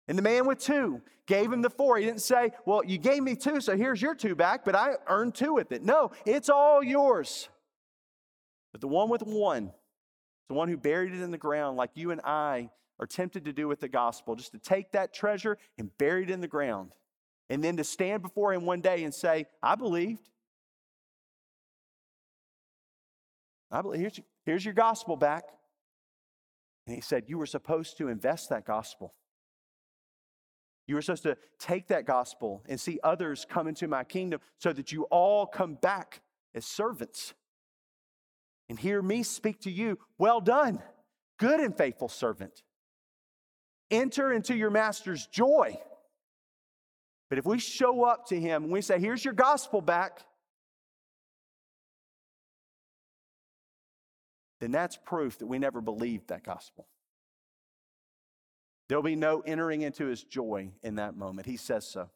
And 0.08 0.16
the 0.16 0.22
man 0.22 0.46
with 0.46 0.58
two 0.58 1.02
gave 1.26 1.52
him 1.52 1.62
the 1.62 1.70
four. 1.70 1.98
He 1.98 2.04
didn't 2.04 2.22
say, 2.22 2.52
Well, 2.64 2.84
you 2.84 2.98
gave 2.98 3.22
me 3.22 3.34
two, 3.34 3.60
so 3.60 3.76
here's 3.76 4.00
your 4.00 4.14
two 4.14 4.34
back, 4.34 4.64
but 4.64 4.74
I 4.74 4.94
earned 5.08 5.34
two 5.34 5.54
with 5.54 5.72
it. 5.72 5.82
No, 5.82 6.12
it's 6.24 6.48
all 6.48 6.82
yours. 6.82 7.48
But 8.72 8.80
the 8.80 8.88
one 8.88 9.08
with 9.08 9.22
one, 9.22 9.72
the 10.48 10.54
one 10.54 10.68
who 10.68 10.76
buried 10.76 11.14
it 11.14 11.22
in 11.22 11.30
the 11.30 11.38
ground, 11.38 11.76
like 11.76 11.90
you 11.94 12.10
and 12.10 12.20
I 12.22 12.70
are 12.98 13.06
tempted 13.06 13.44
to 13.46 13.52
do 13.52 13.68
with 13.68 13.80
the 13.80 13.88
gospel, 13.88 14.36
just 14.36 14.52
to 14.52 14.58
take 14.58 14.92
that 14.92 15.12
treasure 15.12 15.58
and 15.78 15.90
bury 15.98 16.22
it 16.22 16.30
in 16.30 16.40
the 16.40 16.48
ground. 16.48 16.92
And 17.48 17.62
then 17.62 17.76
to 17.76 17.84
stand 17.84 18.22
before 18.22 18.52
him 18.52 18.64
one 18.64 18.80
day 18.80 19.04
and 19.04 19.14
say, 19.14 19.46
I 19.62 19.74
believed. 19.74 20.28
I 23.70 23.82
believe. 23.82 24.00
Here's, 24.00 24.20
here's 24.44 24.64
your 24.64 24.74
gospel 24.74 25.16
back. 25.16 25.44
And 26.86 26.94
he 26.94 27.00
said, 27.00 27.24
You 27.26 27.38
were 27.38 27.46
supposed 27.46 27.98
to 27.98 28.08
invest 28.08 28.50
that 28.50 28.64
gospel. 28.64 29.14
You 30.86 30.94
were 30.94 31.02
supposed 31.02 31.24
to 31.24 31.36
take 31.58 31.88
that 31.88 32.06
gospel 32.06 32.62
and 32.68 32.80
see 32.80 33.00
others 33.02 33.46
come 33.48 33.66
into 33.66 33.88
my 33.88 34.04
kingdom 34.04 34.40
so 34.58 34.72
that 34.72 34.92
you 34.92 35.04
all 35.04 35.46
come 35.46 35.74
back 35.74 36.20
as 36.54 36.64
servants 36.64 37.34
and 38.68 38.78
hear 38.78 39.02
me 39.02 39.22
speak 39.22 39.60
to 39.62 39.70
you. 39.70 39.98
Well 40.18 40.40
done, 40.40 40.80
good 41.38 41.60
and 41.60 41.76
faithful 41.76 42.08
servant. 42.08 42.62
Enter 43.90 44.32
into 44.32 44.56
your 44.56 44.70
master's 44.70 45.26
joy. 45.26 45.78
But 47.28 47.38
if 47.38 47.46
we 47.46 47.58
show 47.58 48.04
up 48.04 48.26
to 48.26 48.40
him 48.40 48.64
and 48.64 48.72
we 48.72 48.80
say, 48.80 48.98
Here's 48.98 49.24
your 49.24 49.34
gospel 49.34 49.80
back, 49.80 50.22
then 54.60 54.70
that's 54.70 54.96
proof 54.96 55.38
that 55.38 55.46
we 55.46 55.58
never 55.58 55.80
believed 55.80 56.28
that 56.28 56.44
gospel. 56.44 56.86
There'll 58.88 59.02
be 59.02 59.16
no 59.16 59.40
entering 59.40 59.82
into 59.82 60.06
his 60.06 60.22
joy 60.22 60.70
in 60.82 60.96
that 60.96 61.16
moment. 61.16 61.46
He 61.46 61.56
says 61.56 61.86
so. 61.86 62.10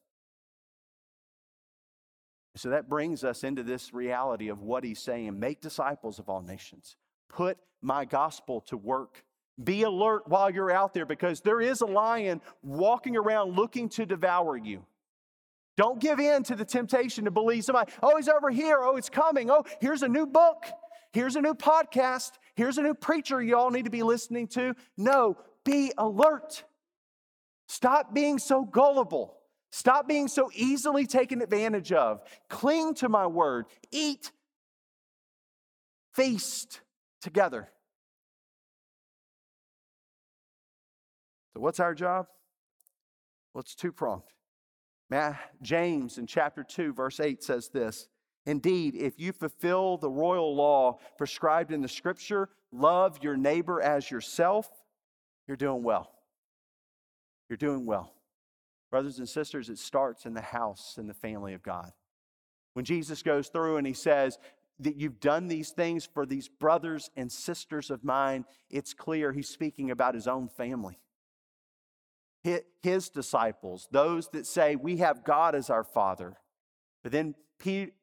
So 2.56 2.70
that 2.70 2.88
brings 2.88 3.24
us 3.24 3.44
into 3.44 3.62
this 3.62 3.94
reality 3.94 4.48
of 4.48 4.60
what 4.62 4.84
he's 4.84 5.00
saying 5.00 5.38
make 5.38 5.60
disciples 5.60 6.18
of 6.18 6.28
all 6.28 6.42
nations, 6.42 6.96
put 7.28 7.58
my 7.80 8.04
gospel 8.04 8.60
to 8.62 8.76
work. 8.76 9.24
Be 9.62 9.82
alert 9.82 10.26
while 10.26 10.50
you're 10.50 10.70
out 10.70 10.94
there 10.94 11.04
because 11.04 11.42
there 11.42 11.60
is 11.60 11.82
a 11.82 11.86
lion 11.86 12.40
walking 12.62 13.16
around 13.16 13.56
looking 13.56 13.90
to 13.90 14.06
devour 14.06 14.56
you. 14.56 14.86
Don't 15.76 16.00
give 16.00 16.18
in 16.18 16.42
to 16.44 16.56
the 16.56 16.64
temptation 16.64 17.24
to 17.26 17.30
believe 17.30 17.64
somebody, 17.64 17.92
oh, 18.02 18.16
he's 18.16 18.28
over 18.28 18.50
here. 18.50 18.78
Oh, 18.82 18.96
it's 18.96 19.10
coming. 19.10 19.50
Oh, 19.50 19.64
here's 19.80 20.02
a 20.02 20.08
new 20.08 20.26
book. 20.26 20.64
Here's 21.12 21.36
a 21.36 21.40
new 21.40 21.54
podcast. 21.54 22.32
Here's 22.54 22.78
a 22.78 22.82
new 22.82 22.94
preacher 22.94 23.42
you 23.42 23.56
all 23.56 23.70
need 23.70 23.84
to 23.84 23.90
be 23.90 24.02
listening 24.02 24.46
to. 24.48 24.74
No, 24.96 25.36
be 25.64 25.92
alert. 25.98 26.64
Stop 27.68 28.14
being 28.14 28.38
so 28.38 28.64
gullible. 28.64 29.36
Stop 29.72 30.08
being 30.08 30.26
so 30.26 30.50
easily 30.54 31.06
taken 31.06 31.42
advantage 31.42 31.92
of. 31.92 32.22
Cling 32.48 32.94
to 32.94 33.08
my 33.08 33.26
word. 33.26 33.66
Eat, 33.92 34.32
feast 36.14 36.80
together. 37.20 37.68
So, 41.54 41.60
what's 41.60 41.80
our 41.80 41.94
job? 41.94 42.26
Well, 43.54 43.60
it's 43.60 43.74
two 43.74 43.92
pronged. 43.92 44.22
James 45.62 46.18
in 46.18 46.26
chapter 46.26 46.62
2, 46.62 46.92
verse 46.92 47.20
8 47.20 47.42
says 47.42 47.68
this 47.68 48.08
Indeed, 48.46 48.94
if 48.94 49.18
you 49.18 49.32
fulfill 49.32 49.98
the 49.98 50.10
royal 50.10 50.54
law 50.54 50.98
prescribed 51.18 51.72
in 51.72 51.82
the 51.82 51.88
scripture, 51.88 52.48
love 52.72 53.18
your 53.22 53.36
neighbor 53.36 53.80
as 53.80 54.10
yourself, 54.10 54.68
you're 55.50 55.56
doing 55.56 55.82
well. 55.82 56.12
You're 57.48 57.56
doing 57.56 57.86
well. 57.86 58.14
Brothers 58.88 59.18
and 59.18 59.28
sisters, 59.28 59.68
it 59.68 59.78
starts 59.78 60.24
in 60.24 60.32
the 60.32 60.40
house, 60.40 60.94
in 60.96 61.08
the 61.08 61.12
family 61.12 61.54
of 61.54 61.62
God. 61.64 61.90
When 62.74 62.84
Jesus 62.84 63.20
goes 63.24 63.48
through 63.48 63.76
and 63.76 63.84
he 63.84 63.92
says, 63.92 64.38
that 64.78 64.94
you've 64.94 65.18
done 65.18 65.48
these 65.48 65.70
things 65.70 66.06
for 66.06 66.24
these 66.24 66.46
brothers 66.46 67.10
and 67.16 67.32
sisters 67.32 67.90
of 67.90 68.04
mine, 68.04 68.44
it's 68.70 68.94
clear 68.94 69.32
he's 69.32 69.48
speaking 69.48 69.90
about 69.90 70.14
his 70.14 70.28
own 70.28 70.48
family. 70.48 71.00
His 72.80 73.08
disciples, 73.08 73.88
those 73.90 74.28
that 74.28 74.46
say, 74.46 74.76
We 74.76 74.98
have 74.98 75.24
God 75.24 75.56
as 75.56 75.68
our 75.68 75.84
Father. 75.84 76.36
But 77.02 77.10
then 77.10 77.34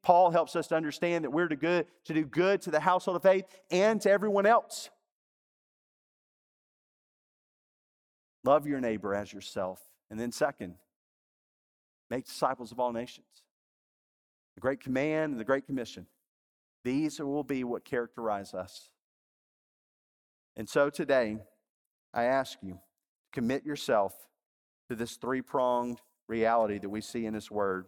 Paul 0.03 0.31
helps 0.31 0.57
us 0.57 0.67
to 0.67 0.75
understand 0.75 1.23
that 1.23 1.31
we're 1.31 1.47
to, 1.47 1.55
good, 1.55 1.87
to 2.03 2.13
do 2.13 2.25
good 2.25 2.61
to 2.63 2.71
the 2.71 2.81
household 2.81 3.15
of 3.15 3.23
faith 3.23 3.45
and 3.71 4.01
to 4.01 4.11
everyone 4.11 4.45
else. 4.45 4.89
Love 8.47 8.65
your 8.65 8.79
neighbor 8.79 9.13
as 9.13 9.33
yourself. 9.33 9.81
And 10.09 10.17
then, 10.17 10.31
second, 10.31 10.75
make 12.09 12.23
disciples 12.23 12.71
of 12.71 12.79
all 12.79 12.93
nations. 12.93 13.27
The 14.55 14.61
Great 14.61 14.79
Command 14.79 15.33
and 15.33 15.39
the 15.39 15.43
Great 15.43 15.65
Commission. 15.65 16.07
These 16.85 17.19
will 17.19 17.43
be 17.43 17.65
what 17.65 17.83
characterize 17.83 18.53
us. 18.53 18.89
And 20.55 20.69
so 20.69 20.89
today, 20.89 21.39
I 22.13 22.23
ask 22.23 22.59
you, 22.61 22.75
to 22.75 22.79
commit 23.33 23.65
yourself 23.65 24.13
to 24.89 24.95
this 24.95 25.17
three 25.17 25.41
pronged 25.41 25.99
reality 26.29 26.77
that 26.79 26.87
we 26.87 27.01
see 27.01 27.25
in 27.25 27.33
His 27.33 27.51
Word. 27.51 27.87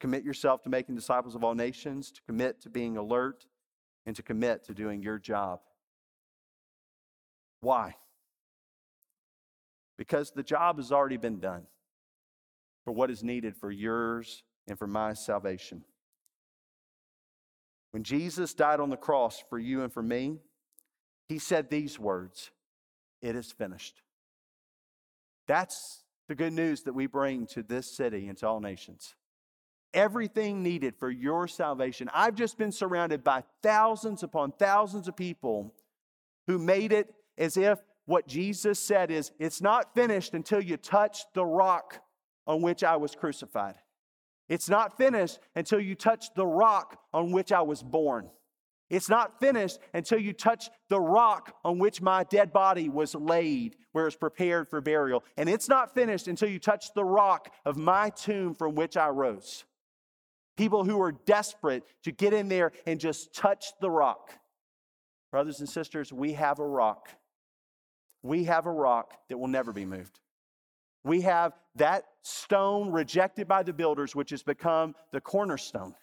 Commit 0.00 0.24
yourself 0.24 0.62
to 0.62 0.70
making 0.70 0.94
disciples 0.94 1.34
of 1.34 1.44
all 1.44 1.54
nations, 1.54 2.10
to 2.12 2.22
commit 2.22 2.62
to 2.62 2.70
being 2.70 2.96
alert, 2.96 3.44
and 4.06 4.16
to 4.16 4.22
commit 4.22 4.64
to 4.64 4.72
doing 4.72 5.02
your 5.02 5.18
job. 5.18 5.60
Why? 7.60 7.96
Because 10.00 10.30
the 10.30 10.42
job 10.42 10.78
has 10.78 10.92
already 10.92 11.18
been 11.18 11.40
done 11.40 11.64
for 12.86 12.92
what 12.92 13.10
is 13.10 13.22
needed 13.22 13.54
for 13.54 13.70
yours 13.70 14.42
and 14.66 14.78
for 14.78 14.86
my 14.86 15.12
salvation. 15.12 15.84
When 17.90 18.02
Jesus 18.02 18.54
died 18.54 18.80
on 18.80 18.88
the 18.88 18.96
cross 18.96 19.44
for 19.50 19.58
you 19.58 19.82
and 19.82 19.92
for 19.92 20.02
me, 20.02 20.38
he 21.28 21.38
said 21.38 21.68
these 21.68 21.98
words 21.98 22.50
It 23.20 23.36
is 23.36 23.52
finished. 23.52 24.00
That's 25.46 26.02
the 26.28 26.34
good 26.34 26.54
news 26.54 26.84
that 26.84 26.94
we 26.94 27.06
bring 27.06 27.46
to 27.48 27.62
this 27.62 27.94
city 27.94 28.26
and 28.28 28.38
to 28.38 28.48
all 28.48 28.60
nations 28.60 29.14
everything 29.92 30.62
needed 30.62 30.94
for 30.98 31.10
your 31.10 31.48
salvation. 31.48 32.08
I've 32.14 32.34
just 32.34 32.58
been 32.58 32.72
surrounded 32.72 33.24
by 33.24 33.42
thousands 33.62 34.22
upon 34.22 34.52
thousands 34.52 35.08
of 35.08 35.16
people 35.16 35.74
who 36.46 36.58
made 36.58 36.92
it 36.92 37.12
as 37.36 37.56
if 37.56 37.78
what 38.10 38.26
Jesus 38.26 38.78
said 38.78 39.10
is, 39.10 39.30
It's 39.38 39.62
not 39.62 39.94
finished 39.94 40.34
until 40.34 40.60
you 40.60 40.76
touch 40.76 41.24
the 41.32 41.44
rock 41.44 42.02
on 42.46 42.60
which 42.60 42.82
I 42.82 42.96
was 42.96 43.14
crucified. 43.14 43.76
It's 44.48 44.68
not 44.68 44.96
finished 44.96 45.38
until 45.54 45.78
you 45.78 45.94
touch 45.94 46.34
the 46.34 46.46
rock 46.46 46.98
on 47.12 47.30
which 47.30 47.52
I 47.52 47.62
was 47.62 47.82
born. 47.82 48.28
It's 48.88 49.08
not 49.08 49.38
finished 49.38 49.78
until 49.94 50.18
you 50.18 50.32
touch 50.32 50.68
the 50.88 51.00
rock 51.00 51.54
on 51.64 51.78
which 51.78 52.02
my 52.02 52.24
dead 52.24 52.52
body 52.52 52.88
was 52.88 53.14
laid, 53.14 53.76
where 53.92 54.08
it's 54.08 54.16
prepared 54.16 54.68
for 54.68 54.80
burial. 54.80 55.22
And 55.36 55.48
it's 55.48 55.68
not 55.68 55.94
finished 55.94 56.26
until 56.26 56.48
you 56.48 56.58
touch 56.58 56.92
the 56.94 57.04
rock 57.04 57.54
of 57.64 57.76
my 57.76 58.10
tomb 58.10 58.56
from 58.56 58.74
which 58.74 58.96
I 58.96 59.08
rose 59.08 59.64
people 60.56 60.84
who 60.84 61.00
are 61.00 61.12
desperate 61.12 61.84
to 62.04 62.12
get 62.12 62.34
in 62.34 62.48
there 62.48 62.70
and 62.86 63.00
just 63.00 63.34
touch 63.34 63.72
the 63.80 63.88
rock. 63.88 64.34
Brothers 65.30 65.60
and 65.60 65.68
sisters, 65.68 66.12
we 66.12 66.34
have 66.34 66.58
a 66.58 66.66
rock. 66.66 67.08
We 68.22 68.44
have 68.44 68.66
a 68.66 68.72
rock 68.72 69.14
that 69.28 69.38
will 69.38 69.48
never 69.48 69.72
be 69.72 69.84
moved. 69.84 70.20
We 71.04 71.22
have 71.22 71.52
that 71.76 72.04
stone 72.22 72.90
rejected 72.90 73.48
by 73.48 73.62
the 73.62 73.72
builders, 73.72 74.14
which 74.14 74.30
has 74.30 74.42
become 74.42 74.94
the 75.12 75.20
cornerstone. 75.20 75.94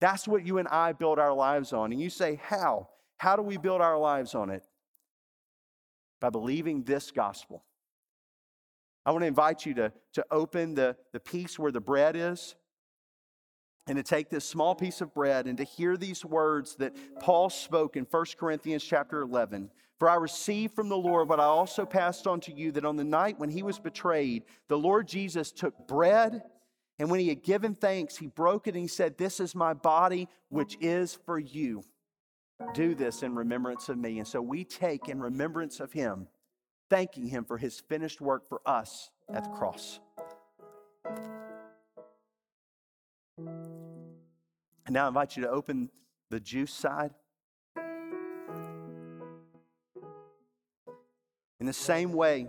That's 0.00 0.28
what 0.28 0.46
you 0.46 0.58
and 0.58 0.68
I 0.68 0.92
build 0.92 1.18
our 1.18 1.32
lives 1.32 1.72
on. 1.72 1.92
And 1.92 2.00
you 2.00 2.10
say, 2.10 2.40
How? 2.42 2.88
How 3.18 3.34
do 3.34 3.42
we 3.42 3.56
build 3.56 3.80
our 3.80 3.98
lives 3.98 4.34
on 4.34 4.50
it? 4.50 4.62
By 6.20 6.28
believing 6.28 6.82
this 6.82 7.10
gospel. 7.10 7.64
I 9.06 9.12
want 9.12 9.22
to 9.22 9.28
invite 9.28 9.64
you 9.64 9.72
to, 9.74 9.92
to 10.14 10.26
open 10.30 10.74
the, 10.74 10.96
the 11.12 11.20
piece 11.20 11.58
where 11.58 11.72
the 11.72 11.80
bread 11.80 12.16
is 12.16 12.56
and 13.86 13.96
to 13.96 14.02
take 14.02 14.28
this 14.28 14.44
small 14.44 14.74
piece 14.74 15.00
of 15.00 15.14
bread 15.14 15.46
and 15.46 15.56
to 15.58 15.64
hear 15.64 15.96
these 15.96 16.24
words 16.24 16.74
that 16.76 16.94
Paul 17.20 17.48
spoke 17.48 17.96
in 17.96 18.04
1 18.10 18.24
Corinthians 18.36 18.82
chapter 18.82 19.22
11, 19.22 19.70
For 19.98 20.10
I 20.10 20.16
received 20.16 20.74
from 20.74 20.88
the 20.88 20.96
Lord 20.96 21.28
what 21.28 21.40
I 21.40 21.44
also 21.44 21.86
passed 21.86 22.26
on 22.26 22.40
to 22.40 22.52
you 22.52 22.70
that 22.72 22.84
on 22.84 22.96
the 22.96 23.04
night 23.04 23.38
when 23.38 23.48
he 23.48 23.62
was 23.62 23.78
betrayed, 23.78 24.44
the 24.68 24.76
Lord 24.76 25.08
Jesus 25.08 25.52
took 25.52 25.86
bread, 25.88 26.42
and 26.98 27.10
when 27.10 27.20
he 27.20 27.28
had 27.28 27.42
given 27.42 27.74
thanks, 27.74 28.16
he 28.16 28.26
broke 28.26 28.66
it 28.66 28.74
and 28.74 28.82
he 28.82 28.88
said, 28.88 29.16
This 29.16 29.40
is 29.40 29.54
my 29.54 29.72
body, 29.72 30.28
which 30.48 30.76
is 30.80 31.18
for 31.24 31.38
you. 31.38 31.82
Do 32.72 32.94
this 32.94 33.22
in 33.22 33.34
remembrance 33.34 33.88
of 33.88 33.98
me. 33.98 34.18
And 34.18 34.26
so 34.26 34.40
we 34.40 34.64
take 34.64 35.08
in 35.08 35.20
remembrance 35.20 35.80
of 35.80 35.92
him, 35.92 36.28
thanking 36.88 37.26
him 37.26 37.44
for 37.44 37.58
his 37.58 37.80
finished 37.80 38.20
work 38.20 38.48
for 38.48 38.60
us 38.66 39.10
at 39.32 39.44
the 39.44 39.50
cross. 39.50 40.00
And 43.38 44.90
now 44.90 45.04
I 45.04 45.08
invite 45.08 45.36
you 45.36 45.42
to 45.42 45.50
open 45.50 45.90
the 46.30 46.40
juice 46.40 46.72
side. 46.72 47.12
In 51.66 51.68
the 51.68 51.72
same 51.72 52.12
way, 52.12 52.46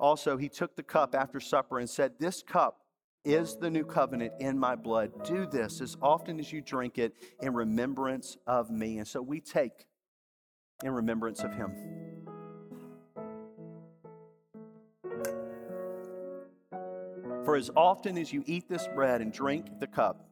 also, 0.00 0.36
he 0.36 0.48
took 0.48 0.74
the 0.74 0.82
cup 0.82 1.14
after 1.14 1.38
supper 1.38 1.78
and 1.78 1.88
said, 1.88 2.14
This 2.18 2.42
cup 2.42 2.80
is 3.24 3.56
the 3.56 3.70
new 3.70 3.84
covenant 3.84 4.32
in 4.40 4.58
my 4.58 4.74
blood. 4.74 5.12
Do 5.22 5.46
this 5.46 5.80
as 5.80 5.96
often 6.02 6.40
as 6.40 6.52
you 6.52 6.60
drink 6.60 6.98
it 6.98 7.14
in 7.40 7.54
remembrance 7.54 8.36
of 8.48 8.68
me. 8.68 8.98
And 8.98 9.06
so 9.06 9.22
we 9.22 9.40
take 9.40 9.86
in 10.82 10.90
remembrance 10.90 11.44
of 11.44 11.54
him. 11.54 11.72
For 17.44 17.54
as 17.54 17.70
often 17.76 18.18
as 18.18 18.32
you 18.32 18.42
eat 18.44 18.68
this 18.68 18.88
bread 18.92 19.20
and 19.20 19.32
drink 19.32 19.78
the 19.78 19.86
cup, 19.86 20.28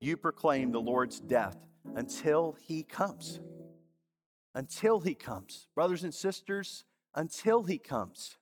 you 0.00 0.16
proclaim 0.16 0.72
the 0.72 0.80
Lord's 0.80 1.20
death 1.20 1.58
until 1.94 2.56
he 2.58 2.84
comes. 2.84 3.38
Until 4.54 5.00
he 5.00 5.14
comes. 5.14 5.68
Brothers 5.74 6.04
and 6.04 6.14
sisters, 6.14 6.86
until 7.16 7.64
he 7.64 7.78
comes. 7.78 8.36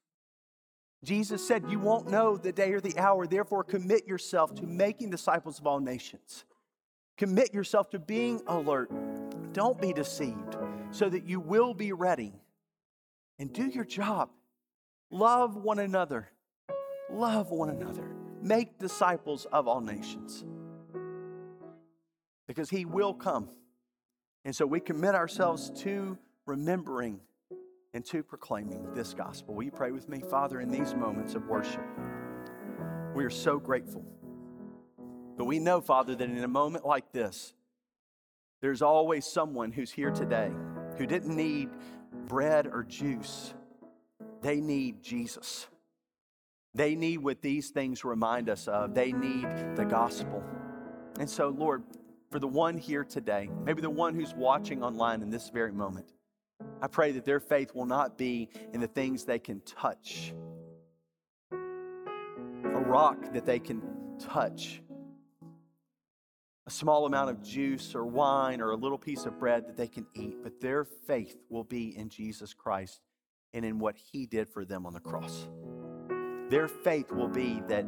Jesus 1.05 1.47
said, 1.47 1.71
You 1.71 1.79
won't 1.79 2.11
know 2.11 2.37
the 2.37 2.53
day 2.53 2.73
or 2.73 2.81
the 2.81 2.99
hour, 2.99 3.27
therefore, 3.27 3.63
commit 3.63 4.07
yourself 4.07 4.55
to 4.57 4.67
making 4.67 5.11
disciples 5.11 5.59
of 5.59 5.67
all 5.67 5.81
nations. 5.81 6.45
Commit 7.17 7.55
yourself 7.55 7.91
to 7.91 7.99
being 7.99 8.43
alert. 8.47 8.91
Don't 9.53 9.81
be 9.81 9.93
deceived, 9.93 10.57
so 10.91 11.09
that 11.09 11.25
you 11.25 11.39
will 11.39 11.75
be 11.75 11.93
ready. 11.93 12.33
And 13.39 13.53
do 13.53 13.67
your 13.67 13.85
job. 13.85 14.31
Love 15.11 15.57
one 15.57 15.79
another. 15.79 16.29
Love 17.11 17.51
one 17.51 17.71
another. 17.71 18.09
Make 18.43 18.79
disciples 18.79 19.47
of 19.53 19.69
all 19.69 19.81
nations. 19.81 20.45
Because 22.49 22.71
he 22.71 22.85
will 22.85 23.15
come. 23.15 23.49
And 24.45 24.55
so 24.55 24.67
we 24.67 24.81
commit 24.81 25.15
ourselves 25.15 25.71
to 25.83 26.19
remembering 26.47 27.21
and 27.95 28.05
to 28.05 28.23
proclaiming 28.23 28.93
this 28.93 29.15
gospel. 29.15 29.55
Will 29.55 29.63
you 29.63 29.71
pray 29.71 29.93
with 29.93 30.09
me? 30.09 30.21
Father, 30.29 30.61
in 30.61 30.69
these 30.69 30.95
moments 30.95 31.35
of 31.35 31.47
worship, 31.47 31.85
we 33.15 33.25
are 33.25 33.31
so 33.31 33.59
grateful. 33.59 34.05
But 35.37 35.45
we 35.45 35.59
know, 35.61 35.81
Father, 35.81 36.15
that 36.15 36.29
in 36.29 36.45
a 36.45 36.49
moment 36.49 36.85
like 36.85 37.13
this, 37.13 37.55
there's 38.61 38.83
always 38.83 39.25
someone 39.25 39.73
who's 39.73 39.91
here 39.91 40.11
today 40.11 40.51
who 40.99 41.07
didn't 41.07 41.35
need 41.35 41.71
bread 42.27 42.67
or 42.67 42.83
juice. 42.83 43.55
They 44.43 44.61
need 44.61 45.03
Jesus. 45.03 45.69
They 46.75 46.97
need 46.97 47.19
what 47.19 47.41
these 47.41 47.71
things 47.71 48.05
remind 48.05 48.49
us 48.49 48.67
of. 48.67 48.95
They 48.95 49.13
need 49.13 49.47
the 49.77 49.85
gospel. 49.85 50.43
And 51.21 51.31
so, 51.31 51.49
Lord, 51.51 51.85
for 52.31 52.41
the 52.41 52.49
one 52.49 52.77
here 52.77 53.05
today, 53.05 53.49
maybe 53.65 53.81
the 53.81 53.91
one 53.91 54.15
who's 54.15 54.35
watching 54.35 54.83
online 54.83 55.23
in 55.23 55.31
this 55.31 55.51
very 55.51 55.73
moment, 55.73 56.13
I 56.81 56.87
pray 56.87 57.13
that 57.13 57.25
their 57.25 57.41
faith 57.41 57.75
will 57.75 57.87
not 57.87 58.19
be 58.19 58.51
in 58.73 58.81
the 58.81 58.87
things 58.87 59.25
they 59.25 59.39
can 59.39 59.61
touch, 59.61 60.35
a 61.51 62.81
rock 62.81 63.33
that 63.33 63.47
they 63.47 63.59
can 63.59 63.83
touch, 64.19 64.83
a 66.67 66.71
small 66.71 67.07
amount 67.07 67.31
of 67.31 67.43
juice 67.43 67.95
or 67.95 68.05
wine 68.05 68.61
or 68.61 68.71
a 68.71 68.77
little 68.77 68.99
piece 68.99 69.25
of 69.27 69.39
bread 69.39 69.67
that 69.67 69.77
they 69.77 69.89
can 69.89 70.07
eat, 70.15 70.43
but 70.43 70.61
their 70.61 70.85
faith 70.85 71.37
will 71.49 71.65
be 71.65 71.97
in 71.97 72.09
Jesus 72.09 72.55
Christ 72.55 73.01
and 73.53 73.65
in 73.65 73.79
what 73.79 73.97
He 73.97 74.27
did 74.27 74.49
for 74.49 74.65
them 74.65 74.85
on 74.87 74.93
the 74.93 75.01
cross. 75.01 75.49
Their 76.51 76.69
faith 76.69 77.11
will 77.13 77.29
be 77.29 77.63
that 77.69 77.87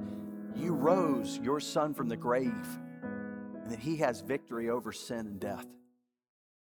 you 0.54 0.72
rose 0.72 1.38
your 1.42 1.60
Son 1.60 1.92
from 1.92 2.08
the 2.08 2.16
grave 2.16 2.78
and 3.62 3.70
that 3.70 3.78
He 3.78 3.96
has 3.96 4.20
victory 4.22 4.70
over 4.70 4.92
sin 4.92 5.26
and 5.26 5.40
death 5.40 5.66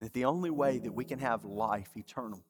that 0.01 0.13
the 0.13 0.25
only 0.25 0.49
way 0.49 0.79
that 0.79 0.93
we 0.93 1.05
can 1.05 1.19
have 1.19 1.45
life 1.45 1.89
eternal, 1.95 2.41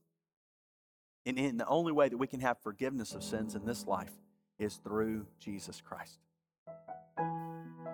and 1.25 1.59
the 1.59 1.67
only 1.67 1.91
way 1.91 2.09
that 2.09 2.17
we 2.17 2.27
can 2.27 2.39
have 2.39 2.57
forgiveness 2.61 3.15
of 3.15 3.23
sins 3.23 3.55
in 3.55 3.65
this 3.65 3.87
life 3.87 4.13
is 4.59 4.75
through 4.75 5.25
Jesus 5.39 5.81
Christ. 5.81 6.19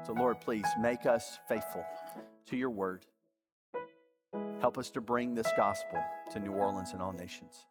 So, 0.06 0.14
Lord, 0.14 0.41
please 0.41 0.66
make 0.80 1.06
us 1.06 1.39
faithful 1.47 1.86
to 2.47 2.58
your 2.58 2.70
word. 2.70 3.06
Help 4.60 4.78
us 4.78 4.89
to 4.91 5.02
bring 5.02 5.36
this 5.36 5.49
gospel 5.56 6.04
to 6.32 6.39
New 6.39 6.52
Orleans 6.52 6.93
and 6.93 7.02
all 7.02 7.14
nations. 7.14 7.66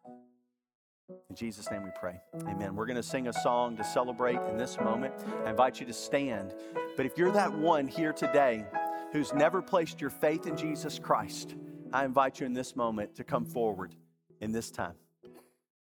In 1.29 1.35
Jesus' 1.35 1.69
name 1.69 1.83
we 1.83 1.89
pray. 1.99 2.19
Amen. 2.47 2.75
We're 2.75 2.85
going 2.85 2.95
to 2.95 3.03
sing 3.03 3.27
a 3.27 3.33
song 3.33 3.75
to 3.77 3.83
celebrate 3.83 4.39
in 4.49 4.57
this 4.57 4.79
moment. 4.79 5.13
I 5.45 5.49
invite 5.49 5.79
you 5.79 5.85
to 5.85 5.93
stand. 5.93 6.53
But 6.95 7.05
if 7.05 7.17
you're 7.17 7.31
that 7.31 7.53
one 7.53 7.87
here 7.87 8.13
today 8.13 8.65
who's 9.11 9.33
never 9.33 9.61
placed 9.61 9.99
your 9.99 10.09
faith 10.09 10.47
in 10.47 10.55
Jesus 10.55 10.99
Christ, 10.99 11.55
I 11.93 12.05
invite 12.05 12.39
you 12.39 12.45
in 12.45 12.53
this 12.53 12.75
moment 12.75 13.15
to 13.15 13.23
come 13.23 13.45
forward 13.45 13.95
in 14.39 14.51
this 14.51 14.71
time. 14.71 14.95